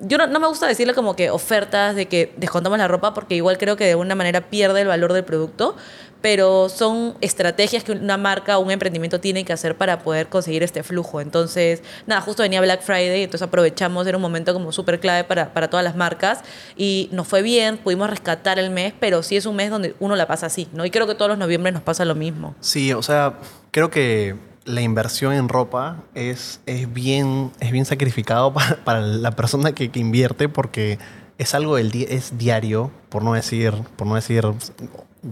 Yo 0.00 0.18
no, 0.18 0.26
no 0.26 0.40
me 0.40 0.48
gusta 0.48 0.66
decirle 0.66 0.94
como 0.94 1.14
que 1.14 1.30
ofertas 1.30 1.94
de 1.94 2.06
que 2.06 2.32
descontamos 2.36 2.78
la 2.78 2.88
ropa 2.88 3.14
porque 3.14 3.34
igual 3.34 3.58
creo 3.58 3.76
que 3.76 3.84
de 3.84 3.90
alguna 3.90 4.14
manera 4.14 4.40
pierde 4.48 4.80
el 4.80 4.88
valor 4.88 5.12
del 5.12 5.24
producto, 5.24 5.76
pero 6.20 6.68
son 6.68 7.14
estrategias 7.20 7.82
que 7.84 7.92
una 7.92 8.16
marca 8.16 8.58
o 8.58 8.60
un 8.62 8.70
emprendimiento 8.70 9.20
tiene 9.20 9.44
que 9.44 9.52
hacer 9.52 9.76
para 9.76 10.00
poder 10.00 10.28
conseguir 10.28 10.62
este 10.62 10.82
flujo. 10.82 11.20
Entonces, 11.20 11.82
nada, 12.06 12.20
justo 12.20 12.42
venía 12.42 12.60
Black 12.60 12.82
Friday, 12.82 13.22
entonces 13.22 13.46
aprovechamos, 13.46 14.06
era 14.06 14.16
un 14.16 14.22
momento 14.22 14.52
como 14.52 14.72
súper 14.72 15.00
clave 15.00 15.24
para, 15.24 15.52
para 15.52 15.68
todas 15.70 15.84
las 15.84 15.96
marcas 15.96 16.40
y 16.76 17.08
nos 17.12 17.26
fue 17.26 17.42
bien, 17.42 17.78
pudimos 17.78 18.10
rescatar 18.10 18.58
el 18.58 18.70
mes, 18.70 18.92
pero 19.00 19.22
sí 19.22 19.36
es 19.36 19.46
un 19.46 19.56
mes 19.56 19.70
donde 19.70 19.94
uno 20.00 20.16
la 20.16 20.26
pasa 20.26 20.46
así, 20.46 20.68
¿no? 20.72 20.84
Y 20.84 20.90
creo 20.90 21.06
que 21.06 21.14
todos 21.14 21.28
los 21.30 21.38
noviembre 21.38 21.72
nos 21.72 21.82
pasa 21.82 22.04
lo 22.04 22.14
mismo. 22.14 22.54
Sí, 22.60 22.92
o 22.92 23.02
sea, 23.02 23.38
creo 23.70 23.90
que 23.90 24.36
la 24.66 24.82
inversión 24.82 25.32
en 25.32 25.48
ropa 25.48 25.96
es, 26.14 26.60
es, 26.66 26.92
bien, 26.92 27.50
es 27.60 27.72
bien 27.72 27.86
sacrificado 27.86 28.52
para, 28.54 28.76
para 28.84 29.00
la 29.00 29.30
persona 29.32 29.72
que, 29.72 29.90
que 29.90 30.00
invierte 30.00 30.48
porque 30.50 30.98
es 31.38 31.54
algo 31.54 31.76
del 31.76 31.90
di- 31.90 32.06
es 32.08 32.36
diario, 32.36 32.90
por 33.08 33.22
no 33.24 33.32
decir, 33.32 33.72
por 33.96 34.06
no 34.06 34.14
decir 34.16 34.44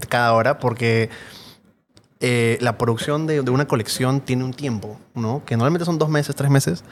cada 0.09 0.33
hora, 0.33 0.59
porque 0.59 1.11
eh, 2.21 2.59
la 2.61 2.79
producción 2.79 3.27
de, 3.27 3.43
de 3.43 3.51
una 3.51 3.67
colección 3.67 4.21
tiene 4.21 4.45
un 4.45 4.53
tiempo, 4.53 4.99
¿no? 5.15 5.45
Que 5.45 5.57
normalmente 5.57 5.85
son 5.85 5.99
dos 5.99 6.09
meses, 6.09 6.35
tres 6.35 6.51
meses, 6.51 6.85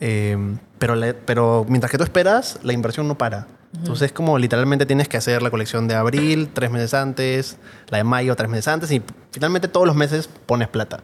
eh, 0.00 0.36
pero, 0.78 0.94
pero 1.24 1.64
mientras 1.68 1.90
que 1.90 1.98
tú 1.98 2.04
esperas, 2.04 2.58
la 2.62 2.72
inversión 2.72 3.08
no 3.08 3.16
para. 3.16 3.46
Entonces 3.76 4.06
es 4.06 4.12
como 4.12 4.38
literalmente 4.38 4.86
tienes 4.86 5.08
que 5.08 5.16
hacer 5.16 5.42
la 5.42 5.50
colección 5.50 5.88
de 5.88 5.94
abril 5.94 6.48
tres 6.52 6.70
meses 6.70 6.94
antes, 6.94 7.58
la 7.88 7.98
de 7.98 8.04
mayo 8.04 8.34
tres 8.36 8.48
meses 8.48 8.68
antes 8.68 8.90
y 8.90 9.02
finalmente 9.32 9.68
todos 9.68 9.86
los 9.86 9.96
meses 9.96 10.28
pones 10.46 10.68
plata. 10.68 11.00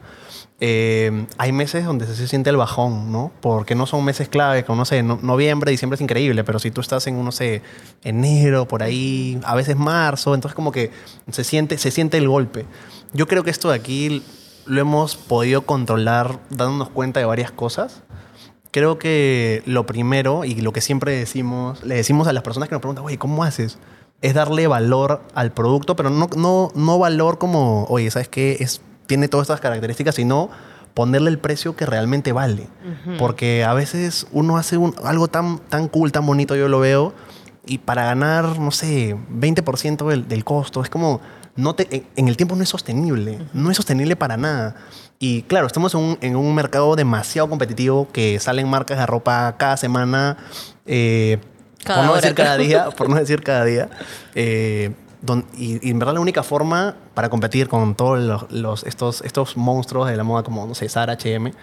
Eh, 0.63 1.25
hay 1.37 1.51
meses 1.51 1.85
donde 1.85 2.05
se 2.05 2.27
siente 2.27 2.49
el 2.51 2.57
bajón, 2.57 3.11
¿no? 3.11 3.31
Porque 3.41 3.73
no 3.75 3.87
son 3.87 4.05
meses 4.05 4.29
clave, 4.29 4.63
como 4.63 4.77
no 4.77 4.85
sé, 4.85 5.01
no- 5.03 5.19
noviembre, 5.21 5.71
diciembre 5.71 5.95
es 5.95 6.01
increíble, 6.01 6.43
pero 6.43 6.59
si 6.59 6.69
tú 6.71 6.81
estás 6.81 7.05
en, 7.07 7.23
no 7.23 7.31
sé, 7.31 7.61
enero, 8.03 8.67
por 8.67 8.83
ahí, 8.83 9.39
a 9.43 9.55
veces 9.55 9.75
marzo, 9.75 10.35
entonces 10.35 10.55
como 10.55 10.71
que 10.71 10.91
se 11.31 11.43
siente, 11.43 11.77
se 11.77 11.89
siente 11.91 12.17
el 12.17 12.27
golpe. 12.27 12.65
Yo 13.13 13.27
creo 13.27 13.43
que 13.43 13.49
esto 13.49 13.69
de 13.69 13.75
aquí 13.75 14.23
lo 14.65 14.79
hemos 14.79 15.15
podido 15.17 15.63
controlar 15.63 16.39
dándonos 16.51 16.89
cuenta 16.89 17.19
de 17.19 17.25
varias 17.25 17.51
cosas. 17.51 18.03
Creo 18.71 18.97
que 18.97 19.61
lo 19.65 19.85
primero 19.85 20.45
y 20.45 20.55
lo 20.55 20.71
que 20.71 20.81
siempre 20.81 21.13
decimos, 21.15 21.83
le 21.83 21.95
decimos 21.95 22.27
a 22.27 22.33
las 22.33 22.43
personas 22.43 22.69
que 22.69 22.75
nos 22.75 22.81
preguntan, 22.81 23.03
oye, 23.05 23.17
¿cómo 23.17 23.43
haces? 23.43 23.77
Es 24.21 24.33
darle 24.33 24.67
valor 24.67 25.21
al 25.33 25.51
producto, 25.51 25.95
pero 25.95 26.09
no, 26.09 26.29
no, 26.37 26.71
no 26.75 26.97
valor 26.99 27.37
como, 27.37 27.83
oye, 27.85 28.09
¿sabes 28.11 28.29
qué? 28.29 28.57
Es 28.59 28.81
tiene 29.07 29.27
todas 29.27 29.45
estas 29.45 29.59
características, 29.59 30.15
sino 30.15 30.49
ponerle 30.93 31.29
el 31.31 31.37
precio 31.39 31.75
que 31.75 31.85
realmente 31.85 32.31
vale. 32.31 32.67
Porque 33.17 33.63
a 33.65 33.73
veces 33.73 34.27
uno 34.31 34.57
hace 34.57 34.77
un- 34.77 34.95
algo 35.03 35.27
tan, 35.27 35.57
tan 35.59 35.87
cool, 35.89 36.11
tan 36.13 36.25
bonito, 36.25 36.55
yo 36.55 36.69
lo 36.69 36.79
veo, 36.79 37.13
y 37.65 37.79
para 37.79 38.05
ganar, 38.05 38.57
no 38.59 38.71
sé, 38.71 39.17
20% 39.29 40.07
del, 40.07 40.27
del 40.29 40.43
costo, 40.45 40.81
es 40.81 40.89
como, 40.89 41.19
no 41.57 41.75
te, 41.75 42.05
en 42.15 42.27
el 42.29 42.37
tiempo 42.37 42.55
no 42.55 42.63
es 42.63 42.69
sostenible, 42.69 43.39
no 43.53 43.69
es 43.69 43.75
sostenible 43.77 44.15
para 44.15 44.37
nada. 44.37 44.75
Y 45.23 45.43
claro, 45.43 45.67
estamos 45.67 45.93
en 45.93 45.99
un, 46.01 46.17
en 46.21 46.35
un 46.35 46.53
mercado 46.55 46.95
demasiado 46.95 47.47
competitivo 47.47 48.07
que 48.11 48.39
salen 48.39 48.67
marcas 48.67 48.97
de 48.97 49.05
ropa 49.05 49.55
cada 49.57 49.77
semana, 49.77 50.35
eh, 50.87 51.37
Cada 51.83 51.99
por 51.99 52.05
no 52.05 52.11
hora, 52.13 52.21
decir 52.21 52.35
cada 52.35 52.57
día, 52.57 52.89
por 52.97 53.07
no 53.07 53.15
decir 53.17 53.43
cada 53.43 53.63
día. 53.63 53.87
eh, 54.33 54.91
don- 55.21 55.45
y, 55.55 55.87
y 55.87 55.91
en 55.91 55.99
verdad 55.99 56.15
la 56.15 56.21
única 56.21 56.41
forma 56.41 56.95
para 57.13 57.29
competir 57.29 57.67
con 57.69 57.93
todos 57.93 58.19
los, 58.19 58.51
los- 58.51 58.83
estos, 58.83 59.21
estos 59.21 59.55
monstruos 59.57 60.09
de 60.09 60.17
la 60.17 60.23
moda 60.23 60.41
como, 60.41 60.65
no 60.65 60.73
sé, 60.73 60.89
Zara, 60.89 61.13
H&M, 61.13 61.53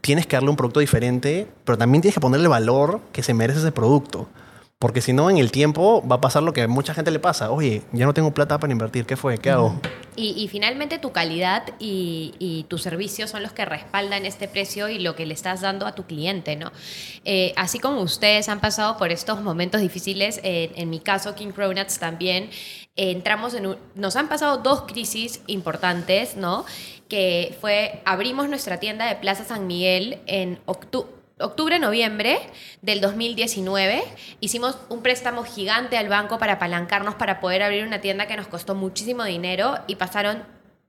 tienes 0.00 0.26
que 0.26 0.34
darle 0.34 0.50
un 0.50 0.56
producto 0.56 0.80
diferente, 0.80 1.46
pero 1.64 1.78
también 1.78 2.02
tienes 2.02 2.14
que 2.16 2.20
ponerle 2.20 2.48
valor 2.48 3.00
que 3.12 3.22
se 3.22 3.32
merece 3.32 3.60
ese 3.60 3.70
producto. 3.70 4.26
Porque 4.82 5.00
si 5.00 5.12
no, 5.12 5.30
en 5.30 5.38
el 5.38 5.52
tiempo 5.52 6.02
va 6.10 6.16
a 6.16 6.20
pasar 6.20 6.42
lo 6.42 6.52
que 6.52 6.62
a 6.62 6.66
mucha 6.66 6.92
gente 6.92 7.12
le 7.12 7.20
pasa. 7.20 7.52
Oye, 7.52 7.82
ya 7.92 8.04
no 8.04 8.14
tengo 8.14 8.34
plata 8.34 8.58
para 8.58 8.72
invertir. 8.72 9.06
¿Qué 9.06 9.16
fue? 9.16 9.38
¿Qué 9.38 9.48
hago? 9.48 9.80
Y, 10.16 10.48
finalmente 10.48 10.98
tu 10.98 11.12
calidad 11.12 11.62
y, 11.78 12.34
y 12.40 12.64
tus 12.64 12.82
servicios 12.82 13.30
son 13.30 13.44
los 13.44 13.52
que 13.52 13.64
respaldan 13.64 14.26
este 14.26 14.48
precio 14.48 14.88
y 14.88 14.98
lo 14.98 15.14
que 15.14 15.24
le 15.24 15.34
estás 15.34 15.60
dando 15.60 15.86
a 15.86 15.94
tu 15.94 16.02
cliente, 16.02 16.56
¿no? 16.56 16.72
Eh, 17.24 17.52
así 17.54 17.78
como 17.78 18.00
ustedes 18.00 18.48
han 18.48 18.58
pasado 18.58 18.96
por 18.96 19.12
estos 19.12 19.40
momentos 19.40 19.80
difíciles, 19.80 20.40
eh, 20.42 20.72
en 20.74 20.90
mi 20.90 20.98
caso, 20.98 21.36
King 21.36 21.52
Cronuts 21.52 22.00
también, 22.00 22.50
eh, 22.96 23.12
entramos 23.12 23.54
en 23.54 23.76
nos 23.94 24.16
han 24.16 24.28
pasado 24.28 24.56
dos 24.58 24.82
crisis 24.82 25.42
importantes, 25.46 26.36
¿no? 26.36 26.66
Que 27.08 27.56
fue, 27.60 28.02
abrimos 28.04 28.48
nuestra 28.48 28.80
tienda 28.80 29.06
de 29.06 29.14
Plaza 29.14 29.44
San 29.44 29.68
Miguel 29.68 30.18
en 30.26 30.58
octubre 30.66 31.21
octubre-noviembre 31.42 32.38
del 32.80 33.00
2019 33.00 34.02
hicimos 34.40 34.78
un 34.88 35.02
préstamo 35.02 35.44
gigante 35.44 35.96
al 35.96 36.08
banco 36.08 36.38
para 36.38 36.54
apalancarnos 36.54 37.14
para 37.16 37.40
poder 37.40 37.62
abrir 37.62 37.86
una 37.86 38.00
tienda 38.00 38.26
que 38.26 38.36
nos 38.36 38.48
costó 38.48 38.74
muchísimo 38.74 39.24
dinero 39.24 39.78
y 39.86 39.96
pasaron 39.96 40.44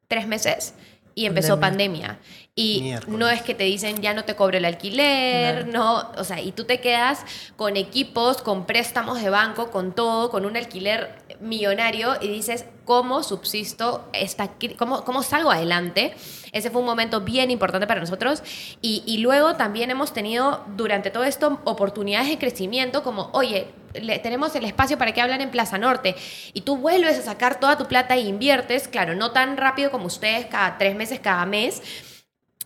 tres 0.08 0.28
meses 0.28 0.76
y 1.16 1.26
empezó 1.26 1.60
pandemia. 1.60 2.20
Y 2.56 2.82
Miércoles. 2.82 3.20
no 3.20 3.30
es 3.30 3.42
que 3.42 3.56
te 3.56 3.64
dicen 3.64 4.00
ya 4.04 4.14
no 4.14 4.26
te 4.26 4.36
cobro 4.36 4.58
el 4.58 4.66
alquiler, 4.66 5.66
no, 5.68 6.12
o 6.16 6.24
sea, 6.24 6.40
y 6.40 6.52
tú 6.52 6.66
te 6.66 6.80
quedas 6.80 7.26
con 7.56 7.78
equipos, 7.78 8.44
con 8.44 8.68
préstamos 8.68 9.24
de 9.24 9.32
banco, 9.32 9.72
con 9.72 9.92
todo, 9.96 10.30
con 10.30 10.46
un 10.46 10.56
alquiler 10.56 11.16
millonario 11.40 12.14
y 12.22 12.28
dices, 12.28 12.66
¿cómo 12.86 13.24
subsisto 13.24 14.08
esta, 14.14 14.52
cómo, 14.78 15.04
cómo 15.04 15.24
salgo 15.24 15.50
adelante? 15.50 16.14
Ese 16.52 16.70
fue 16.70 16.82
un 16.82 16.86
momento 16.86 17.22
bien 17.22 17.50
importante 17.50 17.88
para 17.88 18.00
nosotros. 18.00 18.44
Y, 18.84 19.02
y 19.08 19.18
luego 19.18 19.56
también 19.56 19.90
hemos 19.90 20.14
tenido 20.14 20.64
durante 20.78 21.10
todo 21.10 21.24
esto 21.24 21.60
oportunidades 21.64 22.30
de 22.30 22.38
crecimiento 22.38 23.02
como, 23.02 23.32
oye, 23.34 23.66
le- 23.96 24.20
tenemos 24.20 24.54
el 24.56 24.66
espacio 24.66 25.00
para 25.00 25.12
que 25.12 25.22
hablan 25.22 25.42
en 25.42 25.50
Plaza 25.50 25.80
Norte 25.80 26.16
y 26.54 26.62
tú 26.62 26.78
vuelves 26.78 27.18
a 27.18 27.24
sacar 27.24 27.60
toda 27.60 27.80
tu 27.80 27.88
plata 27.88 28.14
e 28.16 28.22
inviertes, 28.22 28.88
claro, 28.88 29.16
no 29.16 29.32
tan 29.32 29.58
rápido 29.58 29.90
como 29.90 30.06
ustedes, 30.06 30.46
cada 30.46 30.78
tres 30.78 30.96
meses, 30.96 31.20
cada 31.20 31.48
mes, 31.48 31.82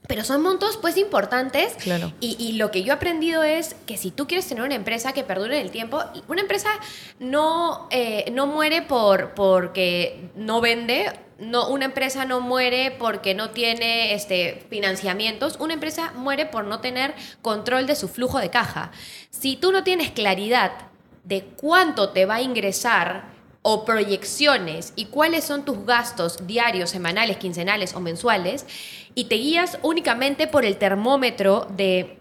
pero 0.07 0.23
son 0.23 0.41
montos 0.41 0.77
pues 0.77 0.97
importantes 0.97 1.73
Claro. 1.75 2.13
y, 2.19 2.35
y 2.39 2.53
lo 2.53 2.71
que 2.71 2.83
yo 2.83 2.93
he 2.93 2.95
aprendido 2.95 3.43
es 3.43 3.75
que 3.85 3.97
si 3.97 4.09
tú 4.11 4.25
quieres 4.27 4.47
tener 4.47 4.63
una 4.63 4.75
empresa 4.75 5.13
que 5.13 5.23
perdure 5.23 5.59
en 5.59 5.65
el 5.65 5.71
tiempo, 5.71 6.01
una 6.27 6.41
empresa 6.41 6.69
no, 7.19 7.87
eh, 7.91 8.29
no 8.31 8.47
muere 8.47 8.81
por, 8.81 9.33
porque 9.33 10.29
no 10.35 10.61
vende, 10.61 11.11
no, 11.39 11.67
una 11.69 11.85
empresa 11.85 12.25
no 12.25 12.39
muere 12.39 12.95
porque 12.97 13.33
no 13.35 13.49
tiene 13.51 14.13
este, 14.13 14.65
financiamientos, 14.69 15.57
una 15.59 15.73
empresa 15.73 16.11
muere 16.15 16.45
por 16.45 16.63
no 16.65 16.79
tener 16.79 17.13
control 17.41 17.85
de 17.85 17.95
su 17.95 18.07
flujo 18.07 18.39
de 18.39 18.49
caja. 18.49 18.91
Si 19.29 19.55
tú 19.55 19.71
no 19.71 19.83
tienes 19.83 20.11
claridad 20.11 20.71
de 21.23 21.43
cuánto 21.43 22.09
te 22.09 22.25
va 22.25 22.35
a 22.35 22.41
ingresar 22.41 23.36
o 23.69 23.83
proyecciones 23.83 24.93
y 24.95 25.07
cuáles 25.07 25.43
son 25.43 25.65
tus 25.65 25.85
gastos 25.85 26.47
diarios, 26.47 26.89
semanales, 26.89 27.35
quincenales 27.35 27.95
o 27.95 27.99
mensuales 27.99 28.65
y 29.13 29.25
te 29.25 29.35
guías 29.35 29.77
únicamente 29.81 30.47
por 30.47 30.63
el 30.63 30.77
termómetro 30.77 31.67
de 31.75 32.17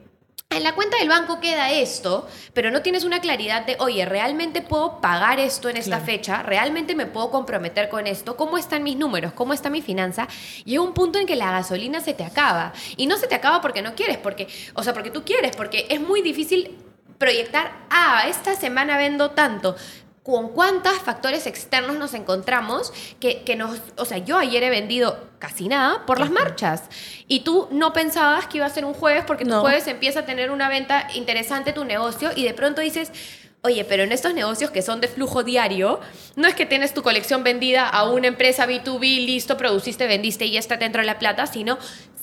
en 0.50 0.64
la 0.64 0.74
cuenta 0.74 0.96
del 0.98 1.08
banco 1.08 1.38
queda 1.38 1.70
esto, 1.70 2.26
pero 2.52 2.72
no 2.72 2.82
tienes 2.82 3.04
una 3.04 3.20
claridad 3.20 3.64
de, 3.64 3.76
oye, 3.78 4.04
¿realmente 4.06 4.60
puedo 4.60 5.00
pagar 5.00 5.38
esto 5.38 5.68
en 5.68 5.76
esta 5.76 5.98
Claro. 5.98 6.04
fecha? 6.04 6.42
¿Realmente 6.42 6.96
me 6.96 7.06
puedo 7.06 7.30
comprometer 7.30 7.88
con 7.88 8.08
esto? 8.08 8.36
¿Cómo 8.36 8.58
están 8.58 8.82
mis 8.82 8.96
números? 8.96 9.32
¿Cómo 9.32 9.52
está 9.52 9.70
mi 9.70 9.82
finanza? 9.82 10.26
Llega 10.64 10.82
un 10.82 10.94
punto 10.94 11.20
en 11.20 11.26
que 11.26 11.36
la 11.36 11.52
gasolina 11.52 12.00
se 12.00 12.14
te 12.14 12.24
acaba. 12.24 12.72
Y 12.96 13.06
no 13.06 13.18
se 13.18 13.26
te 13.28 13.34
acaba 13.36 13.60
porque 13.60 13.82
no 13.82 13.94
quieres, 13.94 14.18
porque, 14.18 14.48
o 14.74 14.82
sea, 14.82 14.94
porque 14.94 15.10
tú 15.10 15.24
quieres, 15.24 15.54
porque 15.56 15.86
es 15.90 16.00
muy 16.00 16.22
difícil 16.22 16.76
proyectar, 17.18 17.72
ah, 17.90 18.24
esta 18.28 18.54
semana 18.54 18.96
vendo 18.98 19.30
tanto. 19.30 19.76
¿Con 20.26 20.48
cuántos 20.48 20.94
factores 20.98 21.46
externos 21.46 21.94
nos 21.98 22.12
encontramos 22.12 22.92
que, 23.20 23.42
que 23.42 23.54
nos... 23.54 23.78
O 23.96 24.04
sea, 24.04 24.18
yo 24.18 24.36
ayer 24.36 24.60
he 24.64 24.70
vendido 24.70 25.16
casi 25.38 25.68
nada 25.68 26.04
por 26.04 26.18
las 26.18 26.32
marchas. 26.32 26.82
Y 27.28 27.40
tú 27.40 27.68
no 27.70 27.92
pensabas 27.92 28.48
que 28.48 28.56
iba 28.56 28.66
a 28.66 28.70
ser 28.70 28.84
un 28.84 28.92
jueves 28.92 29.22
porque 29.24 29.44
tu 29.44 29.50
No. 29.50 29.60
jueves 29.60 29.86
empieza 29.86 30.20
a 30.20 30.26
tener 30.26 30.50
una 30.50 30.68
venta 30.68 31.06
interesante 31.14 31.72
tu 31.72 31.84
negocio 31.84 32.30
y 32.34 32.42
de 32.42 32.54
pronto 32.54 32.80
dices... 32.80 33.12
Oye, 33.62 33.84
pero 33.84 34.04
en 34.04 34.12
estos 34.12 34.32
negocios 34.32 34.70
que 34.70 34.80
son 34.80 35.00
de 35.00 35.08
flujo 35.08 35.42
diario, 35.42 35.98
no 36.36 36.46
es 36.46 36.54
que 36.54 36.66
tienes 36.66 36.94
tu 36.94 37.02
colección 37.02 37.42
vendida 37.42 37.88
a 37.88 38.08
una 38.08 38.28
empresa 38.28 38.64
B2B, 38.64 39.26
listo, 39.26 39.56
produciste, 39.56 40.06
vendiste 40.06 40.44
y 40.46 40.52
ya 40.52 40.60
está 40.60 40.76
dentro 40.76 41.00
de 41.02 41.06
la 41.06 41.18
plata, 41.18 41.48
sino 41.48 41.76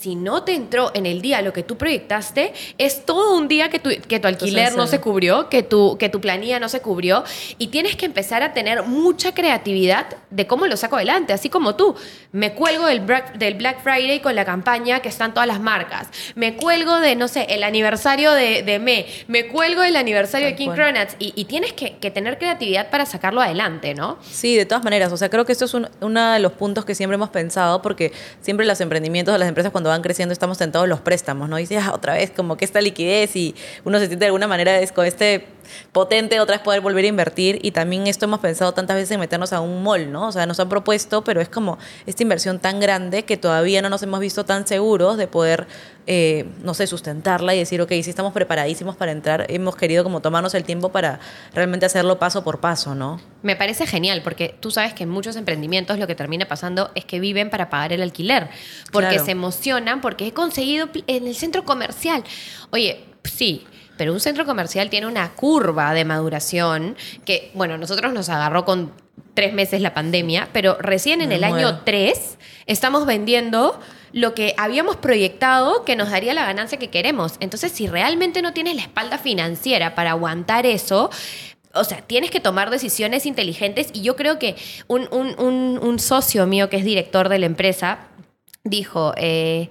si 0.03 0.15
no 0.15 0.43
te 0.43 0.53
entró 0.53 0.91
en 0.93 1.05
el 1.05 1.21
día 1.21 1.41
lo 1.41 1.53
que 1.53 1.63
tú 1.63 1.77
proyectaste, 1.77 2.53
es 2.77 3.05
todo 3.05 3.37
un 3.37 3.47
día 3.47 3.69
que 3.69 3.79
tu, 3.79 3.89
que 3.89 4.19
tu 4.19 4.27
alquiler 4.27 4.75
no 4.75 4.85
se 4.85 4.99
cubrió, 4.99 5.47
que 5.47 5.63
tu, 5.63 5.97
que 5.97 6.09
tu 6.09 6.19
planilla 6.19 6.59
no 6.59 6.67
se 6.67 6.81
cubrió 6.81 7.23
y 7.57 7.67
tienes 7.67 7.95
que 7.95 8.05
empezar 8.05 8.43
a 8.43 8.53
tener 8.53 8.83
mucha 8.83 9.33
creatividad 9.33 10.07
de 10.29 10.45
cómo 10.45 10.67
lo 10.67 10.75
saco 10.75 10.97
adelante, 10.97 11.31
así 11.31 11.49
como 11.49 11.75
tú. 11.77 11.95
Me 12.33 12.53
cuelgo 12.53 12.85
del 12.87 12.99
Black, 12.99 13.37
del 13.37 13.53
Black 13.53 13.81
Friday 13.81 14.19
con 14.19 14.35
la 14.35 14.43
campaña 14.43 14.99
que 14.99 15.07
están 15.07 15.33
todas 15.33 15.47
las 15.47 15.61
marcas. 15.61 16.07
Me 16.35 16.55
cuelgo 16.55 16.99
de, 16.99 17.15
no 17.15 17.29
sé, 17.29 17.45
el 17.49 17.63
aniversario 17.63 18.31
de, 18.33 18.63
de 18.63 18.79
Me. 18.79 19.05
Me 19.27 19.47
cuelgo 19.47 19.81
del 19.83 19.95
aniversario 19.95 20.47
de 20.47 20.55
King. 20.55 20.71
Cronuts 20.71 21.15
y, 21.19 21.31
y 21.35 21.45
tienes 21.45 21.71
que, 21.73 21.97
que 21.97 22.11
tener 22.11 22.37
creatividad 22.39 22.89
para 22.89 23.05
sacarlo 23.05 23.39
adelante, 23.39 23.93
¿no? 23.93 24.17
Sí, 24.29 24.57
de 24.57 24.65
todas 24.65 24.83
maneras. 24.83 25.13
O 25.13 25.17
sea, 25.17 25.29
creo 25.29 25.45
que 25.45 25.51
esto 25.53 25.65
es 25.65 25.73
un- 25.73 25.87
uno 26.01 26.31
de 26.33 26.39
los 26.39 26.51
puntos 26.53 26.83
que 26.83 26.93
siempre 26.95 27.15
hemos 27.15 27.29
pensado, 27.29 27.81
porque 27.81 28.11
siempre 28.41 28.65
los 28.65 28.81
emprendimientos 28.81 29.31
de 29.33 29.39
las 29.39 29.47
empresas 29.47 29.71
cuando 29.71 29.92
van 29.93 30.01
creciendo 30.01 30.33
estamos 30.33 30.57
tentados 30.57 30.87
los 30.87 30.99
préstamos, 30.99 31.49
¿no? 31.49 31.57
Y 31.57 31.63
dices, 31.63 31.83
ah, 31.85 31.93
otra 31.93 32.13
vez, 32.13 32.31
como 32.31 32.57
que 32.57 32.65
esta 32.65 32.81
liquidez 32.81 33.35
y 33.35 33.55
uno 33.83 33.99
se 33.99 34.07
siente 34.07 34.23
de 34.23 34.27
alguna 34.27 34.47
manera 34.47 34.79
es 34.79 34.91
con 34.91 35.05
este 35.05 35.45
potente 35.91 36.39
otra 36.39 36.55
vez 36.57 36.63
poder 36.63 36.81
volver 36.81 37.05
a 37.05 37.07
invertir. 37.07 37.59
Y 37.61 37.71
también 37.71 38.07
esto 38.07 38.25
hemos 38.25 38.39
pensado 38.39 38.73
tantas 38.73 38.95
veces 38.95 39.11
en 39.11 39.19
meternos 39.19 39.53
a 39.53 39.61
un 39.61 39.83
mall, 39.83 40.11
¿no? 40.11 40.27
O 40.27 40.31
sea, 40.31 40.45
nos 40.45 40.59
han 40.59 40.69
propuesto, 40.69 41.23
pero 41.23 41.41
es 41.41 41.49
como 41.49 41.77
esta 42.05 42.23
inversión 42.23 42.59
tan 42.59 42.79
grande 42.79 43.23
que 43.23 43.37
todavía 43.37 43.81
no 43.81 43.89
nos 43.89 44.03
hemos 44.03 44.19
visto 44.19 44.45
tan 44.45 44.65
seguros 44.67 45.17
de 45.17 45.27
poder, 45.27 45.67
eh, 46.07 46.45
no 46.63 46.73
sé, 46.73 46.87
sustentarla 46.87 47.55
y 47.55 47.59
decir, 47.59 47.81
ok, 47.81 47.89
si 48.01 48.09
estamos 48.09 48.33
preparadísimos 48.33 48.95
para 48.95 49.11
entrar, 49.11 49.45
hemos 49.49 49.75
querido 49.75 50.03
como 50.03 50.21
tomarnos 50.21 50.53
el 50.53 50.63
tiempo 50.63 50.89
para 50.89 51.19
realmente 51.53 51.85
hacerlo 51.85 52.19
paso 52.19 52.43
por 52.43 52.59
paso, 52.59 52.95
¿no? 52.95 53.21
Me 53.41 53.55
parece 53.55 53.85
genial 53.87 54.21
porque 54.23 54.55
tú 54.59 54.71
sabes 54.71 54.93
que 54.93 55.03
en 55.03 55.09
muchos 55.09 55.35
emprendimientos 55.35 55.99
lo 55.99 56.07
que 56.07 56.15
termina 56.15 56.47
pasando 56.47 56.91
es 56.95 57.05
que 57.05 57.19
viven 57.19 57.49
para 57.49 57.69
pagar 57.69 57.93
el 57.93 58.01
alquiler, 58.01 58.49
porque 58.91 59.09
Claro. 59.09 59.25
se 59.25 59.31
emocionan, 59.31 60.01
porque 60.01 60.27
he 60.27 60.33
conseguido 60.33 60.89
en 61.07 61.27
el 61.27 61.35
centro 61.35 61.63
comercial. 61.65 62.23
Oye, 62.71 63.03
sí. 63.23 63.65
Pero 63.97 64.13
un 64.13 64.19
centro 64.19 64.45
comercial 64.45 64.89
tiene 64.89 65.07
una 65.07 65.31
curva 65.33 65.93
de 65.93 66.05
maduración 66.05 66.95
que, 67.25 67.51
bueno, 67.53 67.77
nosotros 67.77 68.13
nos 68.13 68.29
agarró 68.29 68.65
con 68.65 68.91
tres 69.33 69.53
meses 69.53 69.81
la 69.81 69.93
pandemia, 69.93 70.49
pero 70.53 70.77
recién 70.79 71.21
en 71.21 71.29
Me 71.29 71.35
el 71.35 71.43
año 71.43 71.53
muero. 71.55 71.79
3 71.85 72.37
estamos 72.65 73.05
vendiendo 73.05 73.79
lo 74.11 74.33
que 74.35 74.53
habíamos 74.57 74.95
proyectado 74.97 75.83
que 75.85 75.95
nos 75.95 76.11
daría 76.11 76.33
la 76.35 76.45
ganancia 76.45 76.77
que 76.77 76.89
queremos. 76.89 77.35
Entonces, 77.39 77.71
si 77.71 77.87
realmente 77.87 78.41
no 78.43 78.53
tienes 78.53 78.75
la 78.75 78.81
espalda 78.83 79.17
financiera 79.17 79.95
para 79.95 80.11
aguantar 80.11 80.65
eso, 80.67 81.09
o 81.73 81.83
sea, 81.83 82.01
tienes 82.01 82.29
que 82.29 82.39
tomar 82.39 82.69
decisiones 82.69 83.25
inteligentes 83.25 83.89
y 83.93 84.01
yo 84.03 84.15
creo 84.15 84.37
que 84.37 84.55
un, 84.87 85.07
un- 85.11 85.33
un- 85.39 85.79
un 85.81 85.99
socio 85.99 86.45
mío 86.45 86.69
que 86.69 86.77
es 86.77 86.85
director 86.85 87.27
de 87.29 87.39
la 87.39 87.47
empresa 87.47 87.99
dijo 88.63 89.13
eh, 89.17 89.69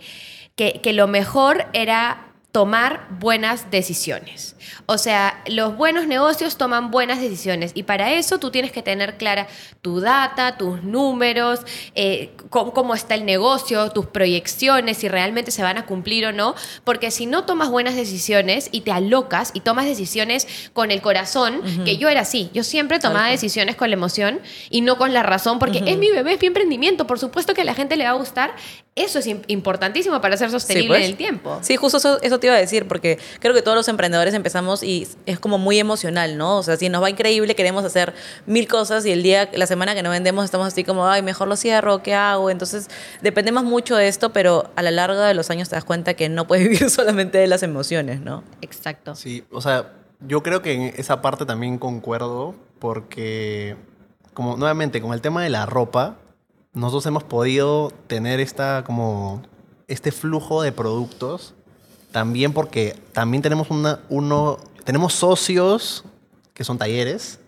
que, 0.57 0.81
que 0.83 0.93
lo 0.93 1.07
mejor 1.07 1.67
era 1.73 2.27
tomar 2.53 3.09
buenas 3.19 3.71
decisiones. 3.71 4.57
O 4.85 4.98
sea, 4.98 5.42
los 5.46 5.75
buenos 5.75 6.07
negocios 6.07 6.59
toman 6.59 6.90
buenas 6.90 7.19
decisiones 7.19 7.73
y 7.75 7.85
para 7.85 8.13
eso 8.13 8.38
tú 8.38 8.50
tienes 8.50 8.73
que 8.73 8.83
tener 8.83 9.17
clara 9.17 9.48
tu 9.81 10.00
data, 10.00 10.59
tus 10.59 10.83
números, 10.83 11.61
eh, 11.94 12.33
cómo, 12.50 12.75
cómo 12.75 12.94
está 12.94 13.15
el 13.15 13.25
negocio, 13.25 13.90
tus 13.90 14.07
proyecciones, 14.07 14.98
si 14.98 15.09
realmente 15.09 15.50
se 15.50 15.63
van 15.63 15.79
a 15.79 15.87
cumplir 15.87 16.27
o 16.27 16.33
no, 16.33 16.55
porque 16.85 17.11
si 17.11 17.25
no 17.25 17.44
tomas 17.44 17.71
buenas 17.71 17.96
decisiones 17.96 18.69
y 18.71 18.83
te 18.83 18.92
alocas 18.92 19.53
y 19.55 19.61
tomas 19.61 19.87
decisiones 19.87 20.46
con 20.75 20.90
el 20.90 21.00
corazón, 21.00 21.63
que 21.87 21.96
yo 21.96 22.11
era 22.11 22.21
así, 22.21 22.50
yo 22.53 22.65
siempre 22.65 22.98
tomaba 22.98 23.29
decisiones 23.29 23.77
con 23.77 23.88
la 23.88 23.94
emoción 23.94 24.40
y 24.69 24.83
no 24.83 24.98
con 24.98 25.15
la 25.15 25.23
razón, 25.23 25.59
porque 25.59 25.83
es 25.87 25.96
mi 25.96 26.11
bebé, 26.11 26.35
es 26.35 26.40
mi 26.40 26.48
emprendimiento, 26.48 27.07
por 27.07 27.19
supuesto 27.19 27.55
que 27.55 27.63
a 27.63 27.65
la 27.65 27.75
gente 27.75 27.96
le 27.96 28.05
va 28.05 28.11
a 28.11 28.15
gustar, 28.15 28.55
eso 28.95 29.21
es 29.21 29.27
im- 29.27 29.43
importantísimo 29.47 30.21
para 30.21 30.37
ser 30.37 30.51
sostenible 30.51 30.88
pues. 30.88 31.05
en 31.05 31.11
el 31.13 31.17
tiempo. 31.17 31.59
Sí, 31.63 31.77
justo 31.77 31.97
eso, 31.97 32.21
eso 32.21 32.38
te 32.38 32.49
iba 32.49 32.57
a 32.57 32.59
decir, 32.59 32.87
porque 32.87 33.19
creo 33.40 33.55
que 33.55 33.63
todos 33.63 33.75
los 33.75 33.88
emprendedores 33.88 34.35
empezamos 34.35 34.83
y 34.83 35.09
es 35.25 35.38
como 35.38 35.57
muy 35.57 35.79
emocional, 35.79 36.37
¿no? 36.37 36.59
O 36.59 36.63
sea, 36.63 36.77
si 36.77 36.90
nos 36.90 37.03
va 37.03 37.09
increíble, 37.09 37.55
queremos 37.55 37.85
hacer 37.85 38.13
mil 38.45 38.69
cosas 38.69 39.07
y 39.07 39.11
el 39.13 39.23
día, 39.23 39.49
la 39.55 39.67
semana 39.67 39.95
que 39.95 40.03
no 40.03 40.11
vendemos, 40.11 40.45
estamos 40.45 40.67
así 40.67 40.85
como, 40.85 41.09
ay, 41.09 41.23
mejor 41.23 41.49
lo 41.49 41.57
cierro, 41.57 42.03
¿qué 42.03 42.13
hago? 42.15 42.51
Entonces, 42.51 42.88
dependemos 43.23 43.65
mucho 43.65 43.97
de 43.97 44.09
esto, 44.09 44.33
pero 44.35 44.71
a 44.77 44.83
la 44.83 44.90
larga 44.90 45.27
de 45.27 45.33
los 45.33 45.49
años 45.49 45.71
te 45.71 45.75
das 45.77 45.85
cuenta 45.85 46.13
que 46.13 46.29
no 46.29 46.47
puedes 46.47 46.65
vivir 46.69 46.90
solamente 46.90 47.38
de 47.38 47.47
las 47.47 47.63
emociones, 47.63 48.21
¿no? 48.21 48.45
Exacto. 48.61 49.15
Sí, 49.15 49.45
o 49.51 49.63
sea, 49.63 49.93
yo 50.21 50.43
creo 50.43 50.61
que 50.61 50.73
en 50.75 50.83
esa 50.99 51.23
parte 51.23 51.47
también 51.47 51.79
concuerdo 51.79 52.55
porque, 52.79 53.77
como 54.35 54.57
nuevamente, 54.59 55.01
con 55.01 55.15
el 55.15 55.21
tema 55.23 55.43
de 55.43 55.49
la 55.49 55.65
ropa, 55.67 56.19
nosotros 56.73 57.06
hemos 57.06 57.25
podido 57.25 57.92
tener 58.06 58.40
esta, 58.40 58.85
como, 58.85 59.42
este 59.88 60.12
flujo 60.12 60.62
de 60.62 60.73
productos 60.73 61.54
también 62.10 62.52
porque 62.52 62.98
también 63.12 63.42
tenemos 63.42 63.70
una, 63.70 64.00
uno, 64.08 64.58
tenemos 64.85 65.14
socios 65.14 66.04
que 66.54 66.64
son 66.64 66.79
talleres 66.79 67.38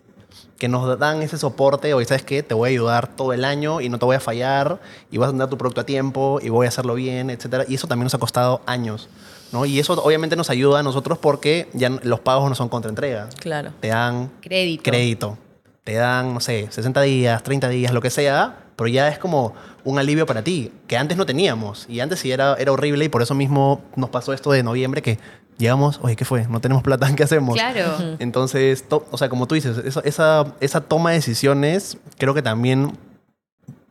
que 0.58 0.68
nos 0.68 0.98
dan 0.98 1.20
ese 1.22 1.36
soporte, 1.36 1.92
oye, 1.94 2.06
¿sabes 2.06 2.22
qué? 2.22 2.42
Te 2.42 2.54
voy 2.54 2.68
a 2.68 2.70
ayudar 2.70 3.08
todo 3.08 3.32
el 3.32 3.44
año 3.44 3.80
y 3.80 3.88
no 3.88 3.98
te 3.98 4.04
voy 4.04 4.16
a 4.16 4.20
fallar 4.20 4.80
y 5.10 5.18
vas 5.18 5.28
a 5.28 5.32
tener 5.32 5.48
tu 5.48 5.58
producto 5.58 5.80
a 5.80 5.84
tiempo 5.84 6.38
y 6.42 6.48
voy 6.48 6.66
a 6.66 6.68
hacerlo 6.68 6.94
bien, 6.94 7.30
etcétera. 7.30 7.64
Y 7.68 7.74
eso 7.74 7.86
también 7.86 8.04
nos 8.04 8.14
ha 8.14 8.18
costado 8.18 8.62
años, 8.66 9.08
¿no? 9.52 9.66
Y 9.66 9.78
eso 9.78 9.92
obviamente 9.94 10.36
nos 10.36 10.50
ayuda 10.50 10.80
a 10.80 10.82
nosotros 10.82 11.18
porque 11.18 11.68
ya 11.74 11.90
los 12.02 12.20
pagos 12.20 12.48
no 12.48 12.54
son 12.54 12.68
contra 12.68 12.88
entrega. 12.88 13.28
Claro. 13.40 13.72
Te 13.80 13.88
dan 13.88 14.30
Crédito. 14.40 14.82
crédito. 14.84 15.38
Te 15.82 15.94
dan, 15.94 16.32
no 16.32 16.40
sé, 16.40 16.68
60 16.70 17.02
días, 17.02 17.42
30 17.42 17.68
días, 17.68 17.92
lo 17.92 18.00
que 18.00 18.10
sea, 18.10 18.63
pero 18.76 18.88
ya 18.88 19.08
es 19.08 19.18
como 19.18 19.54
un 19.84 19.98
alivio 19.98 20.26
para 20.26 20.42
ti, 20.42 20.72
que 20.86 20.96
antes 20.96 21.16
no 21.16 21.26
teníamos. 21.26 21.86
Y 21.88 22.00
antes 22.00 22.20
sí 22.20 22.32
era, 22.32 22.54
era 22.54 22.72
horrible 22.72 23.04
y 23.04 23.08
por 23.08 23.22
eso 23.22 23.34
mismo 23.34 23.82
nos 23.96 24.10
pasó 24.10 24.32
esto 24.32 24.50
de 24.52 24.62
noviembre 24.62 25.02
que 25.02 25.18
llegamos, 25.58 26.00
oye, 26.02 26.16
¿qué 26.16 26.24
fue? 26.24 26.46
No 26.48 26.60
tenemos 26.60 26.82
plata, 26.82 27.08
¿qué 27.16 27.22
hacemos? 27.22 27.54
Claro. 27.54 28.16
Entonces, 28.18 28.88
to- 28.88 29.06
o 29.10 29.18
sea, 29.18 29.28
como 29.28 29.46
tú 29.46 29.54
dices, 29.54 29.78
eso- 29.78 30.02
esa, 30.04 30.54
esa 30.60 30.80
toma 30.80 31.10
de 31.10 31.16
decisiones 31.16 31.98
creo 32.18 32.34
que 32.34 32.42
también 32.42 32.92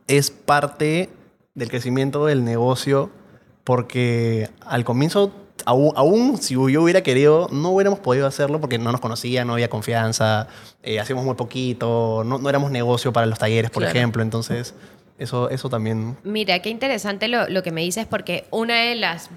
es 0.06 0.30
parte 0.30 1.08
del 1.54 1.70
crecimiento 1.70 2.26
del 2.26 2.44
negocio 2.44 3.10
porque 3.62 4.50
al 4.66 4.84
comienzo, 4.84 5.32
aún, 5.64 5.92
aún 5.96 6.38
si 6.38 6.54
yo 6.54 6.62
hubiera 6.82 7.02
querido, 7.02 7.48
no 7.50 7.70
hubiéramos 7.70 7.98
podido 8.00 8.26
hacerlo 8.26 8.60
porque 8.60 8.78
no 8.78 8.90
nos 8.92 9.00
conocían, 9.00 9.46
no 9.46 9.54
había 9.54 9.68
confianza, 9.70 10.48
eh, 10.82 11.00
hacíamos 11.00 11.24
muy 11.24 11.34
poquito, 11.34 12.22
no, 12.24 12.38
no 12.38 12.48
éramos 12.48 12.70
negocio 12.70 13.12
para 13.12 13.26
los 13.26 13.38
talleres, 13.38 13.70
por 13.70 13.82
Claro. 13.82 13.96
ejemplo. 13.98 14.22
Entonces, 14.22 14.74
eso, 15.18 15.48
eso 15.50 15.68
también... 15.68 16.16
Mira, 16.24 16.58
qué 16.60 16.70
interesante 16.70 17.28
lo, 17.28 17.48
lo 17.48 17.62
que 17.62 17.70
me 17.70 17.82
dices 17.82 18.06
porque 18.06 18.46
una 18.50 18.74
de 18.82 18.94
las 18.96 19.30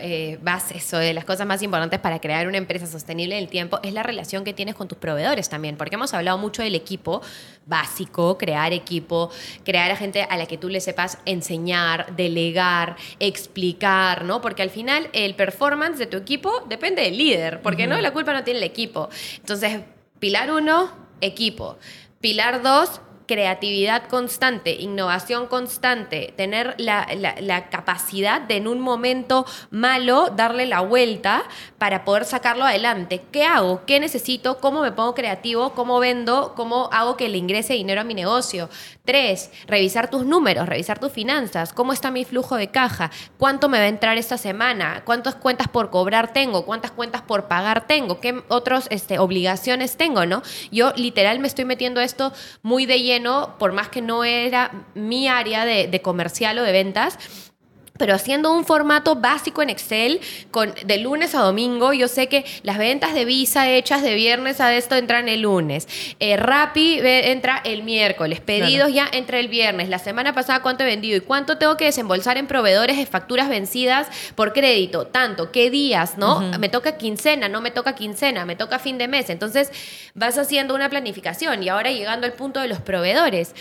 eh, 0.00 0.38
bases 0.42 0.92
o 0.94 0.98
de 0.98 1.14
las 1.14 1.24
cosas 1.24 1.46
más 1.46 1.62
importantes 1.62 2.00
para 2.00 2.20
crear 2.20 2.46
una 2.46 2.58
empresa 2.58 2.86
sostenible 2.86 3.36
en 3.36 3.42
el 3.42 3.48
tiempo 3.48 3.80
es 3.82 3.92
la 3.92 4.02
relación 4.02 4.44
que 4.44 4.52
tienes 4.52 4.74
con 4.74 4.88
tus 4.88 4.98
proveedores 4.98 5.48
también, 5.48 5.76
porque 5.76 5.94
hemos 5.94 6.14
hablado 6.14 6.38
mucho 6.38 6.62
del 6.62 6.74
equipo 6.74 7.22
básico, 7.66 8.38
crear 8.38 8.72
equipo, 8.72 9.30
crear 9.64 9.90
a 9.90 9.96
gente 9.96 10.22
a 10.22 10.36
la 10.36 10.46
que 10.46 10.58
tú 10.58 10.68
le 10.68 10.80
sepas 10.80 11.18
enseñar, 11.24 12.14
delegar, 12.16 12.96
explicar, 13.20 14.24
¿no? 14.24 14.40
Porque 14.40 14.62
al 14.62 14.70
final 14.70 15.08
el 15.12 15.34
performance 15.34 15.98
de 15.98 16.06
tu 16.06 16.16
equipo 16.16 16.64
depende 16.68 17.02
del 17.02 17.16
líder, 17.18 17.62
porque 17.62 17.86
no 17.86 18.00
la 18.00 18.12
culpa 18.12 18.32
no 18.32 18.44
tiene 18.44 18.58
el 18.58 18.64
equipo. 18.64 19.08
Entonces, 19.36 19.80
pilar 20.18 20.50
uno, 20.50 20.90
equipo. 21.20 21.78
Pilar 22.20 22.62
dos, 22.62 23.00
creatividad 23.26 24.04
constante, 24.08 24.72
innovación 24.72 25.46
constante, 25.46 26.32
tener 26.36 26.74
la, 26.78 27.06
la- 27.14 27.70
capacidad 27.70 28.40
de 28.40 28.56
en 28.56 28.68
un 28.68 28.80
momento 28.80 29.46
malo 29.70 30.28
darle 30.34 30.66
la 30.66 30.80
vuelta 30.80 31.42
para 31.78 32.04
poder 32.04 32.24
sacarlo 32.24 32.64
adelante. 32.64 33.22
¿Qué 33.32 33.44
hago? 33.44 33.82
¿Qué 33.86 34.00
necesito? 34.00 34.58
¿Cómo 34.58 34.80
me 34.82 34.92
pongo 34.92 35.14
creativo? 35.14 35.70
¿Cómo 35.70 35.98
vendo? 36.00 36.54
¿Cómo 36.56 36.88
hago 36.92 37.16
que 37.16 37.28
le 37.28 37.38
ingrese 37.38 37.74
dinero 37.74 38.00
a 38.00 38.04
mi 38.04 38.14
negocio? 38.14 38.68
Tres, 39.04 39.50
revisar 39.66 40.10
tus 40.10 40.24
números, 40.24 40.68
revisar 40.68 40.98
tus 40.98 41.12
finanzas. 41.12 41.72
¿Cómo 41.72 41.92
está 41.92 42.10
mi 42.10 42.24
flujo 42.24 42.56
de 42.56 42.68
caja? 42.68 43.10
¿Cuánto 43.38 43.68
me 43.68 43.78
va 43.78 43.84
a 43.84 43.88
entrar 43.88 44.16
esta 44.18 44.38
semana? 44.38 45.02
¿Cuántas 45.04 45.34
cuentas 45.34 45.68
por 45.68 45.90
cobrar 45.90 46.32
tengo? 46.32 46.64
¿Cuántas 46.64 46.90
cuentas 46.90 47.22
por 47.22 47.48
pagar 47.48 47.86
tengo? 47.86 48.20
¿Qué 48.20 48.42
otras 48.48 48.86
este, 48.90 49.18
obligaciones 49.18 49.96
tengo? 49.96 50.24
¿no? 50.26 50.42
Yo 50.70 50.92
literal 50.96 51.38
me 51.38 51.48
estoy 51.48 51.64
metiendo 51.64 52.00
esto 52.00 52.32
muy 52.62 52.86
de 52.86 53.00
lleno, 53.00 53.13
por 53.58 53.72
más 53.72 53.88
que 53.88 54.02
no 54.02 54.24
era 54.24 54.70
mi 54.94 55.28
área 55.28 55.64
de, 55.64 56.00
comercial 56.02 56.58
o 56.58 56.62
de 56.62 56.72
ventas. 56.72 57.52
Pero 57.96 58.12
haciendo 58.12 58.52
un 58.52 58.64
formato 58.64 59.14
básico 59.14 59.62
en 59.62 59.70
Excel, 59.70 60.20
con, 60.50 60.74
de 60.84 60.98
lunes 60.98 61.32
a 61.36 61.42
domingo, 61.42 61.92
yo 61.92 62.08
sé 62.08 62.26
que 62.26 62.44
las 62.64 62.76
ventas 62.76 63.14
de 63.14 63.24
Visa 63.24 63.70
hechas 63.70 64.02
de 64.02 64.14
viernes 64.16 64.60
a 64.60 64.74
esto 64.74 64.96
entran 64.96 65.28
el 65.28 65.42
lunes. 65.42 65.86
Eh, 66.18 66.36
Rappi 66.36 66.98
entra 67.00 67.60
el 67.64 67.84
miércoles. 67.84 68.40
Pedidos 68.40 68.92
ya 68.92 69.08
entra 69.12 69.38
el 69.38 69.46
viernes. 69.46 69.88
La 69.90 70.00
semana 70.00 70.34
pasada, 70.34 70.60
¿cuánto 70.60 70.82
he 70.82 70.86
vendido? 70.86 71.16
¿Y 71.16 71.20
cuánto 71.20 71.56
tengo 71.56 71.76
que 71.76 71.84
desembolsar 71.84 72.36
en 72.36 72.48
proveedores 72.48 72.96
de 72.96 73.06
facturas 73.06 73.48
vencidas 73.48 74.08
por 74.34 74.52
crédito? 74.52 75.06
Tanto. 75.06 75.52
¿Qué 75.52 75.70
días? 75.70 76.18
¿No? 76.18 76.40
Me 76.58 76.68
toca 76.68 76.96
quincena, 76.96 77.48
no 77.48 77.60
me 77.60 77.70
toca 77.70 77.94
quincena, 77.94 78.44
me 78.44 78.56
toca 78.56 78.80
fin 78.80 78.98
de 78.98 79.06
mes. 79.06 79.30
Entonces, 79.30 79.70
vas 80.14 80.36
haciendo 80.36 80.74
una 80.74 80.90
planificación. 80.90 81.62
Y 81.62 81.68
ahora 81.68 81.92
llegando 81.92 82.26
al 82.26 82.32
punto 82.32 82.58
de 82.58 82.66
los 82.66 82.80
proveedores. 82.80 83.54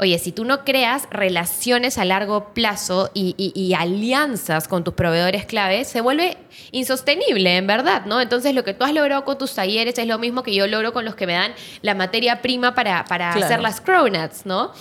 Oye, 0.00 0.18
si 0.18 0.32
tú 0.32 0.44
no 0.46 0.64
creas 0.64 1.06
relaciones 1.10 1.98
a 1.98 2.06
largo 2.06 2.54
plazo 2.54 3.10
y, 3.12 3.34
y- 3.36 3.52
y 3.54 3.74
alianzas 3.74 4.66
con 4.66 4.82
tus 4.82 4.94
proveedores 4.94 5.44
claves, 5.44 5.88
se 5.88 6.00
vuelve 6.00 6.38
insostenible, 6.72 7.56
en 7.58 7.66
verdad, 7.66 8.06
¿no? 8.06 8.20
Entonces, 8.20 8.54
lo 8.54 8.64
que 8.64 8.72
tú 8.72 8.84
has 8.84 8.94
logrado 8.94 9.24
con 9.26 9.36
tus 9.36 9.54
talleres 9.54 9.98
es 9.98 10.06
lo 10.06 10.18
mismo 10.18 10.42
que 10.42 10.54
yo 10.54 10.66
logro 10.66 10.94
con 10.94 11.04
los 11.04 11.14
que 11.16 11.26
me 11.26 11.34
dan 11.34 11.52
la 11.82 11.94
materia 11.94 12.40
prima 12.40 12.74
para, 12.74 13.04
para 13.04 13.32
Claro. 13.32 13.44
hacer 13.44 13.60
las 13.60 13.80
cronuts, 13.82 14.46
¿no? 14.46 14.72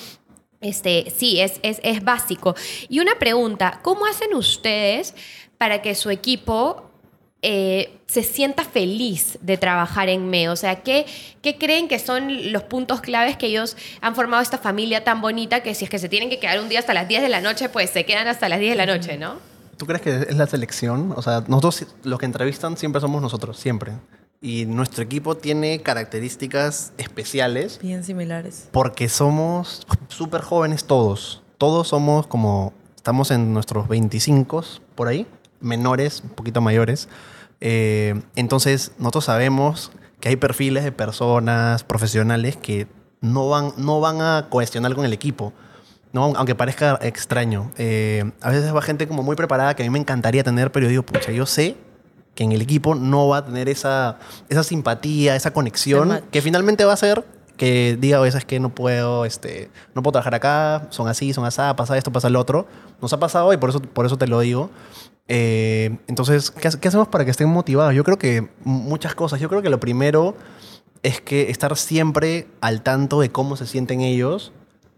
Este, 0.61 1.11
sí, 1.15 1.39
es, 1.41 1.59
es, 1.63 1.79
es 1.83 2.03
básico. 2.03 2.55
Y 2.87 2.99
una 2.99 3.15
pregunta, 3.19 3.79
¿cómo 3.83 4.05
hacen 4.05 4.33
ustedes 4.33 5.15
para 5.57 5.81
que 5.81 5.95
su 5.95 6.09
equipo 6.09 6.88
eh, 7.41 7.99
se 8.07 8.23
sienta 8.23 8.63
feliz 8.65 9.37
de 9.41 9.57
trabajar 9.57 10.09
en 10.09 10.29
ME? 10.29 10.49
O 10.49 10.55
sea, 10.55 10.81
¿qué, 10.81 11.05
¿qué 11.41 11.57
creen 11.57 11.87
que 11.87 11.99
son 11.99 12.51
los 12.51 12.63
puntos 12.63 13.01
claves 13.01 13.37
que 13.37 13.47
ellos 13.47 13.77
han 14.01 14.15
formado 14.15 14.41
esta 14.41 14.57
familia 14.57 15.03
tan 15.03 15.21
bonita 15.21 15.61
que 15.61 15.73
si 15.75 15.85
es 15.85 15.89
que 15.89 15.99
se 15.99 16.09
tienen 16.09 16.29
que 16.29 16.39
quedar 16.39 16.59
un 16.59 16.69
día 16.69 16.79
hasta 16.79 16.93
las 16.93 17.07
10 17.07 17.21
de 17.21 17.29
la 17.29 17.41
noche, 17.41 17.69
pues 17.69 17.89
se 17.89 18.05
quedan 18.05 18.27
hasta 18.27 18.49
las 18.49 18.59
10 18.59 18.71
de 18.71 18.75
la 18.75 18.85
noche, 18.85 19.17
¿no? 19.17 19.35
¿Tú 19.77 19.85
crees 19.85 20.01
que 20.01 20.09
es 20.29 20.35
la 20.35 20.45
selección? 20.47 21.13
O 21.15 21.21
sea, 21.21 21.43
nosotros, 21.47 21.87
los 22.03 22.19
que 22.19 22.25
entrevistan, 22.25 22.75
siempre 22.75 22.99
somos 22.99 23.21
nosotros, 23.21 23.57
siempre. 23.57 23.93
Y 24.41 24.65
nuestro 24.65 25.03
equipo 25.03 25.35
tiene 25.35 25.81
características 25.81 26.91
especiales 26.97 27.79
Bien 27.81 28.03
similares. 28.03 28.67
porque 28.71 29.07
somos 29.09 29.85
súper 30.09 30.41
jóvenes 30.41 30.83
todos. 30.85 31.41
Todos 31.57 31.89
somos 31.89 32.27
como, 32.27 32.73
estamos 32.95 33.31
en 33.31 33.53
nuestros 33.53 33.87
25 33.87 34.63
por 34.95 35.07
ahí, 35.07 35.25
menores, 35.61 36.21
un 36.23 36.29
poquito 36.29 36.61
mayores. 36.61 37.09
Eh, 37.61 38.21
entonces, 38.35 38.91
nosotros 38.97 39.25
sabemos 39.25 39.91
que 40.19 40.29
hay 40.29 40.35
perfiles 40.35 40.83
de 40.83 40.91
personas 40.91 41.83
profesionales 41.83 42.57
que 42.57 42.87
no 43.21 43.49
van, 43.49 43.73
no 43.77 43.99
van 43.99 44.21
a 44.21 44.47
cohesionar 44.49 44.95
con 44.95 45.05
el 45.05 45.13
equipo. 45.13 45.53
No, 46.11 46.33
aunque 46.35 46.55
parezca 46.55 46.97
extraño. 47.01 47.71
Eh, 47.77 48.31
a 48.41 48.49
veces 48.49 48.73
va 48.73 48.81
gente 48.81 49.07
como 49.07 49.21
muy 49.21 49.35
preparada 49.35 49.75
que 49.75 49.83
a 49.83 49.85
mí 49.85 49.89
me 49.91 49.99
encantaría 49.99 50.43
tener, 50.43 50.71
pero 50.71 50.85
yo 50.85 50.89
digo, 50.89 51.03
pucha, 51.03 51.31
yo 51.31 51.45
sé 51.45 51.75
que 52.33 52.43
en 52.43 52.51
el 52.51 52.61
equipo 52.61 52.95
no 52.95 53.27
va 53.27 53.37
a 53.37 53.45
tener 53.45 53.69
esa, 53.69 54.17
esa 54.47 54.63
simpatía, 54.63 55.35
esa 55.35 55.51
conexión, 55.51 56.21
que 56.31 56.41
finalmente 56.41 56.85
va 56.85 56.93
a 56.93 56.97
ser 56.97 57.25
que 57.59 57.97
diga, 57.99 58.21
oye, 58.21 58.35
es 58.35 58.45
que 58.45 58.57
no 58.61 58.73
puedo, 58.73 59.25
este, 59.25 59.69
no 59.93 60.01
puedo 60.01 60.13
trabajar 60.13 60.33
acá, 60.33 60.87
son 60.91 61.09
así, 61.09 61.33
son 61.33 61.43
así, 61.43 61.61
pasa 61.75 61.97
esto, 61.97 62.09
pasa 62.09 62.29
lo 62.29 62.39
otro. 62.39 62.65
Nos 63.01 63.11
ha 63.11 63.19
pasado 63.19 63.51
y 63.51 63.57
por 63.57 63.69
eso, 63.69 63.81
por 63.81 64.05
eso 64.05 64.17
te 64.17 64.27
lo 64.27 64.39
digo. 64.39 64.69
Eh, 65.27 65.97
entonces, 66.07 66.51
¿qué, 66.51 66.69
qué 66.79 66.87
hacemos 66.87 67.09
para 67.09 67.25
que 67.25 67.31
estén 67.31 67.49
motivados? 67.49 67.93
Yo 67.93 68.05
creo 68.05 68.17
que 68.17 68.47
muchas 68.63 69.13
cosas. 69.13 69.41
Yo 69.41 69.49
creo 69.49 69.61
que 69.61 69.69
lo 69.69 69.77
primero 69.81 70.35
es 71.03 71.19
que 71.19 71.51
estar 71.51 71.75
siempre 71.75 72.47
al 72.61 72.81
tanto 72.81 73.19
de 73.19 73.29
cómo 73.29 73.57
se 73.57 73.67
sienten 73.67 73.99
ellos, 73.99 74.53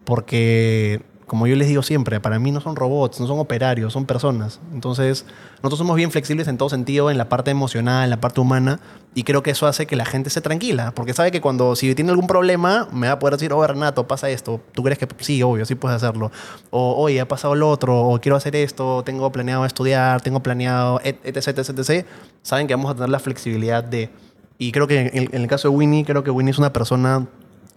porque, 0.05 1.01
como 1.31 1.47
yo 1.47 1.55
les 1.55 1.69
digo 1.69 1.81
siempre, 1.81 2.19
para 2.19 2.39
mí 2.39 2.51
no 2.51 2.59
son 2.59 2.75
robots, 2.75 3.21
no 3.21 3.25
son 3.25 3.39
operarios, 3.39 3.93
son 3.93 4.05
personas. 4.05 4.59
Entonces, 4.73 5.25
nosotros 5.63 5.77
somos 5.77 5.95
bien 5.95 6.11
flexibles 6.11 6.49
en 6.49 6.57
todo 6.57 6.67
sentido, 6.67 7.09
en 7.09 7.17
la 7.17 7.29
parte 7.29 7.51
emocional, 7.51 8.03
en 8.03 8.09
la 8.09 8.19
parte 8.19 8.41
humana, 8.41 8.81
y 9.15 9.23
creo 9.23 9.41
que 9.41 9.51
eso 9.51 9.65
hace 9.65 9.85
que 9.87 9.95
la 9.95 10.03
gente 10.03 10.27
esté 10.27 10.41
tranquila, 10.41 10.91
porque 10.93 11.13
sabe 11.13 11.31
que 11.31 11.39
cuando, 11.39 11.77
si 11.77 11.95
tiene 11.95 12.11
algún 12.11 12.27
problema, 12.27 12.89
me 12.91 13.07
va 13.07 13.13
a 13.13 13.19
poder 13.19 13.35
decir, 13.37 13.53
oh, 13.53 13.65
Renato, 13.65 14.05
pasa 14.09 14.29
esto. 14.29 14.59
¿Tú 14.73 14.83
crees 14.83 14.99
que 14.99 15.07
sí, 15.19 15.41
obvio, 15.41 15.65
sí 15.65 15.75
puedes 15.75 15.95
hacerlo? 16.03 16.33
O, 16.69 16.95
oye, 17.01 17.21
ha 17.21 17.27
pasado 17.29 17.55
lo 17.55 17.69
otro, 17.69 17.97
o 17.97 18.19
quiero 18.19 18.35
hacer 18.35 18.57
esto, 18.57 19.01
tengo 19.05 19.31
planeado 19.31 19.65
estudiar, 19.65 20.19
tengo 20.19 20.43
planeado, 20.43 20.99
et- 21.01 21.25
etc, 21.25 21.57
etc, 21.59 21.69
etc. 21.79 22.05
Saben 22.41 22.67
que 22.67 22.75
vamos 22.75 22.91
a 22.91 22.95
tener 22.95 23.07
la 23.09 23.19
flexibilidad 23.19 23.85
de... 23.85 24.09
Y 24.57 24.73
creo 24.73 24.85
que 24.85 25.09
en 25.13 25.29
el 25.41 25.47
caso 25.47 25.69
de 25.69 25.77
Winnie, 25.77 26.03
creo 26.03 26.25
que 26.25 26.29
Winnie 26.29 26.51
es 26.51 26.59
una 26.59 26.73
persona 26.73 27.25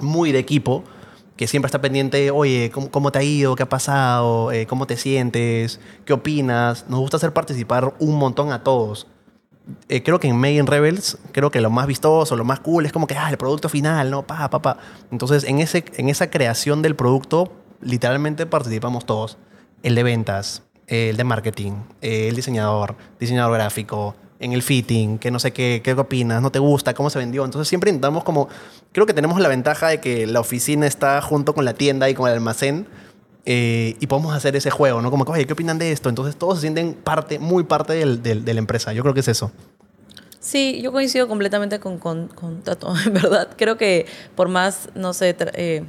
muy 0.00 0.32
de 0.32 0.40
equipo 0.40 0.82
que 1.36 1.46
siempre 1.46 1.66
está 1.66 1.80
pendiente, 1.80 2.30
oye, 2.30 2.70
¿cómo, 2.72 2.90
cómo 2.90 3.10
te 3.10 3.18
ha 3.18 3.22
ido? 3.22 3.56
¿Qué 3.56 3.64
ha 3.64 3.68
pasado? 3.68 4.52
Eh, 4.52 4.66
¿Cómo 4.66 4.86
te 4.86 4.96
sientes? 4.96 5.80
¿Qué 6.04 6.12
opinas? 6.12 6.86
Nos 6.88 7.00
gusta 7.00 7.16
hacer 7.16 7.32
participar 7.32 7.94
un 7.98 8.16
montón 8.16 8.52
a 8.52 8.62
todos. 8.62 9.08
Eh, 9.88 10.02
creo 10.02 10.20
que 10.20 10.28
en 10.28 10.36
Made 10.36 10.54
in 10.54 10.66
Rebels, 10.66 11.18
creo 11.32 11.50
que 11.50 11.60
lo 11.60 11.70
más 11.70 11.86
vistoso, 11.86 12.36
lo 12.36 12.44
más 12.44 12.60
cool 12.60 12.86
es 12.86 12.92
como 12.92 13.06
que, 13.06 13.16
ah, 13.16 13.30
el 13.30 13.38
producto 13.38 13.68
final, 13.68 14.10
¿no? 14.10 14.22
Pa, 14.26 14.48
pa, 14.50 14.60
pa. 14.62 14.76
Entonces, 15.10 15.44
en, 15.44 15.58
ese, 15.58 15.84
en 15.96 16.08
esa 16.08 16.30
creación 16.30 16.82
del 16.82 16.94
producto, 16.94 17.52
literalmente 17.80 18.46
participamos 18.46 19.06
todos. 19.06 19.38
El 19.82 19.94
de 19.94 20.02
ventas, 20.02 20.62
el 20.86 21.16
de 21.16 21.24
marketing, 21.24 21.72
el 22.00 22.36
diseñador, 22.36 22.96
diseñador 23.18 23.54
gráfico, 23.54 24.14
en 24.40 24.52
el 24.52 24.62
fitting, 24.62 25.18
que 25.18 25.30
no 25.30 25.38
sé 25.38 25.52
qué, 25.52 25.80
qué 25.82 25.92
opinas, 25.92 26.42
no 26.42 26.50
te 26.50 26.58
gusta, 26.58 26.92
cómo 26.94 27.08
se 27.10 27.18
vendió. 27.18 27.44
Entonces 27.44 27.68
siempre 27.68 27.90
intentamos 27.90 28.24
como, 28.24 28.48
creo 28.92 29.06
que 29.06 29.14
tenemos 29.14 29.40
la 29.40 29.48
ventaja 29.48 29.88
de 29.88 30.00
que 30.00 30.26
la 30.26 30.40
oficina 30.40 30.86
está 30.86 31.20
junto 31.22 31.54
con 31.54 31.64
la 31.64 31.74
tienda 31.74 32.08
y 32.10 32.14
con 32.14 32.28
el 32.28 32.34
almacén 32.34 32.86
eh, 33.46 33.96
y 34.00 34.06
podemos 34.06 34.34
hacer 34.34 34.56
ese 34.56 34.70
juego, 34.70 35.02
¿no? 35.02 35.10
Como 35.10 35.24
oye, 35.24 35.46
¿qué 35.46 35.52
opinan 35.52 35.78
de 35.78 35.92
esto? 35.92 36.08
Entonces 36.08 36.36
todos 36.36 36.56
se 36.56 36.62
sienten 36.62 36.94
parte, 36.94 37.38
muy 37.38 37.64
parte 37.64 37.92
del- 37.92 38.22
del- 38.22 38.44
de 38.44 38.54
la 38.54 38.58
empresa. 38.58 38.92
Yo 38.92 39.02
creo 39.02 39.14
que 39.14 39.20
es 39.20 39.28
eso. 39.28 39.52
Sí, 40.40 40.80
yo 40.82 40.92
coincido 40.92 41.26
completamente 41.28 41.80
con, 41.80 41.98
con, 41.98 42.28
con 42.28 42.62
Tato, 42.62 42.92
en 43.06 43.14
verdad. 43.14 43.48
Creo 43.56 43.76
que 43.78 44.06
por 44.34 44.48
más, 44.48 44.88
no 44.94 45.12
sé, 45.14 45.34
eh, 45.54 45.84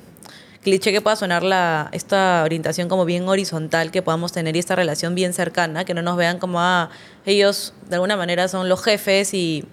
cliché 0.61 0.91
que 0.91 1.01
pueda 1.01 1.15
sonar 1.15 1.43
la, 1.43 1.89
esta 1.91 2.41
orientación 2.43 2.87
como 2.87 3.05
bien 3.05 3.27
horizontal 3.27 3.91
que 3.91 4.01
podamos 4.01 4.31
tener 4.31 4.55
y 4.55 4.59
esta 4.59 4.75
relación 4.75 5.13
bien 5.15 5.33
cercana, 5.33 5.83
que 5.85 5.93
no 5.93 6.01
nos 6.01 6.15
vean 6.17 6.39
como, 6.39 6.59
ah, 6.61 6.89
ellos 7.25 7.73
de 7.87 7.95
alguna 7.95 8.17
manera 8.17 8.47
son 8.47 8.69
los 8.69 8.83
jefes 8.83 9.33
y 9.33 9.65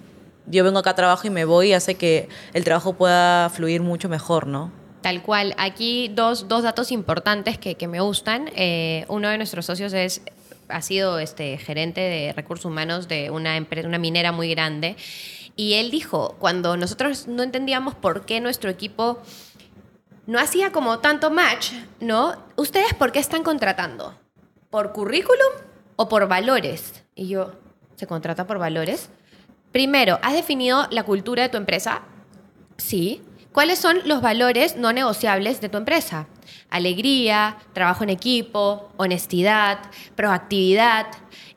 yo 0.46 0.64
vengo 0.64 0.78
acá 0.78 0.90
a 0.90 0.94
trabajo 0.94 1.26
y 1.26 1.30
me 1.30 1.44
voy 1.44 1.68
y 1.68 1.72
hace 1.72 1.94
que 1.94 2.28
el 2.52 2.64
trabajo 2.64 2.94
pueda 2.94 3.48
fluir 3.50 3.82
mucho 3.82 4.08
mejor, 4.08 4.46
¿no? 4.46 4.72
Tal 5.02 5.22
cual. 5.22 5.54
Aquí 5.58 6.10
dos, 6.14 6.48
dos 6.48 6.62
datos 6.62 6.92
importantes 6.92 7.58
que, 7.58 7.74
que 7.74 7.88
me 7.88 8.00
gustan. 8.00 8.50
Eh, 8.54 9.04
uno 9.08 9.28
de 9.28 9.36
nuestros 9.36 9.66
socios 9.66 9.92
es, 9.92 10.22
ha 10.68 10.80
sido 10.80 11.18
este, 11.18 11.58
gerente 11.58 12.00
de 12.00 12.32
recursos 12.32 12.66
humanos 12.66 13.08
de 13.08 13.30
una, 13.30 13.56
empresa, 13.56 13.88
una 13.88 13.98
minera 13.98 14.32
muy 14.32 14.48
grande. 14.50 14.96
Y 15.56 15.74
él 15.74 15.90
dijo, 15.90 16.36
cuando 16.38 16.76
nosotros 16.76 17.26
no 17.26 17.42
entendíamos 17.42 17.94
por 17.94 18.24
qué 18.24 18.40
nuestro 18.40 18.70
equipo 18.70 19.20
no 20.26 20.38
hacía 20.38 20.70
como 20.70 21.00
tanto 21.00 21.30
match, 21.30 21.72
¿no? 22.00 22.36
¿Ustedes 22.56 22.94
por 22.94 23.12
qué 23.12 23.18
están 23.18 23.42
contratando? 23.42 24.14
¿Por 24.70 24.92
currículum 24.92 25.52
o 25.96 26.08
por 26.08 26.28
valores? 26.28 27.01
Y 27.14 27.28
yo, 27.28 27.52
¿se 27.96 28.06
contrata 28.06 28.46
por 28.46 28.58
valores? 28.58 29.10
Primero, 29.70 30.18
¿has 30.22 30.34
definido 30.34 30.86
la 30.90 31.02
cultura 31.04 31.42
de 31.42 31.48
tu 31.48 31.56
empresa? 31.56 32.02
Sí. 32.76 33.22
¿Cuáles 33.52 33.78
son 33.78 33.98
los 34.06 34.22
valores 34.22 34.76
no 34.76 34.92
negociables 34.94 35.60
de 35.60 35.68
tu 35.68 35.76
empresa? 35.76 36.26
Alegría, 36.70 37.58
trabajo 37.74 38.02
en 38.02 38.08
equipo, 38.10 38.90
honestidad, 38.96 39.78
proactividad. 40.16 41.06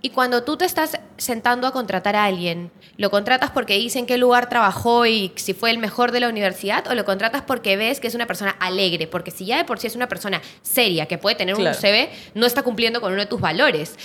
Y 0.01 0.09
cuando 0.09 0.43
tú 0.43 0.57
te 0.57 0.65
estás 0.65 0.99
sentando 1.17 1.67
a 1.67 1.71
contratar 1.71 2.17
a 2.17 2.25
alguien, 2.25 2.69
¿lo 2.97 3.09
contratas 3.09 3.51
porque 3.51 3.77
dice 3.77 3.97
en 3.97 4.05
qué 4.05 4.17
lugar 4.17 4.49
trabajó 4.49 5.05
y 5.05 5.31
si 5.35 5.53
fue 5.53 5.71
el 5.71 5.77
mejor 5.77 6.11
de 6.11 6.19
la 6.19 6.27
universidad? 6.27 6.85
¿O 6.87 6.95
lo 6.95 7.05
contratas 7.05 7.43
porque 7.43 7.77
ves 7.77 8.01
que 8.01 8.07
es 8.07 8.15
una 8.15 8.27
persona 8.27 8.51
alegre? 8.59 9.07
Porque 9.07 9.31
si 9.31 9.45
ya 9.45 9.55
de 9.57 9.63
por 9.63 9.79
sí 9.79 9.87
es 9.87 9.95
una 9.95 10.07
persona 10.09 10.41
seria 10.61 11.05
que 11.05 11.17
puede 11.17 11.37
tener 11.37 11.55
Claro. 11.55 11.75
un 11.77 11.81
CV, 11.81 12.09
no 12.33 12.45
está 12.45 12.61
cumpliendo 12.61 12.99
con 12.99 13.13
uno 13.13 13.21
de 13.21 13.27
tus 13.27 13.39
valores 13.39 13.95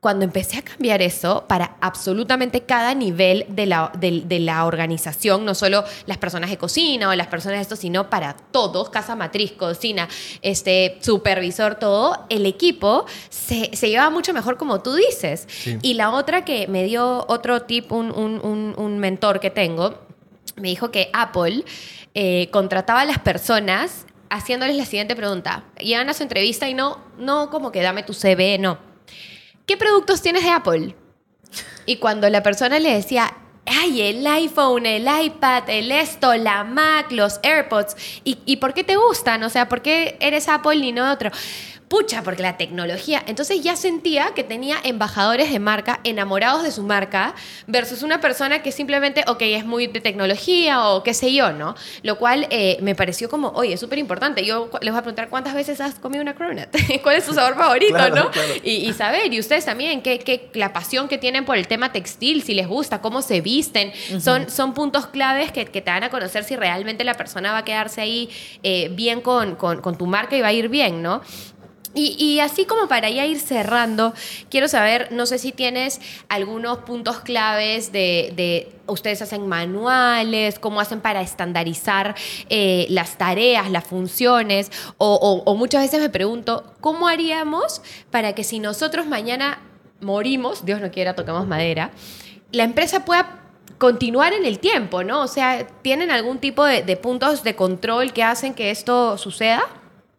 cuando 0.00 0.24
empecé 0.24 0.58
a 0.58 0.62
cambiar 0.62 1.02
eso 1.02 1.44
para 1.48 1.76
absolutamente 1.80 2.60
cada 2.62 2.94
nivel 2.94 3.46
de 3.48 3.66
la, 3.66 3.90
de, 3.98 4.22
de 4.24 4.38
la 4.38 4.64
organización, 4.64 5.44
no 5.44 5.56
solo 5.56 5.82
las 6.06 6.18
personas 6.18 6.50
de 6.50 6.56
cocina 6.56 7.08
o 7.08 7.14
las 7.16 7.26
personas 7.26 7.58
de 7.58 7.62
esto, 7.62 7.74
sino 7.74 8.08
para 8.08 8.34
todos, 8.34 8.90
casa 8.90 9.16
matriz, 9.16 9.52
cocina, 9.52 10.08
este, 10.40 10.98
supervisor, 11.00 11.74
todo, 11.74 12.26
el 12.28 12.46
equipo 12.46 13.06
se, 13.28 13.74
se 13.76 13.88
llevaba 13.90 14.10
mucho 14.10 14.32
mejor 14.32 14.56
como 14.56 14.82
tú 14.82 14.94
dices. 14.94 15.46
Sí. 15.48 15.78
Y 15.82 15.94
la 15.94 16.10
otra 16.10 16.44
que 16.44 16.68
me 16.68 16.84
dio 16.84 17.24
otro 17.28 17.62
tip, 17.62 17.90
un, 17.90 18.12
un- 18.12 18.40
un- 18.44 18.74
un 18.76 18.98
mentor 19.00 19.40
que 19.40 19.50
tengo, 19.50 19.98
me 20.56 20.68
dijo 20.68 20.90
que 20.92 21.10
Apple 21.12 21.64
eh, 22.14 22.48
contrataba 22.52 23.00
a 23.00 23.04
las 23.04 23.18
personas 23.18 24.06
haciéndoles 24.30 24.76
la 24.76 24.84
siguiente 24.84 25.16
pregunta. 25.16 25.64
Llegan 25.78 26.08
a 26.08 26.14
su 26.14 26.22
entrevista 26.22 26.68
y 26.68 26.74
no, 26.74 26.98
no 27.18 27.50
como 27.50 27.72
que 27.72 27.82
dame 27.82 28.02
tu 28.04 28.12
CV, 28.14 28.58
no. 28.58 28.86
¿Qué 29.68 29.76
productos 29.76 30.22
tienes 30.22 30.44
de 30.44 30.50
Apple? 30.50 30.96
Y 31.84 31.96
cuando 31.96 32.30
la 32.30 32.42
persona 32.42 32.78
le 32.78 32.94
decía, 32.94 33.34
ay, 33.66 34.00
el 34.00 34.26
iPhone, 34.26 34.86
el 34.86 35.06
iPad, 35.06 35.68
el 35.68 35.92
esto, 35.92 36.34
la 36.36 36.64
Mac, 36.64 37.12
los 37.12 37.38
AirPods, 37.42 37.94
¿y, 38.24 38.56
por 38.56 38.72
qué 38.72 38.82
te 38.82 38.96
gustan? 38.96 39.42
O 39.42 39.50
sea, 39.50 39.68
¿por 39.68 39.82
qué 39.82 40.16
eres 40.20 40.48
Apple 40.48 40.76
y 40.76 40.92
no 40.92 41.12
otro? 41.12 41.30
Pucha, 41.88 42.22
porque 42.22 42.42
la 42.42 42.56
tecnología. 42.58 43.22
Entonces 43.26 43.62
ya 43.62 43.74
sentía 43.74 44.32
que 44.34 44.44
tenía 44.44 44.76
embajadores 44.84 45.50
de 45.50 45.58
marca 45.58 46.00
enamorados 46.04 46.62
de 46.62 46.70
su 46.70 46.82
marca 46.82 47.34
versus 47.66 48.02
una 48.02 48.20
persona 48.20 48.62
que 48.62 48.72
simplemente, 48.72 49.24
ok, 49.26 49.40
es 49.40 49.64
muy 49.64 49.86
de 49.86 50.00
tecnología 50.00 50.86
o 50.88 51.02
qué 51.02 51.14
sé 51.14 51.32
yo, 51.32 51.52
¿no? 51.52 51.74
Lo 52.02 52.18
cual 52.18 52.46
eh, 52.50 52.76
me 52.82 52.94
pareció 52.94 53.30
como, 53.30 53.48
oye, 53.50 53.72
es 53.74 53.80
súper 53.80 53.98
importante. 53.98 54.44
Yo 54.44 54.68
les 54.82 54.90
voy 54.92 54.98
a 54.98 55.02
preguntar 55.02 55.28
cuántas 55.30 55.54
veces 55.54 55.80
has 55.80 55.94
comido 55.94 56.20
una 56.22 56.34
cronut. 56.34 56.68
¿Cuál 57.02 57.16
es 57.16 57.24
tu 57.26 57.32
sabor 57.32 57.54
favorito, 57.56 57.94
Claro, 57.94 58.14
no? 58.14 58.30
claro. 58.30 58.52
Y, 58.62 58.86
y 58.88 58.92
saber, 58.92 59.32
y 59.32 59.40
ustedes 59.40 59.64
también, 59.64 60.02
qué, 60.02 60.18
qué- 60.18 60.50
la 60.54 60.72
pasión 60.74 61.08
que 61.08 61.16
tienen 61.16 61.44
por 61.46 61.56
el 61.56 61.66
tema 61.68 61.90
textil, 61.92 62.42
si 62.42 62.52
les 62.54 62.66
gusta, 62.68 63.00
cómo 63.00 63.22
se 63.22 63.40
visten, 63.40 63.92
son, 64.20 64.50
son 64.50 64.74
puntos 64.74 65.06
claves 65.06 65.52
que, 65.52 65.64
que 65.64 65.80
te 65.80 65.90
van 65.90 66.04
a 66.04 66.10
conocer 66.10 66.44
si 66.44 66.54
realmente 66.56 67.02
la 67.04 67.14
persona 67.14 67.52
va 67.52 67.58
a 67.58 67.64
quedarse 67.64 68.00
ahí 68.02 68.28
eh, 68.62 68.90
bien 68.92 69.20
con, 69.22 69.56
con- 69.56 69.80
con 69.80 69.96
tu 69.96 70.06
marca 70.06 70.36
y 70.36 70.42
va 70.42 70.48
a 70.48 70.52
ir 70.52 70.68
bien, 70.68 71.00
¿no? 71.02 71.22
Y, 72.00 72.40
así 72.40 72.64
como 72.64 72.86
para 72.88 73.10
ya 73.10 73.26
ir 73.26 73.40
cerrando, 73.40 74.14
quiero 74.50 74.68
saber, 74.68 75.08
no 75.10 75.26
sé 75.26 75.38
si 75.38 75.52
tienes 75.52 76.00
algunos 76.28 76.78
puntos 76.78 77.20
claves 77.20 77.90
de, 77.92 78.32
de- 78.36 78.72
ustedes 78.86 79.20
hacen 79.20 79.46
manuales, 79.48 80.58
cómo 80.58 80.80
hacen 80.80 81.00
para 81.00 81.20
estandarizar 81.20 82.14
eh, 82.50 82.86
las 82.90 83.18
tareas, 83.18 83.70
las 83.70 83.84
funciones, 83.84 84.70
o, 84.96 85.14
o- 85.14 85.50
o 85.50 85.56
muchas 85.56 85.82
veces 85.82 86.00
me 86.00 86.08
pregunto, 86.10 86.64
¿cómo 86.80 87.08
haríamos 87.08 87.82
para 88.10 88.34
que 88.34 88.44
si 88.44 88.60
nosotros 88.60 89.06
mañana 89.06 89.60
morimos, 90.00 90.64
Dios 90.64 90.80
no 90.80 90.90
quiera, 90.90 91.14
toquemos 91.16 91.46
madera, 91.46 91.90
la 92.52 92.62
empresa 92.64 93.04
pueda 93.04 93.40
continuar 93.78 94.32
en 94.32 94.44
el 94.44 94.58
tiempo, 94.58 95.04
¿no? 95.04 95.22
O 95.22 95.28
sea, 95.28 95.66
¿tienen 95.82 96.10
algún 96.10 96.38
tipo 96.38 96.64
de 96.64 96.96
puntos 96.96 97.42
de 97.44 97.54
control 97.56 98.12
que 98.12 98.22
hacen 98.22 98.54
que 98.54 98.70
esto 98.70 99.18
suceda? 99.18 99.62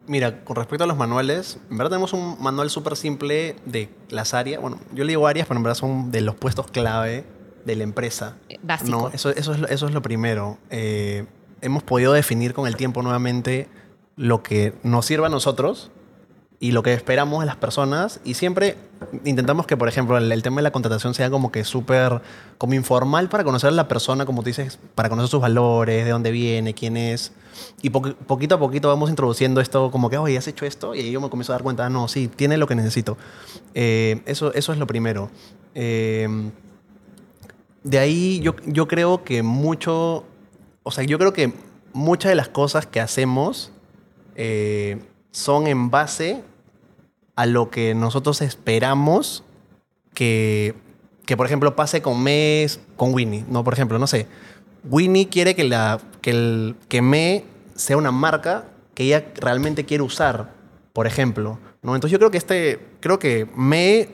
Mira, 0.06 0.44
con 0.44 0.56
respecto 0.56 0.84
a 0.84 0.86
los 0.86 0.96
manuales, 0.96 1.58
en 1.70 1.76
verdad 1.76 1.90
tenemos 1.90 2.12
un 2.12 2.36
manual 2.42 2.70
súper 2.70 2.96
simple 2.96 3.56
de 3.66 3.90
las 4.08 4.34
áreas. 4.34 4.60
Bueno, 4.60 4.78
yo 4.92 5.04
le 5.04 5.10
digo 5.12 5.26
áreas, 5.26 5.46
pero 5.46 5.58
en 5.58 5.62
verdad 5.64 5.76
son 5.76 6.10
de 6.10 6.20
los 6.20 6.34
puestos 6.34 6.66
clave 6.70 7.24
de 7.64 7.76
la 7.76 7.84
empresa. 7.84 8.36
Básico. 8.62 8.90
No, 8.90 9.08
eso, 9.10 9.30
eso, 9.30 9.52
es, 9.52 9.60
lo- 9.60 9.68
eso 9.68 9.86
es 9.86 9.92
lo 9.94 10.02
primero. 10.02 10.58
Eh, 10.70 11.26
hemos 11.60 11.82
podido 11.82 12.12
definir 12.12 12.54
con 12.54 12.66
el 12.66 12.76
tiempo 12.76 13.02
nuevamente 13.02 13.68
lo 14.16 14.42
que 14.42 14.72
nos 14.82 15.06
sirve 15.06 15.26
a 15.26 15.28
nosotros 15.28 15.90
y 16.62 16.72
lo 16.72 16.82
que 16.82 16.92
esperamos 16.92 17.40
de 17.40 17.46
las 17.46 17.56
personas. 17.56 18.20
Y 18.22 18.34
siempre 18.34 18.76
intentamos 19.24 19.66
que, 19.66 19.78
por 19.78 19.88
ejemplo, 19.88 20.18
el, 20.18 20.30
el 20.30 20.42
tema 20.42 20.56
de 20.56 20.62
la 20.62 20.70
contratación 20.72 21.14
sea 21.14 21.30
como 21.30 21.50
que 21.50 21.64
súper 21.64 22.20
como 22.58 22.74
informal 22.74 23.30
para 23.30 23.44
conocer 23.44 23.68
a 23.68 23.72
la 23.72 23.88
persona, 23.88 24.26
como 24.26 24.42
tú 24.42 24.48
dices, 24.48 24.78
para 24.94 25.08
conocer 25.08 25.30
sus 25.30 25.40
valores, 25.40 26.04
de 26.04 26.10
dónde 26.10 26.30
viene, 26.30 26.74
quién 26.74 26.98
es. 26.98 27.32
Y 27.80 27.88
po- 27.88 28.02
poquito 28.26 28.56
a 28.56 28.58
poquito 28.58 28.88
vamos 28.88 29.08
introduciendo 29.08 29.62
esto 29.62 29.90
como 29.90 30.10
que, 30.10 30.18
oye, 30.18 30.36
¿has 30.36 30.46
hecho 30.48 30.66
esto? 30.66 30.94
Y 30.94 31.00
ahí 31.00 31.10
yo 31.10 31.20
me 31.22 31.30
comienzo 31.30 31.52
a 31.52 31.54
dar 31.54 31.62
cuenta, 31.62 31.86
ah, 31.86 31.90
no, 31.90 32.08
sí, 32.08 32.28
tiene 32.28 32.58
lo 32.58 32.66
que 32.66 32.74
necesito. 32.74 33.16
Eh, 33.72 34.20
eso, 34.26 34.52
eso 34.52 34.72
es 34.74 34.78
lo 34.78 34.86
primero. 34.86 35.30
Eh, 35.74 36.28
de 37.82 37.98
ahí 37.98 38.40
yo, 38.40 38.54
yo 38.66 38.86
creo 38.86 39.24
que 39.24 39.42
mucho, 39.42 40.24
o 40.82 40.90
sea, 40.90 41.04
yo 41.04 41.18
creo 41.18 41.32
que 41.32 41.54
muchas 41.94 42.28
de 42.28 42.36
las 42.36 42.50
cosas 42.50 42.84
que 42.84 43.00
hacemos 43.00 43.72
eh, 44.36 45.02
son 45.30 45.66
en 45.66 45.90
base 45.90 46.44
a 47.40 47.46
lo 47.46 47.70
que 47.70 47.94
nosotros 47.94 48.42
esperamos 48.42 49.44
que, 50.12 50.74
que 51.24 51.38
por 51.38 51.46
ejemplo, 51.46 51.74
pase 51.74 52.02
con 52.02 52.22
Mes, 52.22 52.80
con 52.96 53.14
Winnie, 53.14 53.46
¿no? 53.48 53.64
Por 53.64 53.72
ejemplo, 53.72 53.98
no 53.98 54.06
sé, 54.06 54.26
Winnie 54.84 55.30
quiere 55.30 55.54
que, 55.54 55.64
la, 55.64 56.00
que, 56.20 56.32
el, 56.32 56.76
que 56.88 57.00
Me 57.00 57.44
sea 57.74 57.96
una 57.96 58.10
marca 58.10 58.66
que 58.92 59.04
ella 59.04 59.24
realmente 59.36 59.86
quiere 59.86 60.02
usar, 60.02 60.52
por 60.92 61.06
ejemplo, 61.06 61.58
¿no? 61.80 61.94
Entonces 61.94 62.12
yo 62.12 62.18
creo 62.18 62.30
que 62.30 62.36
este, 62.36 62.78
creo 63.00 63.18
que 63.18 63.48
Me 63.56 64.10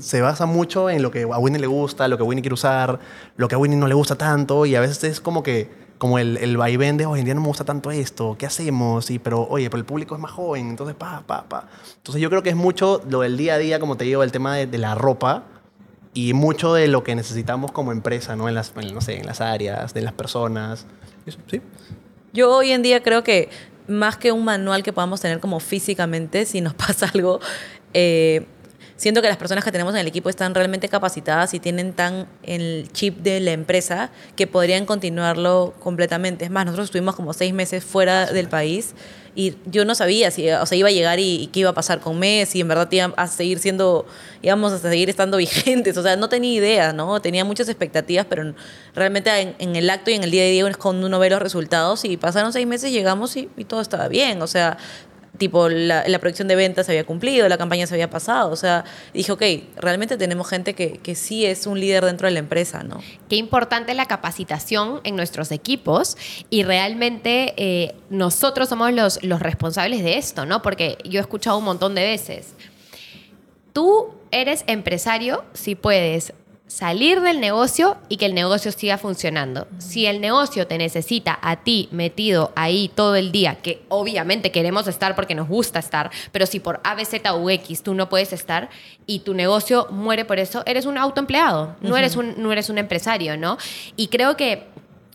se 0.00 0.20
basa 0.20 0.46
mucho 0.46 0.90
en 0.90 1.02
lo 1.02 1.12
que 1.12 1.22
a 1.22 1.38
Winnie 1.38 1.60
le 1.60 1.68
gusta, 1.68 2.08
lo 2.08 2.16
que 2.16 2.24
Winnie 2.24 2.42
quiere 2.42 2.54
usar, 2.54 2.98
lo 3.36 3.46
que 3.46 3.54
a 3.54 3.58
Winnie 3.58 3.78
no 3.78 3.86
le 3.86 3.94
gusta 3.94 4.16
tanto 4.16 4.66
y 4.66 4.74
a 4.74 4.80
veces 4.80 5.04
es 5.04 5.20
como 5.20 5.44
que 5.44 5.70
como 5.98 6.18
el, 6.18 6.36
el 6.36 6.56
vaivén 6.56 6.96
de 6.96 7.06
hoy 7.06 7.20
en 7.20 7.24
día 7.24 7.34
no 7.34 7.40
me 7.40 7.46
gusta 7.46 7.64
tanto 7.64 7.90
esto, 7.90 8.36
¿qué 8.38 8.46
hacemos? 8.46 9.10
Y, 9.10 9.18
pero 9.18 9.46
oye, 9.48 9.70
pero 9.70 9.78
el 9.78 9.86
público 9.86 10.14
es 10.14 10.20
más 10.20 10.30
joven, 10.30 10.68
entonces 10.68 10.94
pa, 10.94 11.22
pa, 11.26 11.48
pa. 11.48 11.68
Entonces 11.96 12.20
yo 12.20 12.28
creo 12.28 12.42
que 12.42 12.50
es 12.50 12.56
mucho 12.56 13.02
lo 13.08 13.20
del 13.20 13.36
día 13.36 13.54
a 13.54 13.58
día, 13.58 13.80
como 13.80 13.96
te 13.96 14.04
digo, 14.04 14.22
el 14.22 14.32
tema 14.32 14.54
de, 14.56 14.66
de 14.66 14.78
la 14.78 14.94
ropa 14.94 15.44
y 16.16 16.32
mucho 16.32 16.72
de 16.72 16.88
lo 16.88 17.04
que 17.04 17.14
necesitamos 17.14 17.72
como 17.72 17.92
empresa, 17.92 18.36
¿no? 18.36 18.48
En 18.48 18.54
las, 18.54 18.72
en, 18.74 18.94
no 18.94 19.02
sé, 19.02 19.18
en 19.18 19.26
las 19.26 19.42
áreas, 19.42 19.92
de 19.92 20.00
las 20.00 20.14
personas. 20.14 20.86
¿Sí? 21.50 21.60
Yo 22.32 22.56
hoy 22.56 22.72
en 22.72 22.82
día 22.82 23.02
creo 23.02 23.22
que 23.22 23.50
más 23.86 24.16
que 24.16 24.32
un 24.32 24.44
manual 24.44 24.82
que 24.82 24.94
podamos 24.94 25.20
tener 25.20 25.40
como 25.40 25.60
físicamente, 25.60 26.46
si 26.46 26.62
nos 26.62 26.72
pasa 26.86 27.10
algo, 27.12 27.40
eh, 27.92 28.46
siento 28.96 29.22
que 29.22 29.28
las 29.28 29.36
personas 29.36 29.64
que 29.64 29.72
tenemos 29.72 29.94
en 29.94 30.00
el 30.00 30.06
equipo 30.06 30.28
están 30.28 30.54
realmente 30.54 30.88
capacitadas 30.88 31.54
y 31.54 31.60
tienen 31.60 31.92
tan 31.92 32.26
el 32.42 32.88
chip 32.92 33.18
de 33.18 33.40
la 33.40 33.52
empresa 33.52 34.10
que 34.36 34.46
podrían 34.46 34.86
continuarlo 34.86 35.74
completamente. 35.80 36.44
Es 36.44 36.50
más, 36.50 36.64
nosotros 36.64 36.86
estuvimos 36.86 37.14
como 37.14 37.32
seis 37.32 37.52
meses 37.52 37.84
fuera 37.84 38.26
del 38.26 38.48
país 38.48 38.94
y 39.36 39.54
yo 39.66 39.84
no 39.84 39.94
sabía 39.94 40.30
si 40.30 40.50
o 40.50 40.64
sea, 40.64 40.78
iba 40.78 40.88
a 40.88 40.92
llegar 40.92 41.20
y, 41.20 41.50
qué 41.52 41.60
iba 41.60 41.70
a 41.70 41.74
pasar 41.74 42.00
con 42.00 42.18
Messi, 42.18 42.62
en 42.62 42.68
verdad 42.68 42.90
iban 42.90 43.12
a 43.18 43.26
seguir 43.26 43.58
siendo, 43.58 44.06
íbamos 44.40 44.72
a 44.72 44.78
seguir 44.78 45.10
estando 45.10 45.36
vigentes, 45.36 45.96
o 45.98 46.02
sea, 46.02 46.16
no 46.16 46.30
tenía 46.30 46.54
idea, 46.54 46.92
¿no? 46.94 47.20
Tenía 47.20 47.44
muchas 47.44 47.68
expectativas, 47.68 48.24
pero 48.28 48.54
realmente 48.94 49.54
en, 49.58 49.76
el 49.76 49.90
acto 49.90 50.10
y 50.10 50.14
en 50.14 50.24
el 50.24 50.30
día 50.30 50.42
a 50.42 50.46
día 50.46 50.66
es 50.66 50.76
cuando 50.78 51.06
uno 51.06 51.18
ve 51.18 51.28
los 51.28 51.40
resultados 51.40 52.06
y 52.06 52.16
pasaron 52.16 52.52
seis 52.54 52.66
meses, 52.66 52.90
llegamos 52.90 53.36
y, 53.36 53.50
y 53.58 53.64
todo 53.64 53.82
estaba 53.82 54.08
bien, 54.08 54.40
o 54.40 54.46
sea, 54.46 54.78
tipo 55.36 55.68
la, 55.68 56.06
la, 56.06 56.18
proyección 56.18 56.48
de 56.48 56.56
ventas 56.56 56.86
se 56.86 56.92
había 56.92 57.04
cumplido, 57.04 57.48
la 57.48 57.58
campaña 57.58 57.86
se 57.86 57.94
había 57.94 58.10
pasado, 58.10 58.50
o 58.50 58.56
sea, 58.56 58.84
dije, 59.14 59.32
ok, 59.32 59.42
realmente 59.76 60.16
tenemos 60.16 60.48
gente 60.48 60.74
que, 60.74 60.98
que 60.98 61.14
sí 61.14 61.46
es 61.46 61.66
un 61.66 61.80
líder 61.80 62.04
dentro 62.04 62.26
de 62.26 62.32
la 62.32 62.38
empresa, 62.38 62.82
¿no? 62.82 63.00
Qué 63.28 63.36
importante 63.36 63.94
la 63.94 64.06
capacitación 64.06 65.00
en 65.04 65.16
nuestros 65.16 65.52
equipos 65.52 66.16
y 66.50 66.62
realmente 66.62 67.54
eh, 67.56 67.94
nosotros 68.10 68.68
somos 68.68 68.92
los, 68.92 69.22
los 69.22 69.40
responsables 69.40 70.02
de 70.02 70.18
esto, 70.18 70.46
¿no? 70.46 70.62
Porque 70.62 70.98
yo 71.04 71.20
he 71.20 71.22
escuchado 71.22 71.58
un 71.58 71.64
montón 71.64 71.94
de 71.94 72.02
veces, 72.02 72.54
tú 73.72 74.14
eres 74.30 74.64
empresario 74.66 75.44
si 75.52 75.74
puedes 75.74 76.32
salir 76.66 77.20
del 77.20 77.40
negocio 77.40 77.96
y 78.08 78.16
que 78.16 78.26
el 78.26 78.34
negocio 78.34 78.72
siga 78.72 78.98
funcionando. 78.98 79.68
Si 79.78 80.06
el 80.06 80.20
negocio 80.20 80.66
te 80.66 80.78
necesita 80.78 81.38
a 81.40 81.56
ti 81.56 81.88
metido 81.92 82.52
ahí 82.56 82.90
todo 82.94 83.14
el 83.14 83.32
día, 83.32 83.56
que 83.56 83.82
obviamente 83.88 84.50
queremos 84.50 84.88
estar 84.88 85.14
porque 85.14 85.34
nos 85.34 85.48
gusta 85.48 85.78
estar, 85.78 86.10
pero 86.32 86.46
si 86.46 86.60
por 86.60 86.80
A, 86.82 86.94
B, 86.94 87.04
Z 87.04 87.32
o 87.34 87.50
X 87.50 87.82
tú 87.82 87.94
no 87.94 88.08
puedes 88.08 88.32
estar 88.32 88.68
y 89.06 89.20
tu 89.20 89.34
negocio 89.34 89.86
muere 89.90 90.24
por 90.24 90.38
eso, 90.38 90.62
eres 90.66 90.86
un 90.86 90.98
autoempleado, 90.98 91.76
no, 91.80 91.96
eres, 91.96 92.16
un, 92.16 92.34
no 92.42 92.52
eres 92.52 92.68
un 92.68 92.78
empresario, 92.78 93.36
¿no? 93.36 93.58
Y 93.96 94.08
creo 94.08 94.36
que 94.36 94.64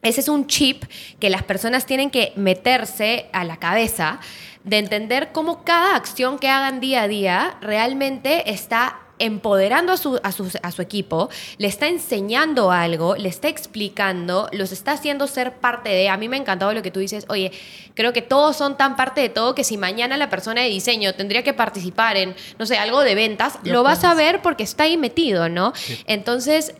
ese 0.01 0.21
es 0.21 0.29
un 0.29 0.47
chip 0.47 0.83
que 1.19 1.29
las 1.29 1.43
personas 1.43 1.85
tienen 1.85 2.09
que 2.09 2.33
meterse 2.35 3.27
a 3.33 3.43
la 3.43 3.57
cabeza 3.57 4.19
de 4.63 4.77
entender 4.77 5.31
cómo 5.31 5.63
cada 5.63 5.95
acción 5.95 6.39
que 6.39 6.49
hagan 6.49 6.79
día 6.79 7.03
a 7.03 7.07
día 7.07 7.57
realmente 7.61 8.51
está 8.51 8.99
empoderando 9.21 9.93
a 9.93 9.97
su, 9.97 10.19
a, 10.23 10.31
su, 10.71 10.81
equipo, 10.81 11.29
le 11.57 11.67
está 11.67 11.87
enseñando 11.87 12.71
algo, 12.71 13.15
le 13.15 13.29
está 13.29 13.47
explicando, 13.47 14.49
los 14.51 14.71
está 14.71 14.93
haciendo 14.93 15.27
ser 15.27 15.53
parte 15.53 15.89
de. 15.89 16.09
A 16.09 16.17
mí 16.17 16.27
me 16.27 16.37
ha 16.37 16.39
encantado 16.39 16.73
lo 16.73 16.81
que 16.81 16.91
tú 16.91 16.99
dices, 16.99 17.25
oye, 17.29 17.51
creo 17.93 18.13
que 18.13 18.21
todos 18.21 18.57
son 18.57 18.77
tan 18.77 18.95
parte 18.95 19.21
de 19.21 19.29
todo 19.29 19.55
que 19.55 19.63
si 19.63 19.77
mañana 19.77 20.17
la 20.17 20.29
persona 20.29 20.61
de 20.61 20.69
diseño 20.69 21.13
tendría 21.13 21.43
que 21.43 21.53
participar 21.53 22.17
en, 22.17 22.35
no 22.57 22.65
sé, 22.65 22.77
algo 22.77 23.01
de 23.01 23.15
ventas, 23.15 23.59
lo, 23.63 23.83
vas 23.83 24.03
a 24.03 24.13
ver 24.15 24.41
porque 24.41 24.63
está 24.63 24.83
ahí 24.83 24.97
metido, 24.97 25.49
¿no? 25.49 25.73
Entonces, 26.07 26.73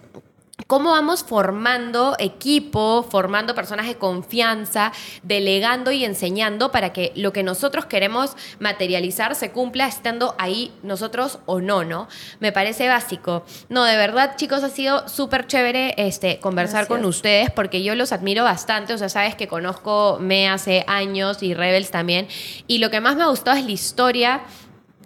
cómo 0.67 0.91
vamos 0.91 1.23
formando 1.23 2.15
equipo, 2.19 3.05
formando 3.09 3.55
personas 3.55 3.87
de 3.87 3.95
confianza, 3.95 4.91
delegando 5.23 5.91
y 5.91 6.05
enseñando 6.05 6.71
para 6.71 6.93
que 6.93 7.11
lo 7.15 7.33
que 7.33 7.43
nosotros 7.43 7.85
queremos 7.85 8.35
materializar 8.59 9.35
se 9.35 9.51
cumpla 9.51 9.87
estando 9.87 10.35
ahí 10.37 10.73
nosotros 10.83 11.39
o 11.45 11.61
no, 11.61 11.83
¿no? 11.83 12.07
Me 12.39 12.51
parece 12.51 12.87
básico. 12.87 13.43
No, 13.69 13.83
de 13.83 13.97
verdad, 13.97 14.35
chicos, 14.35 14.63
ha 14.63 14.69
sido 14.69 15.07
súper 15.07 15.47
chévere 15.47 15.93
este, 15.97 16.39
conversar 16.39 16.87
con 16.87 17.05
ustedes 17.05 17.51
porque 17.51 17.83
yo 17.83 17.95
los 17.95 18.11
admiro 18.11 18.43
bastante. 18.43 18.93
O 18.93 18.97
sea, 18.97 19.09
sabes 19.09 19.35
que 19.35 19.47
conozco 19.47 20.17
Me 20.19 20.49
hace 20.49 20.83
años 20.87 21.43
y 21.43 21.53
Rebels 21.53 21.91
también. 21.91 22.27
Y 22.67 22.77
lo 22.79 22.89
que 22.89 23.01
más 23.01 23.15
me 23.15 23.23
ha 23.23 23.27
gustado 23.27 23.57
es 23.57 23.65
la 23.65 23.71
historia 23.71 24.41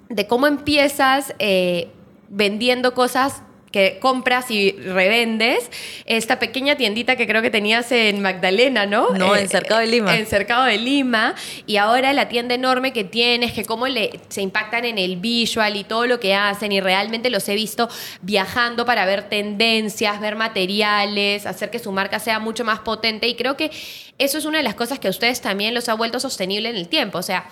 de 0.10 0.28
cómo 0.28 0.48
empiezas 0.48 1.34
eh, 1.40 1.92
vendiendo 2.30 2.94
cosas 2.94 3.42
que 3.76 3.98
compras 4.00 4.52
y 4.52 4.72
revendes, 4.72 5.70
esta 6.06 6.40
pequeña 6.40 6.78
tiendita 6.78 7.18
que 7.18 7.28
creo 7.28 7.42
que 7.42 7.50
tenías 7.50 7.92
en 7.92 8.22
Magdalena, 8.22 8.86
¿no? 8.86 9.10
No, 9.10 9.36
en 9.36 9.50
Cercado 9.50 9.82
de 9.82 9.88
Lima. 9.88 10.16
En 10.16 10.26
Cercado 10.28 10.64
de 10.64 10.78
Lima. 10.78 11.36
Y 11.68 11.76
ahora 11.76 12.14
la 12.14 12.30
tienda 12.30 12.56
enorme 12.56 12.94
que 12.94 13.04
tienes, 13.04 13.52
que 13.52 13.66
cómo 13.66 13.90
le, 13.90 14.22
se 14.30 14.42
impactan 14.42 14.86
en 14.86 14.98
el 14.98 15.18
visual 15.18 15.76
y 15.76 15.84
todo 15.84 16.08
lo 16.08 16.22
que 16.22 16.34
hacen. 16.34 16.72
Y 16.72 16.80
realmente 16.80 17.30
los 17.30 17.50
he 17.50 17.56
visto 17.56 17.90
viajando 18.22 18.86
para 18.86 19.06
ver 19.06 19.28
tendencias, 19.28 20.22
ver 20.22 20.38
materiales, 20.38 21.46
hacer 21.46 21.70
que 21.70 21.80
su 21.80 21.92
marca 21.92 22.20
sea 22.20 22.40
mucho 22.40 22.64
más 22.64 22.80
potente. 22.80 23.28
Y 23.28 23.36
creo 23.36 23.58
que 23.58 23.72
eso 24.18 24.38
es 24.38 24.46
una 24.46 24.60
de 24.60 24.64
las 24.64 24.76
cosas 24.76 25.00
que 25.00 25.08
a 25.08 25.12
ustedes 25.12 25.42
también 25.42 25.74
los 25.74 25.90
ha 25.90 25.96
vuelto 25.96 26.22
sostenible 26.22 26.70
en 26.70 26.78
el 26.78 26.88
tiempo. 26.88 27.18
O 27.18 27.24
sea, 27.24 27.44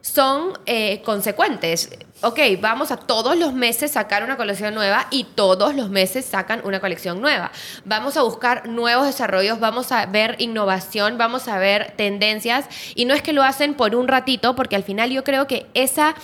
son 0.00 0.52
eh, 0.66 1.02
consecuentes. 1.02 1.90
Ok, 2.22 2.38
vamos 2.60 2.90
a 2.90 2.96
todos 2.96 3.36
los 3.36 3.52
meses 3.52 3.90
sacar 3.90 4.24
una 4.24 4.36
colección 4.36 4.74
nueva 4.74 5.06
y 5.10 5.24
todos 5.24 5.74
los 5.74 5.90
meses 5.90 6.24
sacan 6.24 6.62
una 6.64 6.80
colección 6.80 7.20
nueva. 7.20 7.50
Vamos 7.84 8.16
a 8.16 8.22
buscar 8.22 8.68
nuevos 8.68 9.06
desarrollos, 9.06 9.60
vamos 9.60 9.92
a 9.92 10.06
ver 10.06 10.36
innovación, 10.38 11.18
vamos 11.18 11.48
a 11.48 11.58
ver 11.58 11.92
tendencias 11.96 12.66
y 12.94 13.04
no 13.04 13.14
es 13.14 13.20
que 13.20 13.34
lo 13.34 13.42
hacen 13.42 13.74
por 13.74 13.94
un 13.94 14.08
ratito, 14.08 14.54
porque 14.54 14.76
al 14.76 14.82
final 14.82 15.10
yo 15.10 15.24
creo 15.24 15.46
que 15.46 15.66
esa 15.74 16.14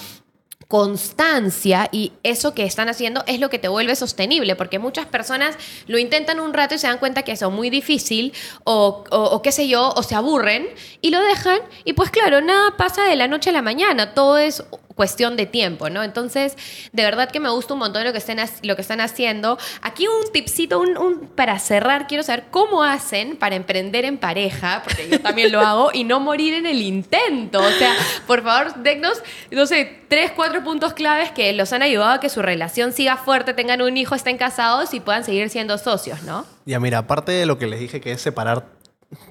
constancia 0.73 1.91
y 1.93 2.13
eso 2.23 2.55
que 2.55 2.65
están 2.65 2.89
haciendo 2.89 3.23
es 3.27 3.39
lo 3.39 3.51
que 3.51 3.59
te 3.59 3.69
vuelve 3.69 3.95
sostenible, 3.95 4.57
porque 4.57 4.79
muchas 4.79 5.05
personas 5.05 5.55
lo 5.87 5.99
intentan 5.99 6.41
un 6.41 6.55
rato 6.55 6.75
y 6.75 6.79
se 6.79 6.87
dan 6.87 6.97
cuenta 6.97 7.25
que 7.25 7.33
es 7.33 7.43
muy 7.43 7.69
difícil 7.69 8.33
o, 8.65 9.05
o, 9.11 9.43
qué 9.43 9.53
sé 9.53 9.69
yo, 9.69 9.93
o 9.95 10.03
se 10.03 10.15
aburren 10.15 10.67
y 11.03 11.11
lo 11.11 11.21
dejan 11.21 11.59
y 11.85 11.93
pues 11.93 12.09
claro, 12.09 12.41
nada 12.41 12.79
pasa 12.79 13.05
de 13.05 13.17
la 13.17 13.29
noche 13.29 13.51
a 13.51 13.53
la 13.53 13.61
mañana, 13.61 14.15
todo 14.15 14.39
es 14.39 14.65
cuestión 14.95 15.37
de 15.37 15.47
tiempo, 15.47 15.91
¿no? 15.91 16.03
Entonces, 16.03 16.57
de 16.93 17.03
verdad 17.03 17.31
que 17.31 17.41
me 17.41 17.51
gusta 17.51 17.75
un 17.75 17.81
montón 17.81 18.05
lo 18.05 18.13
que 18.13 18.19
están, 18.19 18.39
lo 18.63 18.77
que 18.77 18.83
están 18.83 19.01
haciendo. 19.01 19.59
Aquí 19.81 20.07
un 20.07 20.33
tipcito, 20.33 20.81
un, 20.81 21.31
para 21.35 21.59
cerrar, 21.59 22.07
quiero 22.07 22.23
saber 22.23 22.45
cómo 22.51 22.83
hacen 22.83 23.37
para 23.37 23.57
emprender 23.57 24.05
en 24.05 24.19
pareja, 24.19 24.83
porque 24.85 25.09
yo 25.09 25.21
también 25.21 25.53
lo 25.53 25.61
hago, 25.61 25.91
y 25.93 26.05
no 26.05 26.21
morir 26.21 26.55
en 26.55 26.67
el 26.67 26.81
intento. 26.83 27.61
O 27.61 27.71
sea, 27.71 27.95
por 28.27 28.43
favor, 28.43 28.75
dennos, 28.83 29.23
no 29.51 29.67
sé, 29.67 30.01
tres, 30.09 30.33
cuatro 30.35 30.63
puntos 30.63 30.93
claves 30.93 31.31
que 31.31 31.53
los 31.53 31.73
han 31.73 31.83
ayudado 31.83 32.13
a 32.13 32.21
que 32.21 32.29
su 32.29 32.43
relación 32.43 32.93
siga 32.93 33.17
fuerte, 33.17 33.55
tengan 33.55 33.83
un 33.83 33.97
hijo, 33.97 34.15
estén 34.15 34.37
casados 34.37 34.95
y 34.95 35.01
puedan 35.01 35.25
seguir 35.25 35.49
siendo 35.51 35.79
socios, 35.79 36.23
¿no? 36.23 36.47
Ya, 36.65 36.79
mira, 36.81 36.99
aparte 36.99 37.33
de 37.33 37.47
lo 37.47 37.59
que 37.59 37.67
les 37.67 37.81
dije 37.81 38.01
que 38.01 38.13
es 38.13 38.21
separar 38.21 38.67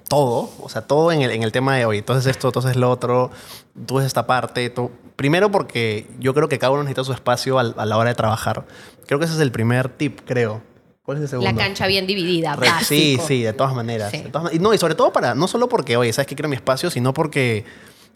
todo, 0.08 0.50
o 0.62 0.70
sea, 0.70 0.82
todo 0.82 1.12
en 1.12 1.22
el, 1.22 1.32
en 1.32 1.44
el 1.44 1.52
tema 1.52 1.76
de 1.76 1.86
hoy. 1.86 2.00
Entonces 2.00 2.26
esto, 2.26 2.50
entonces 2.50 2.76
lo 2.76 2.90
otro, 2.90 3.32
tú 3.86 4.00
es 4.00 4.06
esta 4.06 4.28
parte. 4.28 4.70
Tú. 4.70 4.92
Primero 5.16 5.52
porque 5.52 6.08
yo 6.20 6.34
creo 6.34 6.50
que 6.50 6.60
cada 6.60 6.72
uno 6.72 6.84
necesita 6.84 7.04
su 7.04 7.14
espacio 7.14 7.60
a, 7.60 7.64
la 7.64 7.98
hora 7.98 8.10
de 8.10 8.16
trabajar. 8.16 8.66
Creo 9.06 9.20
que 9.20 9.26
ese 9.26 9.36
es 9.36 9.42
el 9.42 9.52
primer 9.52 9.90
tip, 9.90 10.22
creo. 10.26 10.62
¿Cuál 11.04 11.18
es 11.18 11.24
el 11.24 11.30
segundo? 11.30 11.52
La 11.52 11.58
cancha 11.58 11.88
bien 11.88 12.06
dividida, 12.06 12.58
Sí, 12.84 13.18
sí, 13.26 13.42
de 13.42 13.54
todas 13.54 13.74
maneras. 13.74 14.14
y 14.52 14.60
no, 14.60 14.74
y 14.74 14.78
sobre 14.78 14.96
todo 14.96 15.12
para, 15.12 15.34
no 15.36 15.48
solo 15.48 15.68
porque, 15.68 15.98
oye, 15.98 16.14
¿sabes 16.14 16.28
que 16.28 16.36
quiero 16.36 16.50
mi 16.50 16.56
espacio? 16.56 16.92
Sino 16.92 17.14
porque 17.14 17.66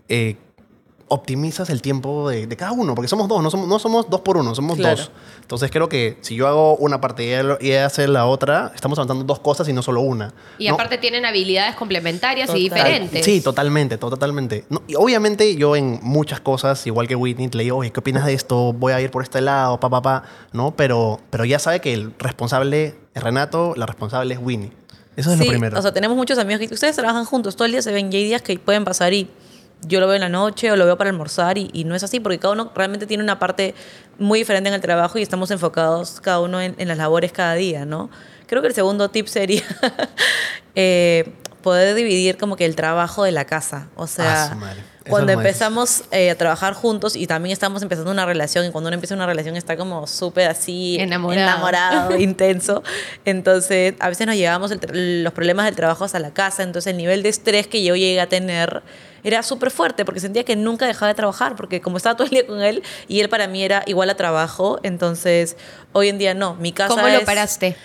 eh, 0.07 0.35
optimizas 1.07 1.69
el 1.69 1.81
tiempo 1.81 2.29
de, 2.29 2.47
cada 2.55 2.71
uno, 2.71 2.95
porque 2.95 3.07
somos 3.07 3.27
dos, 3.27 3.43
no 3.43 3.51
somos, 3.51 3.67
no 3.67 3.77
somos 3.77 4.09
dos 4.09 4.21
por 4.21 4.37
uno, 4.37 4.55
somos 4.55 4.77
dos. 4.77 5.11
Entonces 5.41 5.69
creo 5.69 5.87
que 5.87 6.17
si 6.21 6.35
yo 6.35 6.47
hago 6.47 6.75
una 6.77 6.99
parte 6.99 7.25
y 7.25 7.31
ella, 7.71 7.85
hace 7.85 8.07
la 8.07 8.25
otra, 8.25 8.71
estamos 8.73 8.97
avanzando 8.97 9.23
dos 9.23 9.39
cosas 9.39 9.69
y 9.69 9.73
no 9.73 9.83
solo 9.83 10.01
una. 10.01 10.33
Y 10.57 10.67
aparte 10.67 10.97
tienen 10.97 11.25
habilidades 11.25 11.75
complementarias 11.75 12.49
y 12.55 12.63
diferentes. 12.63 13.23
Sí, 13.23 13.41
totalmente, 13.41 13.97
totalmente. 13.97 14.65
y 14.87 14.95
obviamente 14.95 15.55
yo 15.55 15.75
en 15.75 15.99
muchas 16.01 16.39
cosas, 16.39 16.85
igual 16.87 17.07
que 17.07 17.15
Whitney, 17.15 17.49
le 17.53 17.63
digo, 17.63 17.77
oye, 17.77 17.91
¿qué 17.91 17.99
opinas 17.99 18.25
de 18.25 18.33
esto? 18.33 18.73
Voy 18.73 18.93
a 18.93 19.01
ir 19.01 19.11
por 19.11 19.21
este 19.21 19.41
lado, 19.41 19.79
pa, 19.79 19.89
pa, 19.89 20.01
pa, 20.01 20.23
¿no? 20.53 20.75
Pero, 20.75 21.19
pero 21.29 21.45
ya 21.45 21.59
sabe 21.59 21.81
que 21.81 21.93
el 21.93 22.13
responsable 22.17 22.95
es 23.13 23.23
Renato, 23.23 23.73
la 23.75 23.85
responsable 23.85 24.33
es 24.33 24.39
Winnie. 24.41 24.71
Eso 25.15 25.31
es 25.31 25.39
lo 25.39 25.45
primero. 25.45 25.77
O 25.77 25.81
sea, 25.81 25.93
tenemos 25.93 26.17
muchos 26.17 26.37
amigos 26.37 26.67
que 26.67 26.73
ustedes 26.73 26.95
trabajan 26.95 27.25
juntos 27.25 27.55
todo 27.55 27.65
el 27.65 27.71
día, 27.71 27.81
se 27.81 27.91
ven 27.91 28.11
y 28.11 28.17
hay 28.17 28.23
días 28.25 28.41
que 28.41 28.57
pueden 28.59 28.83
pasar 28.83 29.13
y 29.13 29.29
yo 29.81 29.99
lo 29.99 30.07
veo 30.07 30.15
en 30.15 30.21
la 30.21 30.29
noche 30.29 30.71
o 30.71 30.75
lo 30.75 30.85
veo 30.85 30.97
para 30.97 31.09
almorzar 31.09 31.57
y, 31.57 31.83
no 31.85 31.95
es 31.95 32.03
así 32.03 32.19
porque 32.19 32.39
cada 32.39 32.53
uno 32.53 32.71
realmente 32.75 33.05
tiene 33.05 33.23
una 33.23 33.39
parte 33.39 33.75
muy 34.17 34.39
diferente 34.39 34.69
en 34.69 34.75
el 34.75 34.81
trabajo 34.81 35.17
y 35.19 35.21
estamos 35.21 35.51
enfocados 35.51 36.19
cada 36.21 36.39
uno 36.39 36.61
en, 36.61 36.87
las 36.87 36.97
labores 36.97 37.31
cada 37.31 37.53
día, 37.55 37.85
¿no? 37.85 38.09
Creo 38.47 38.61
que 38.61 38.69
el 38.69 38.73
segundo 38.73 39.09
tip 39.09 39.27
sería 39.27 39.63
eh, 40.75 41.33
poder 41.61 41.95
dividir 41.95 42.37
como 42.37 42.55
que 42.55 42.65
el 42.65 42.75
trabajo 42.75 43.23
de 43.23 43.31
la 43.31 43.45
casa. 43.45 43.87
O 43.95 44.05
sea, 44.05 44.51
ah, 44.53 44.73
cuando 45.09 45.31
empezamos 45.31 46.03
eh, 46.11 46.29
a 46.29 46.35
trabajar 46.35 46.73
juntos 46.73 47.15
y 47.15 47.25
también 47.25 47.53
estamos 47.53 47.81
empezando 47.81 48.11
una 48.11 48.25
relación 48.25 48.65
y 48.65 48.71
cuando 48.71 48.89
uno 48.89 48.93
empieza 48.93 49.15
una 49.15 49.25
relación 49.25 49.55
está 49.55 49.75
como 49.75 50.05
súper 50.05 50.47
así 50.47 50.97
enamorado, 50.99 52.15
intenso. 52.19 52.83
Entonces, 53.25 53.95
a 53.99 54.09
veces 54.09 54.27
nos 54.27 54.35
llevamos 54.35 54.71
los 54.91 55.33
problemas 55.33 55.65
del 55.65 55.75
trabajo 55.75 56.05
hasta 56.05 56.19
la 56.19 56.31
casa, 56.31 56.61
entonces 56.61 56.91
el 56.91 56.97
nivel 56.97 57.23
de 57.23 57.29
estrés 57.29 57.65
que 57.65 57.83
yo 57.83 57.95
llegué 57.95 58.21
a 58.21 58.29
tener 58.29 58.83
era 59.25 59.41
súper 59.43 59.71
fuerte 59.71 60.05
porque 60.05 60.19
sentía 60.19 60.43
que 60.43 60.55
nunca 60.55 60.85
dejaba 60.85 61.07
de 61.09 61.15
trabajar, 61.15 61.55
porque 61.55 61.81
como 61.81 61.97
estaba 61.97 62.15
todo 62.15 62.25
el 62.25 62.31
día 62.31 62.45
con 62.45 62.61
él 62.61 62.83
y 63.07 63.19
él 63.19 63.29
para 63.29 63.47
mí 63.47 63.63
era 63.63 63.83
igual 63.87 64.09
a 64.09 64.15
trabajo, 64.15 64.79
entonces 64.83 65.57
hoy 65.93 66.09
en 66.09 66.17
día 66.17 66.33
no. 66.33 66.55
Mi 66.55 66.71
casa 66.71 66.93
¿Cómo 66.95 67.07
lo 67.07 67.25
paraste? 67.25 67.75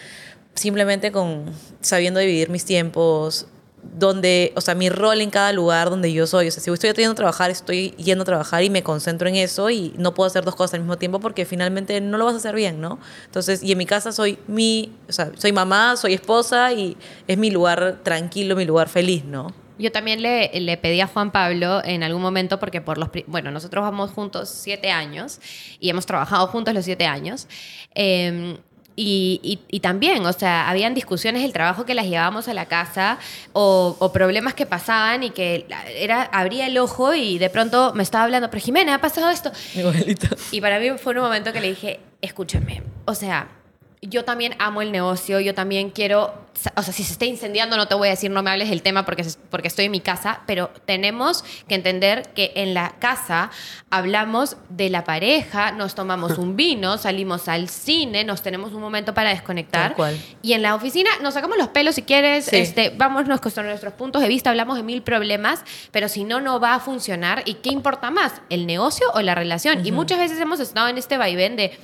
Simplemente 0.54 1.10
con 1.10 1.46
sabiendo 1.80 2.20
dividir 2.20 2.50
mis 2.50 2.66
tiempos, 2.66 3.46
donde, 3.82 4.52
o 4.56 4.60
sea, 4.60 4.74
mi 4.74 4.90
rol 4.90 5.22
en 5.22 5.30
cada 5.30 5.52
lugar 5.52 5.88
donde 5.88 6.12
yo 6.12 6.26
soy. 6.26 6.48
O 6.48 6.50
sea, 6.50 6.62
si 6.62 6.70
estoy 6.70 6.92
yendo 6.92 7.12
a 7.12 7.14
trabajar, 7.14 7.50
estoy 7.50 7.92
yendo 7.92 8.22
a 8.22 8.24
trabajar 8.26 8.62
y 8.62 8.68
me 8.68 8.82
concentro 8.82 9.28
en 9.28 9.36
eso 9.36 9.70
y 9.70 9.94
no 9.96 10.12
puedo 10.12 10.26
hacer 10.26 10.44
dos 10.44 10.54
cosas 10.54 10.74
al 10.74 10.80
mismo 10.80 10.98
tiempo 10.98 11.20
porque 11.20 11.46
finalmente 11.46 12.00
no 12.02 12.18
lo 12.18 12.26
vas 12.26 12.34
a 12.34 12.36
hacer 12.36 12.54
bien, 12.54 12.80
¿no? 12.80 12.98
Entonces, 13.24 13.62
y 13.62 13.72
en 13.72 13.78
mi 13.78 13.86
casa 13.86 14.12
soy 14.12 14.38
mi, 14.46 14.92
o 15.08 15.12
sea, 15.12 15.32
soy 15.38 15.52
mamá, 15.52 15.96
soy 15.96 16.12
esposa 16.14 16.72
y 16.72 16.96
es 17.26 17.38
mi 17.38 17.50
lugar 17.50 18.00
tranquilo, 18.02 18.56
mi 18.56 18.66
lugar 18.66 18.88
feliz, 18.88 19.24
¿no? 19.24 19.54
Yo 19.80 19.90
también 19.90 20.22
le, 20.22 20.50
le, 20.60 20.76
pedí 20.76 21.00
a 21.00 21.06
Juan 21.06 21.30
Pablo 21.32 21.82
en 21.84 22.02
algún 22.02 22.22
momento, 22.22 22.60
porque 22.60 22.80
por 22.80 22.98
los. 22.98 23.08
Bueno, 23.26 23.50
nosotros 23.50 23.82
vamos 23.82 24.10
juntos 24.10 24.48
siete 24.48 24.90
años 24.90 25.40
y 25.80 25.90
hemos 25.90 26.06
trabajado 26.06 26.46
juntos 26.48 26.74
los 26.74 26.84
siete 26.84 27.06
años. 27.06 27.48
Eh, 27.94 28.58
y, 29.02 29.60
y, 29.68 29.80
también, 29.80 30.26
o 30.26 30.32
sea, 30.32 30.68
habían 30.68 30.92
discusiones 30.92 31.40
del 31.40 31.54
trabajo 31.54 31.86
que 31.86 31.94
las 31.94 32.06
llevábamos 32.06 32.48
a 32.48 32.54
la 32.54 32.66
casa 32.66 33.18
o, 33.54 33.96
o, 33.98 34.12
problemas 34.12 34.52
que 34.52 34.66
pasaban 34.66 35.22
y 35.22 35.30
que 35.30 35.66
era, 35.96 36.24
abría 36.24 36.66
el 36.66 36.76
ojo 36.76 37.14
y 37.14 37.38
de 37.38 37.48
pronto 37.48 37.92
me 37.94 38.02
estaba 38.02 38.24
hablando, 38.24 38.50
pero 38.50 38.62
Jimena, 38.62 38.96
ha 38.96 39.00
pasado 39.00 39.30
esto. 39.30 39.52
Igualito. 39.74 40.28
Y 40.52 40.60
para 40.60 40.78
mí 40.78 40.90
fue 40.98 41.14
un 41.14 41.22
momento 41.22 41.50
que 41.52 41.62
le 41.62 41.68
dije, 41.68 42.00
escúchame, 42.20 42.82
o 43.06 43.14
sea, 43.14 43.48
yo 44.02 44.24
también 44.24 44.54
amo 44.58 44.80
el 44.80 44.92
negocio, 44.92 45.40
yo 45.40 45.54
también 45.54 45.90
quiero, 45.90 46.32
o 46.74 46.82
sea, 46.82 46.92
si 46.94 47.04
se 47.04 47.12
está 47.12 47.26
incendiando 47.26 47.76
no 47.76 47.86
te 47.86 47.94
voy 47.94 48.08
a 48.08 48.12
decir 48.12 48.30
no 48.30 48.42
me 48.42 48.50
hables 48.50 48.70
del 48.70 48.80
tema 48.80 49.04
porque, 49.04 49.26
porque 49.50 49.68
estoy 49.68 49.86
en 49.86 49.90
mi 49.90 50.00
casa, 50.00 50.40
pero 50.46 50.70
tenemos 50.86 51.44
que 51.68 51.74
entender 51.74 52.30
que 52.34 52.52
en 52.54 52.72
la 52.72 52.94
casa 52.98 53.50
hablamos 53.90 54.56
de 54.70 54.88
la 54.88 55.04
pareja, 55.04 55.72
nos 55.72 55.94
tomamos 55.94 56.38
un 56.38 56.56
vino, 56.60 56.96
salimos 56.96 57.46
al 57.46 57.68
cine, 57.68 58.24
nos 58.24 58.40
tenemos 58.40 58.72
un 58.72 58.80
momento 58.80 59.12
para 59.12 59.30
desconectar. 59.30 59.94
Y 60.40 60.54
en 60.54 60.62
la 60.62 60.74
oficina 60.74 61.10
nos 61.20 61.34
sacamos 61.34 61.58
los 61.58 61.68
pelos 61.68 61.94
si 61.94 62.02
quieres, 62.02 62.46
sí. 62.46 62.56
este, 62.56 62.90
vámonos 62.96 63.40
con 63.42 63.52
nuestros 63.66 63.92
puntos 63.92 64.22
de 64.22 64.28
vista, 64.28 64.48
hablamos 64.48 64.78
de 64.78 64.82
mil 64.82 65.02
problemas, 65.02 65.62
pero 65.90 66.08
si 66.08 66.24
no, 66.24 66.40
no 66.40 66.58
va 66.58 66.74
a 66.74 66.80
funcionar. 66.80 67.42
¿Y 67.44 67.54
qué 67.54 67.68
importa 67.68 68.10
más, 68.10 68.40
el 68.48 68.66
negocio 68.66 69.06
o 69.12 69.20
la 69.20 69.34
relación? 69.34 69.78
Uh 69.78 69.82
-huh. 69.82 69.88
Y 69.88 69.92
muchas 69.92 70.18
veces 70.18 70.40
hemos 70.40 70.58
estado 70.58 70.88
en 70.88 70.96
este 70.96 71.18
vaivén 71.18 71.56
de, 71.56 71.78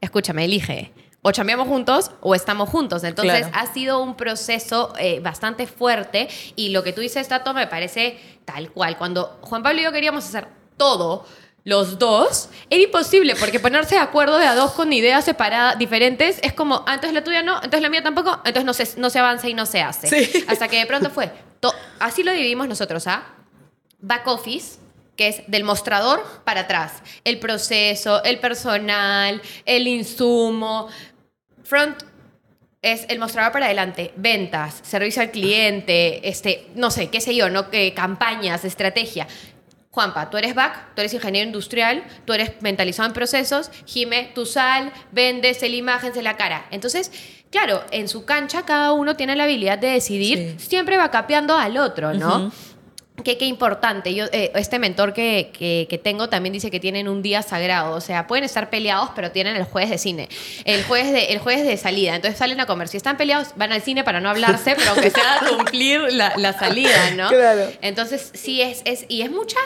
escúchame, 0.00 0.46
elige 0.46 0.92
o 1.26 1.32
chambeamos 1.32 1.66
juntos 1.66 2.10
o 2.20 2.34
estamos 2.34 2.68
juntos. 2.68 3.02
Entonces 3.02 3.48
claro. 3.48 3.56
ha 3.56 3.72
sido 3.72 4.00
un 4.00 4.14
proceso 4.14 4.92
eh, 4.98 5.20
bastante 5.20 5.66
fuerte 5.66 6.28
y 6.54 6.68
lo 6.68 6.82
que 6.82 6.92
tú 6.92 7.00
dices, 7.00 7.26
Tato, 7.26 7.54
me 7.54 7.66
parece 7.66 8.18
tal 8.44 8.70
cual. 8.70 8.98
Cuando 8.98 9.38
Juan 9.40 9.62
Pablo 9.62 9.80
y 9.80 9.84
yo 9.84 9.92
queríamos 9.92 10.26
hacer 10.26 10.46
todo, 10.76 11.24
los 11.64 11.98
dos, 11.98 12.50
era 12.68 12.82
imposible 12.82 13.36
porque 13.36 13.58
ponerse 13.58 13.94
de 13.94 14.02
acuerdo 14.02 14.36
de 14.36 14.46
a 14.46 14.54
dos 14.54 14.72
con 14.72 14.92
ideas 14.92 15.24
separadas, 15.24 15.78
diferentes, 15.78 16.38
es 16.42 16.52
como, 16.52 16.84
ah, 16.86 16.94
entonces 16.94 17.14
la 17.14 17.24
tuya 17.24 17.42
no, 17.42 17.54
entonces 17.56 17.80
la 17.80 17.88
mía 17.88 18.02
tampoco, 18.02 18.42
entonces 18.44 18.64
no 18.66 18.74
se, 18.74 19.00
no 19.00 19.08
se 19.08 19.18
avanza 19.18 19.48
y 19.48 19.54
no 19.54 19.64
se 19.64 19.80
hace. 19.80 20.08
Sí. 20.08 20.44
Hasta 20.48 20.68
que 20.68 20.76
de 20.76 20.84
pronto 20.84 21.08
fue, 21.08 21.32
así 22.00 22.22
lo 22.22 22.32
dividimos 22.32 22.68
nosotros, 22.68 23.06
¿ah? 23.06 23.22
Back 23.98 24.26
office, 24.26 24.78
que 25.16 25.28
es 25.28 25.42
del 25.46 25.64
mostrador 25.64 26.22
para 26.44 26.62
atrás. 26.62 27.02
El 27.24 27.38
proceso, 27.38 28.22
el 28.24 28.40
personal, 28.40 29.40
el 29.64 29.88
insumo, 29.88 30.88
Front 31.64 32.02
es 32.82 33.06
el 33.08 33.18
mostrador 33.18 33.50
para 33.50 33.66
adelante, 33.66 34.12
ventas, 34.16 34.80
servicio 34.82 35.22
al 35.22 35.30
cliente, 35.30 36.28
este, 36.28 36.66
no 36.74 36.90
sé, 36.90 37.08
qué 37.08 37.20
sé 37.20 37.34
yo, 37.34 37.48
¿no? 37.48 37.66
Eh, 37.72 37.94
campañas, 37.94 38.64
estrategia. 38.64 39.26
Juanpa, 39.90 40.28
tú 40.28 40.36
eres 40.36 40.54
back, 40.54 40.94
tú 40.94 41.00
eres 41.00 41.14
ingeniero 41.14 41.46
industrial, 41.46 42.04
tú 42.26 42.34
eres 42.34 42.60
mentalizado 42.60 43.06
en 43.06 43.14
procesos, 43.14 43.70
Jime, 43.86 44.32
tú 44.34 44.44
sal, 44.44 44.92
vendes 45.12 45.62
el 45.62 45.74
imagen 45.74 46.12
de 46.12 46.20
la 46.20 46.36
cara. 46.36 46.66
Entonces, 46.72 47.10
claro, 47.50 47.82
en 47.90 48.08
su 48.08 48.24
cancha 48.26 48.64
cada 48.66 48.92
uno 48.92 49.16
tiene 49.16 49.34
la 49.34 49.44
habilidad 49.44 49.78
de 49.78 49.88
decidir, 49.88 50.56
sí. 50.58 50.66
siempre 50.68 50.96
va 50.98 51.10
capeando 51.10 51.56
al 51.56 51.78
otro, 51.78 52.12
¿no? 52.12 52.36
Uh 52.36 52.48
-huh. 52.48 52.52
Qué, 53.22 53.38
qué 53.38 53.46
importante. 53.46 54.12
Yo, 54.12 54.24
eh, 54.32 54.50
este 54.56 54.80
mentor 54.80 55.12
que, 55.12 55.52
que, 55.56 55.86
que, 55.88 55.98
tengo 55.98 56.28
también 56.28 56.52
dice 56.52 56.68
que 56.68 56.80
tienen 56.80 57.06
un 57.08 57.22
día 57.22 57.42
sagrado. 57.42 57.94
O 57.94 58.00
sea, 58.00 58.26
pueden 58.26 58.42
estar 58.42 58.70
peleados, 58.70 59.10
pero 59.14 59.30
tienen 59.30 59.54
el 59.54 59.62
jueves 59.62 59.90
de 59.90 59.98
cine. 59.98 60.28
El 60.64 60.82
jueves 60.82 61.12
de, 61.12 61.26
el 61.26 61.38
jueves 61.38 61.64
de 61.64 61.76
salida. 61.76 62.16
Entonces 62.16 62.36
salen 62.36 62.58
a 62.58 62.66
comer. 62.66 62.88
Si 62.88 62.96
están 62.96 63.16
peleados, 63.16 63.52
van 63.54 63.70
al 63.70 63.82
cine 63.82 64.02
para 64.02 64.20
no 64.20 64.30
hablarse, 64.30 64.74
pero 64.76 64.90
aunque 64.90 65.10
sea 65.10 65.40
cumplir 65.48 66.00
la, 66.12 66.34
la, 66.36 66.54
salida, 66.54 67.12
¿no? 67.12 67.28
Claro. 67.28 67.70
Entonces, 67.82 68.32
sí, 68.34 68.60
es, 68.60 68.82
es, 68.84 69.06
y 69.08 69.22
es 69.22 69.30
mucha, 69.30 69.60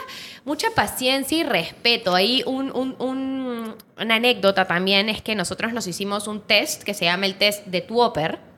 mucha 0.45 0.69
paciencia 0.75 1.39
y 1.39 1.43
respeto. 1.43 2.13
Ahí 2.13 2.43
un, 2.45 2.71
un, 2.75 2.95
un, 2.99 3.75
una 3.97 4.15
anécdota 4.15 4.65
también 4.65 5.09
es 5.09 5.23
que 5.23 5.33
nosotros 5.33 5.73
nos 5.73 5.87
hicimos 5.87 6.27
un 6.27 6.41
test 6.41 6.83
que 6.83 6.93
se 6.93 7.05
llama 7.05 7.25
el 7.25 7.33
test 7.33 7.65
de 7.65 7.81
Tuoper 7.81 8.49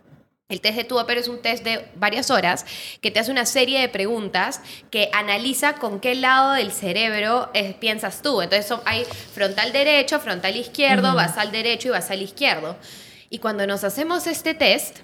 el 0.52 0.62
test 0.62 0.76
de 0.78 0.84
TUOPER 0.84 1.18
es 1.18 1.28
un 1.28 1.42
test 1.42 1.64
de 1.64 1.86
varias 1.96 2.30
horas 2.30 2.66
que 3.00 3.10
te 3.10 3.20
hace 3.20 3.32
una 3.32 3.46
serie 3.46 3.80
de 3.80 3.90
preguntas 3.90 4.62
que 4.92 5.10
analiza 5.14 5.76
con 5.76 6.00
qué 6.00 6.14
lado 6.14 6.52
del 6.54 6.72
cerebro 6.72 7.50
eh, 7.54 7.74
piensas 7.80 8.22
tú. 8.22 8.42
Entonces 8.42 8.68
son, 8.68 8.82
hay 8.86 9.06
frontal 9.34 9.72
derecho, 9.72 10.20
frontal 10.20 10.56
izquierdo, 10.56 11.10
uh 11.10 11.12
-huh. 11.14 11.16
basal 11.16 11.52
derecho 11.52 11.88
y 11.88 11.92
basal 11.92 12.22
izquierdo. 12.22 12.76
Y 13.30 13.40
cuando 13.40 13.66
nos 13.66 13.86
hacemos 13.86 14.28
este 14.28 14.54
test, 14.54 15.00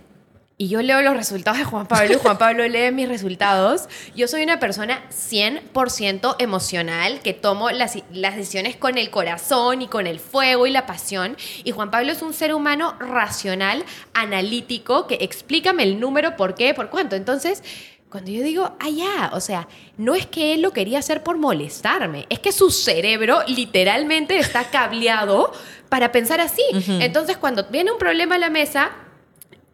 y 0.60 0.70
yo 0.70 0.82
leo 0.82 1.04
los 1.04 1.16
resultados 1.16 1.60
de 1.60 1.66
Juan 1.66 1.86
Pablo 1.86 2.14
y 2.14 2.18
Juan 2.18 2.40
Pablo 2.40 2.68
lee 2.68 2.92
mis 2.92 3.08
resultados, 3.08 3.88
yo 4.16 4.28
soy 4.28 4.42
una 4.42 4.60
persona 4.60 5.04
100% 5.12 6.36
emocional 6.40 7.20
que 7.20 7.34
tomo 7.34 7.70
las, 7.70 8.00
las 8.12 8.36
decisiones 8.36 8.76
con 8.76 8.98
el 8.98 9.12
corazón 9.12 9.84
y 9.84 9.88
con 9.88 10.08
el 10.08 10.20
fuego 10.20 10.66
y 10.66 10.72
la 10.72 10.88
pasión. 10.88 11.38
Y 11.64 11.72
Juan 11.72 11.92
Pablo 11.92 12.12
es 12.12 12.24
un 12.24 12.34
ser 12.34 12.56
humano 12.56 12.96
racional, 13.00 13.86
analítico, 14.16 15.06
que 15.06 15.20
explícame 15.22 15.84
el 15.84 16.00
número, 16.00 16.36
por 16.36 16.56
qué, 16.56 16.74
por 16.74 16.90
cuánto. 16.90 17.16
Entonces, 17.16 17.62
cuando 18.10 18.32
yo 18.32 18.42
digo, 18.42 18.76
ah, 18.80 18.90
ya, 18.90 19.30
o 19.34 19.40
sea, 19.40 19.68
no 19.98 20.16
es 20.16 20.26
que 20.26 20.56
él 20.56 20.62
lo 20.64 20.72
quería 20.72 20.98
hacer 20.98 21.22
por 21.22 21.38
molestarme, 21.38 22.26
es 22.30 22.40
que 22.40 22.52
su 22.52 22.72
cerebro 22.72 23.44
literalmente 23.46 24.40
está 24.40 24.72
cableado 24.72 25.52
para 25.90 26.12
pensar 26.12 26.42
así. 26.42 26.64
Uh 26.72 26.78
-huh. 26.78 27.04
Entonces, 27.04 27.38
cuando 27.38 27.66
viene 27.66 27.92
un 27.92 28.00
problema 28.00 28.36
a 28.36 28.40
la 28.40 28.50
mesa, 28.50 28.92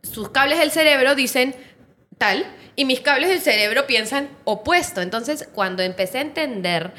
sus 0.04 0.30
cables 0.30 0.60
del 0.60 0.72
cerebro 0.72 1.16
dicen 1.16 1.56
tal 2.18 2.46
y 2.76 2.86
mis 2.86 3.00
cables 3.00 3.30
del 3.30 3.40
cerebro 3.40 3.88
piensan 3.88 4.30
opuesto. 4.44 5.02
Entonces, 5.02 5.48
cuando 5.54 5.82
empecé 5.82 6.20
a 6.20 6.22
entender 6.22 6.94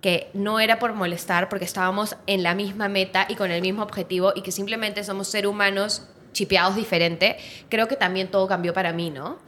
que 0.00 0.30
no 0.32 0.60
era 0.60 0.78
por 0.78 0.94
molestar, 0.94 1.48
porque 1.48 1.64
estábamos 1.64 2.16
en 2.26 2.42
la 2.42 2.54
misma 2.54 2.88
meta 2.88 3.26
y 3.28 3.34
con 3.34 3.50
el 3.50 3.60
mismo 3.62 3.82
objetivo 3.82 4.32
y 4.36 4.42
que 4.42 4.52
simplemente 4.52 5.02
somos 5.02 5.28
seres 5.28 5.50
humanos 5.50 6.02
chipeados 6.32 6.76
diferente, 6.76 7.36
creo 7.68 7.88
que 7.88 7.96
también 7.96 8.28
todo 8.28 8.46
cambió 8.46 8.72
para 8.72 8.92
mí, 8.92 9.10
¿no? 9.10 9.38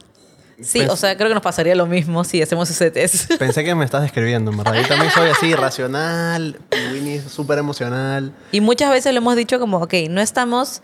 Sí, 0.61 0.79
Pens 0.79 0.91
o 0.91 0.97
sea, 0.97 1.15
creo 1.15 1.29
que 1.29 1.33
nos 1.33 1.41
pasaría 1.41 1.73
lo 1.73 1.87
mismo 1.87 2.23
si 2.23 2.41
hacemos 2.41 2.69
ese 2.69 2.91
test. 2.91 3.33
Pensé 3.39 3.63
que 3.63 3.73
me 3.73 3.85
estás 3.85 4.01
describiendo, 4.01 4.51
¿verdad? 4.51 4.75
Yo 4.75 4.87
también 4.87 5.11
soy 5.11 5.29
así, 5.29 5.55
racional, 5.55 6.59
Winnie 6.91 7.15
es 7.15 7.31
súper 7.31 7.57
emocional. 7.57 8.33
Y 8.51 8.61
muchas 8.61 8.91
veces 8.91 9.13
lo 9.13 9.19
hemos 9.19 9.35
dicho 9.35 9.59
como, 9.59 9.77
ok, 9.77 9.93
no 10.09 10.21
estamos 10.21 10.81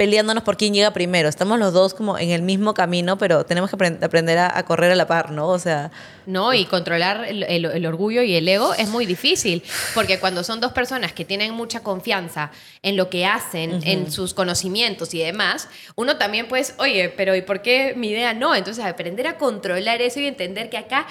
peleándonos 0.00 0.44
por 0.44 0.56
quién 0.56 0.72
llega 0.72 0.94
primero. 0.94 1.28
Estamos 1.28 1.58
los 1.58 1.74
dos 1.74 1.92
como 1.92 2.18
en 2.18 2.30
el 2.30 2.40
mismo 2.40 2.72
camino, 2.72 3.18
pero 3.18 3.44
tenemos 3.44 3.68
que 3.68 3.76
aprend 3.76 4.02
aprender 4.02 4.38
a, 4.38 4.56
a, 4.56 4.64
correr 4.64 4.90
a 4.90 4.94
la 4.94 5.06
par, 5.06 5.30
¿no? 5.30 5.48
O 5.48 5.58
sea... 5.58 5.90
No, 6.24 6.54
y 6.54 6.64
controlar 6.64 7.26
el, 7.26 7.42
el, 7.42 7.66
el, 7.66 7.84
orgullo 7.84 8.22
y 8.22 8.34
el 8.34 8.48
ego 8.48 8.72
es 8.72 8.88
muy 8.88 9.04
difícil, 9.04 9.62
porque 9.94 10.18
cuando 10.18 10.42
son 10.42 10.58
dos 10.58 10.72
personas 10.72 11.12
que 11.12 11.26
tienen 11.26 11.52
mucha 11.52 11.80
confianza 11.80 12.50
en 12.80 12.96
lo 12.96 13.10
que 13.10 13.26
hacen, 13.26 13.74
uh 13.74 13.76
-huh. 13.76 13.82
en 13.84 14.10
sus 14.10 14.32
conocimientos 14.32 15.12
y 15.12 15.18
demás, 15.18 15.68
uno 15.96 16.16
también 16.16 16.48
pues, 16.48 16.72
oye, 16.78 17.10
pero 17.10 17.36
¿y 17.36 17.42
por 17.42 17.60
qué 17.60 17.92
mi 17.94 18.08
idea 18.08 18.32
no? 18.32 18.54
Entonces, 18.54 18.82
aprender 18.82 19.26
a 19.26 19.36
controlar 19.36 20.00
eso 20.00 20.18
y 20.18 20.26
entender 20.26 20.70
que 20.70 20.78
acá... 20.78 21.06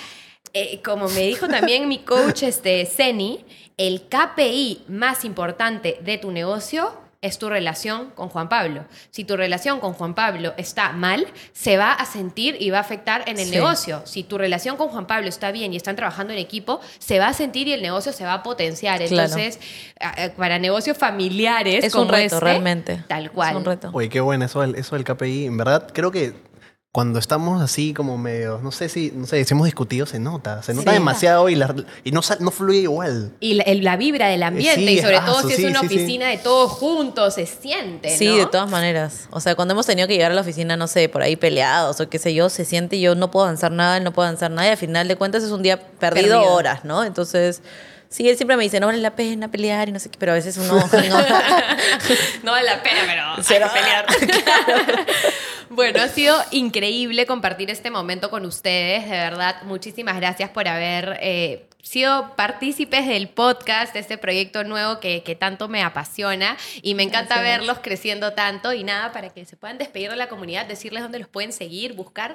Eh, 0.53 0.81
como 0.83 1.07
me 1.09 1.27
dijo 1.27 1.47
también 1.47 1.87
mi 1.87 1.99
coach 1.99 2.41
este, 2.41 2.83
Seni, 2.87 3.45
el 3.77 4.07
KPI 4.09 4.85
más 4.87 5.23
importante 5.23 5.99
de 6.01 6.17
tu 6.17 6.31
negocio 6.31 7.07
es 7.21 7.37
tu 7.37 7.49
relación 7.49 8.11
con 8.15 8.29
Juan 8.29 8.47
Pablo. 8.47 8.85
Si 9.11 9.25
tu 9.25 9.35
relación 9.35 9.79
con 9.81 9.93
Juan 9.93 10.15
Pablo 10.15 10.53
está 10.55 10.93
mal, 10.93 11.27
se 11.51 11.77
va 11.77 11.91
a 11.91 12.05
sentir 12.05 12.55
y 12.59 12.69
va 12.69 12.77
a 12.77 12.81
afectar 12.81 13.23
en 13.27 13.39
el 13.39 13.47
sí. 13.47 13.51
negocio. 13.51 14.01
Si 14.05 14.23
tu 14.23 14.37
relación 14.37 14.77
con 14.77 14.87
Juan 14.87 15.05
Pablo 15.05 15.27
está 15.27 15.51
bien 15.51 15.73
y 15.73 15.75
están 15.75 15.97
trabajando 15.97 16.31
en 16.31 16.39
equipo, 16.39 16.79
se 16.97 17.19
va 17.19 17.27
a 17.27 17.33
sentir 17.33 17.67
y 17.67 17.73
el 17.73 17.81
negocio 17.81 18.13
se 18.13 18.23
va 18.23 18.35
a 18.35 18.43
potenciar. 18.43 19.01
Entonces, 19.01 19.59
claro. 19.97 20.33
para 20.37 20.59
negocios 20.59 20.97
familiares 20.97 21.83
es 21.83 21.91
como 21.91 22.05
un 22.05 22.09
reto 22.09 22.35
este, 22.35 22.39
realmente. 22.39 23.03
Tal 23.07 23.31
cual. 23.31 23.51
Es 23.51 23.55
un 23.57 23.65
reto. 23.65 23.89
Oye, 23.93 24.07
qué 24.07 24.21
bueno 24.21 24.45
eso, 24.45 24.63
eso 24.63 24.95
del 24.95 25.03
KPI. 25.03 25.45
En 25.45 25.57
verdad, 25.57 25.89
creo 25.93 26.11
que 26.11 26.33
cuando 26.91 27.19
estamos 27.19 27.61
así 27.61 27.93
como 27.93 28.17
medio, 28.17 28.59
no 28.63 28.71
sé 28.71 28.89
si, 28.89 29.11
no 29.13 29.27
sé, 29.27 29.45
si 29.45 29.53
hemos 29.53 29.65
discutido, 29.65 30.07
se 30.07 30.19
nota, 30.19 30.63
se 30.63 30.73
nota 30.73 30.89
sí. 30.89 30.95
demasiado 30.95 31.47
y, 31.47 31.53
la, 31.53 31.75
y 32.03 32.11
no, 32.11 32.21
no 32.39 32.49
fluye 32.49 32.79
igual. 32.79 33.31
Y 33.39 33.53
la, 33.53 33.63
la 33.67 33.95
vibra 33.95 34.27
del 34.27 34.41
ambiente, 34.41 34.81
sí, 34.81 34.93
y 34.93 34.99
sobre 34.99 35.17
ah, 35.17 35.25
todo 35.25 35.47
si 35.47 35.53
sí, 35.53 35.65
es 35.65 35.69
una 35.69 35.81
oficina 35.81 36.29
de 36.29 36.37
todos 36.37 36.71
juntos, 36.71 37.35
se 37.35 37.45
siente, 37.45 38.17
Sí, 38.17 38.25
¿no? 38.25 38.37
de 38.37 38.45
todas 38.47 38.71
maneras. 38.71 39.27
O 39.29 39.39
sea, 39.39 39.53
cuando 39.53 39.73
hemos 39.73 39.85
tenido 39.85 40.07
que 40.07 40.15
llegar 40.15 40.31
a 40.31 40.35
la 40.35 40.41
oficina, 40.41 40.77
no 40.77 40.87
sé, 40.87 41.09
por 41.09 41.21
ahí 41.21 41.35
peleados 41.35 41.99
o 41.99 42.09
qué 42.09 42.17
sé 42.17 42.33
yo, 42.33 42.49
se 42.49 42.65
siente 42.65 42.99
yo 42.99 43.13
no 43.13 43.29
puedo 43.29 43.45
avanzar 43.45 43.71
nada, 43.71 43.97
él 43.97 44.03
no 44.03 44.11
puedo 44.11 44.27
avanzar 44.27 44.49
nada 44.49 44.67
y 44.67 44.71
al 44.71 44.77
final 44.77 45.07
de 45.07 45.15
cuentas 45.15 45.43
es 45.43 45.51
un 45.51 45.61
día 45.61 45.79
perdido, 45.79 46.39
perdido. 46.39 46.53
horas, 46.53 46.85
¿no? 46.85 47.03
Entonces... 47.03 47.61
Sí, 48.11 48.27
él 48.27 48.35
siempre 48.37 48.57
me 48.57 48.63
dice, 48.63 48.79
no 48.79 48.87
vale 48.87 48.97
la 48.97 49.15
pena 49.15 49.51
pelear 49.51 49.87
y 49.87 49.91
no 49.91 49.99
sé 49.99 50.09
qué, 50.09 50.17
pero 50.17 50.31
a 50.31 50.35
veces 50.35 50.57
uno... 50.57 50.73
no, 50.73 50.79
no 52.43 52.51
vale 52.51 52.65
la 52.65 52.81
pena, 52.81 53.01
pero, 53.05 53.47
pero 53.47 53.65
hay 53.67 53.71
que 53.71 53.79
pelear. 53.79 54.05
claro. 54.65 54.93
Bueno, 55.69 56.01
ha 56.01 56.07
sido 56.07 56.35
increíble 56.51 57.25
compartir 57.25 57.69
este 57.69 57.91
momento 57.91 58.29
con 58.29 58.45
ustedes, 58.45 59.05
de 59.05 59.11
verdad. 59.11 59.61
Muchísimas 59.63 60.15
gracias 60.15 60.49
por 60.49 60.67
haber 60.67 61.17
eh, 61.21 61.69
sido 61.83 62.35
partícipes 62.35 63.07
del 63.07 63.29
podcast, 63.29 63.93
de 63.93 63.99
este 63.99 64.17
proyecto 64.17 64.63
nuevo 64.63 64.99
que, 64.99 65.23
que 65.23 65.35
tanto 65.35 65.67
me 65.67 65.83
apasiona 65.83 66.57
y 66.81 66.95
me 66.95 67.03
encanta 67.03 67.35
Gracias. 67.35 67.59
verlos 67.59 67.79
creciendo 67.81 68.33
tanto. 68.33 68.73
Y 68.73 68.83
nada, 68.83 69.11
para 69.11 69.29
que 69.29 69.45
se 69.45 69.57
puedan 69.57 69.77
despedir 69.77 70.09
de 70.09 70.15
la 70.15 70.27
comunidad, 70.27 70.65
decirles 70.65 71.03
dónde 71.03 71.19
los 71.19 71.27
pueden 71.27 71.53
seguir, 71.53 71.93
buscar. 71.93 72.33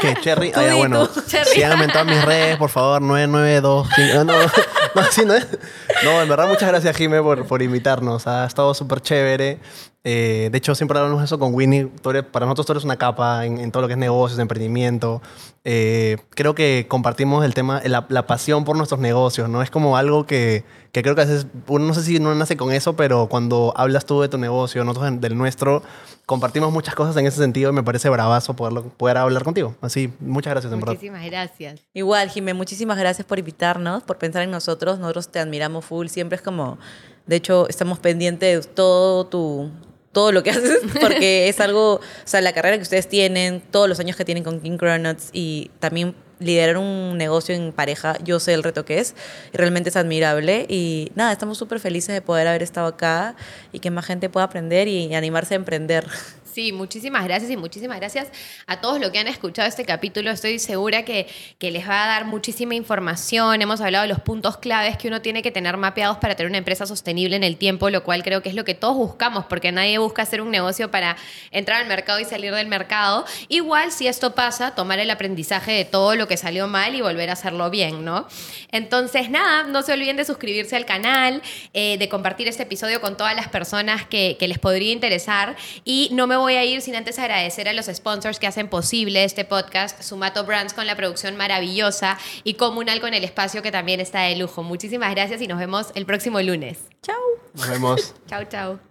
Que 0.00 0.14
Cherry, 0.20 0.52
ah, 0.54 0.62
ya, 0.62 0.74
bueno, 0.74 1.08
síganme 1.52 1.84
en 1.84 1.92
todas 1.92 2.06
mis 2.06 2.22
redes, 2.22 2.56
por 2.58 2.68
favor, 2.70 3.00
992. 3.00 3.88
No, 4.14 4.24
no, 4.24 4.42
no, 4.94 5.00
así 5.00 5.24
no 5.24 5.34
es. 5.34 5.46
No, 6.04 6.20
en 6.20 6.28
verdad, 6.28 6.48
muchas 6.48 6.68
gracias, 6.68 6.96
Jime, 6.96 7.22
por, 7.22 7.46
por 7.46 7.62
invitarnos. 7.62 8.26
Ha 8.26 8.46
estado 8.46 8.74
súper 8.74 9.00
chévere. 9.00 9.58
Eh, 10.02 10.48
de 10.50 10.58
hecho, 10.58 10.74
siempre 10.74 10.98
hablamos 10.98 11.20
de 11.20 11.26
eso 11.26 11.38
con 11.38 11.54
Winnie. 11.54 11.86
Para 12.32 12.46
nosotros 12.46 12.66
tú 12.66 12.72
eres 12.72 12.84
una 12.84 12.96
capa 12.96 13.44
en, 13.44 13.58
en 13.58 13.70
todo 13.70 13.82
lo 13.82 13.86
que 13.88 13.94
es 13.94 13.98
negocios, 13.98 14.38
emprendimiento. 14.38 15.20
Eh, 15.64 16.16
creo 16.30 16.54
que 16.54 16.86
compartimos 16.88 17.44
el 17.44 17.52
tema, 17.52 17.82
la, 17.84 18.06
la 18.08 18.26
pasión 18.26 18.64
por 18.64 18.76
nuestros 18.76 18.98
negocios, 18.98 19.50
¿no? 19.50 19.60
Es 19.60 19.70
como 19.70 19.98
algo 19.98 20.24
que, 20.26 20.64
que 20.92 21.02
creo 21.02 21.14
que 21.14 21.20
a 21.20 21.24
veces, 21.26 21.46
uno 21.66 21.84
no 21.84 21.92
sé 21.92 22.02
si 22.02 22.16
uno 22.16 22.34
nace 22.34 22.56
con 22.56 22.72
eso, 22.72 22.96
pero 22.96 23.28
cuando 23.28 23.74
hablas 23.76 24.06
tú 24.06 24.22
de 24.22 24.28
tu 24.28 24.38
negocio, 24.38 24.82
nosotros 24.84 25.20
del 25.20 25.36
nuestro, 25.36 25.82
compartimos 26.24 26.72
muchas 26.72 26.94
cosas 26.94 27.14
en 27.18 27.26
ese 27.26 27.36
sentido 27.36 27.70
y 27.70 27.74
me 27.74 27.82
parece 27.82 28.08
bravazo 28.08 28.54
poderlo, 28.54 28.84
poder 28.84 29.18
hablar 29.18 29.44
contigo. 29.44 29.74
Así, 29.82 30.10
muchas 30.20 30.52
gracias, 30.52 30.72
en 30.72 30.80
verdad. 30.80 30.94
Muchísimas 30.94 31.26
gracias. 31.26 31.80
Igual, 31.92 32.30
Jimé, 32.30 32.54
muchísimas 32.54 32.96
gracias 32.96 33.26
por 33.26 33.38
invitarnos, 33.38 34.02
por 34.02 34.16
pensar 34.16 34.42
en 34.42 34.50
nosotros. 34.50 34.98
Nosotros 34.98 35.28
te 35.28 35.40
admiramos 35.40 35.84
full. 35.84 36.06
Siempre 36.06 36.36
es 36.36 36.42
como, 36.42 36.78
de 37.26 37.36
hecho, 37.36 37.68
estamos 37.68 37.98
pendientes 37.98 38.66
de 38.66 38.72
todo 38.72 39.26
tu 39.26 39.70
todo 40.12 40.32
lo 40.32 40.42
que 40.42 40.50
haces 40.50 40.80
porque 41.00 41.48
es 41.48 41.60
algo, 41.60 41.94
o 41.94 42.00
sea, 42.24 42.40
la 42.40 42.52
carrera 42.52 42.76
que 42.76 42.82
ustedes 42.82 43.08
tienen, 43.08 43.60
todos 43.60 43.88
los 43.88 44.00
años 44.00 44.16
que 44.16 44.24
tienen 44.24 44.44
con 44.44 44.60
King 44.60 44.76
Cronuts 44.76 45.30
y 45.32 45.70
también 45.78 46.14
liderar 46.38 46.78
un 46.78 47.18
negocio 47.18 47.54
en 47.54 47.72
pareja, 47.72 48.16
yo 48.24 48.40
sé 48.40 48.54
el 48.54 48.62
reto 48.62 48.84
que 48.84 48.98
es 48.98 49.14
y 49.52 49.58
realmente 49.58 49.90
es 49.90 49.96
admirable 49.96 50.64
y 50.68 51.12
nada, 51.14 51.32
estamos 51.32 51.58
súper 51.58 51.80
felices 51.80 52.14
de 52.14 52.22
poder 52.22 52.48
haber 52.48 52.62
estado 52.62 52.86
acá 52.86 53.36
y 53.72 53.80
que 53.80 53.90
más 53.90 54.06
gente 54.06 54.30
pueda 54.30 54.46
aprender 54.46 54.88
y 54.88 55.14
animarse 55.14 55.54
a 55.54 55.56
emprender. 55.56 56.06
Sí, 56.52 56.72
muchísimas 56.72 57.24
gracias 57.24 57.48
y 57.48 57.56
muchísimas 57.56 58.00
gracias 58.00 58.26
a 58.66 58.80
todos 58.80 59.00
los 59.00 59.10
que 59.10 59.20
han 59.20 59.28
escuchado 59.28 59.68
este 59.68 59.84
capítulo. 59.84 60.32
Estoy 60.32 60.58
segura 60.58 61.04
que, 61.04 61.28
que 61.58 61.70
les 61.70 61.88
va 61.88 62.04
a 62.04 62.06
dar 62.08 62.24
muchísima 62.24 62.74
información. 62.74 63.62
Hemos 63.62 63.80
hablado 63.80 64.02
de 64.02 64.08
los 64.08 64.20
puntos 64.20 64.56
claves 64.56 64.96
que 64.96 65.06
uno 65.06 65.22
tiene 65.22 65.42
que 65.42 65.52
tener 65.52 65.76
mapeados 65.76 66.18
para 66.18 66.34
tener 66.34 66.50
una 66.50 66.58
empresa 66.58 66.86
sostenible 66.86 67.36
en 67.36 67.44
el 67.44 67.56
tiempo, 67.56 67.88
lo 67.88 68.02
cual 68.02 68.24
creo 68.24 68.42
que 68.42 68.48
es 68.48 68.56
lo 68.56 68.64
que 68.64 68.74
todos 68.74 68.96
buscamos, 68.96 69.44
porque 69.44 69.70
nadie 69.70 69.98
busca 69.98 70.22
hacer 70.22 70.40
un 70.40 70.50
negocio 70.50 70.90
para 70.90 71.16
entrar 71.52 71.82
al 71.82 71.86
mercado 71.86 72.18
y 72.18 72.24
salir 72.24 72.52
del 72.52 72.66
mercado. 72.66 73.24
Igual, 73.48 73.92
si 73.92 74.08
esto 74.08 74.34
pasa, 74.34 74.74
tomar 74.74 74.98
el 74.98 75.10
aprendizaje 75.10 75.70
de 75.70 75.84
todo 75.84 76.16
lo 76.16 76.26
que 76.26 76.36
salió 76.36 76.66
mal 76.66 76.96
y 76.96 77.00
volver 77.00 77.30
a 77.30 77.34
hacerlo 77.34 77.70
bien, 77.70 78.04
¿no? 78.04 78.26
Entonces, 78.72 79.30
nada, 79.30 79.62
no 79.64 79.82
se 79.82 79.92
olviden 79.92 80.16
de 80.16 80.24
suscribirse 80.24 80.74
al 80.74 80.84
canal, 80.84 81.42
eh, 81.74 81.96
de 81.96 82.08
compartir 82.08 82.48
este 82.48 82.64
episodio 82.64 83.00
con 83.00 83.16
todas 83.16 83.36
las 83.36 83.48
personas 83.48 84.04
que, 84.04 84.36
que 84.36 84.48
les 84.48 84.58
podría 84.58 84.92
interesar. 84.92 85.54
Y 85.84 86.08
no 86.12 86.26
me 86.26 86.39
voy 86.40 86.54
a 86.54 86.64
ir 86.64 86.82
sin 86.82 86.96
antes 86.96 87.18
agradecer 87.18 87.68
a 87.68 87.72
los 87.72 87.86
sponsors 87.86 88.38
que 88.38 88.46
hacen 88.46 88.68
posible 88.68 89.24
este 89.24 89.44
podcast, 89.44 90.02
Sumato 90.02 90.44
Brands 90.44 90.74
con 90.74 90.86
la 90.86 90.96
producción 90.96 91.36
maravillosa 91.36 92.18
y 92.44 92.54
Comunal 92.54 93.00
con 93.00 93.14
el 93.14 93.24
espacio 93.24 93.62
que 93.62 93.72
también 93.72 94.00
está 94.00 94.22
de 94.22 94.36
lujo. 94.36 94.62
Muchísimas 94.62 95.10
gracias 95.14 95.40
y 95.40 95.46
nos 95.46 95.58
vemos 95.58 95.88
el 95.94 96.06
próximo 96.06 96.40
lunes. 96.40 96.78
Chao. 97.02 97.16
Nos 97.54 97.68
vemos. 97.68 98.14
Chao, 98.28 98.44
chao. 98.44 98.89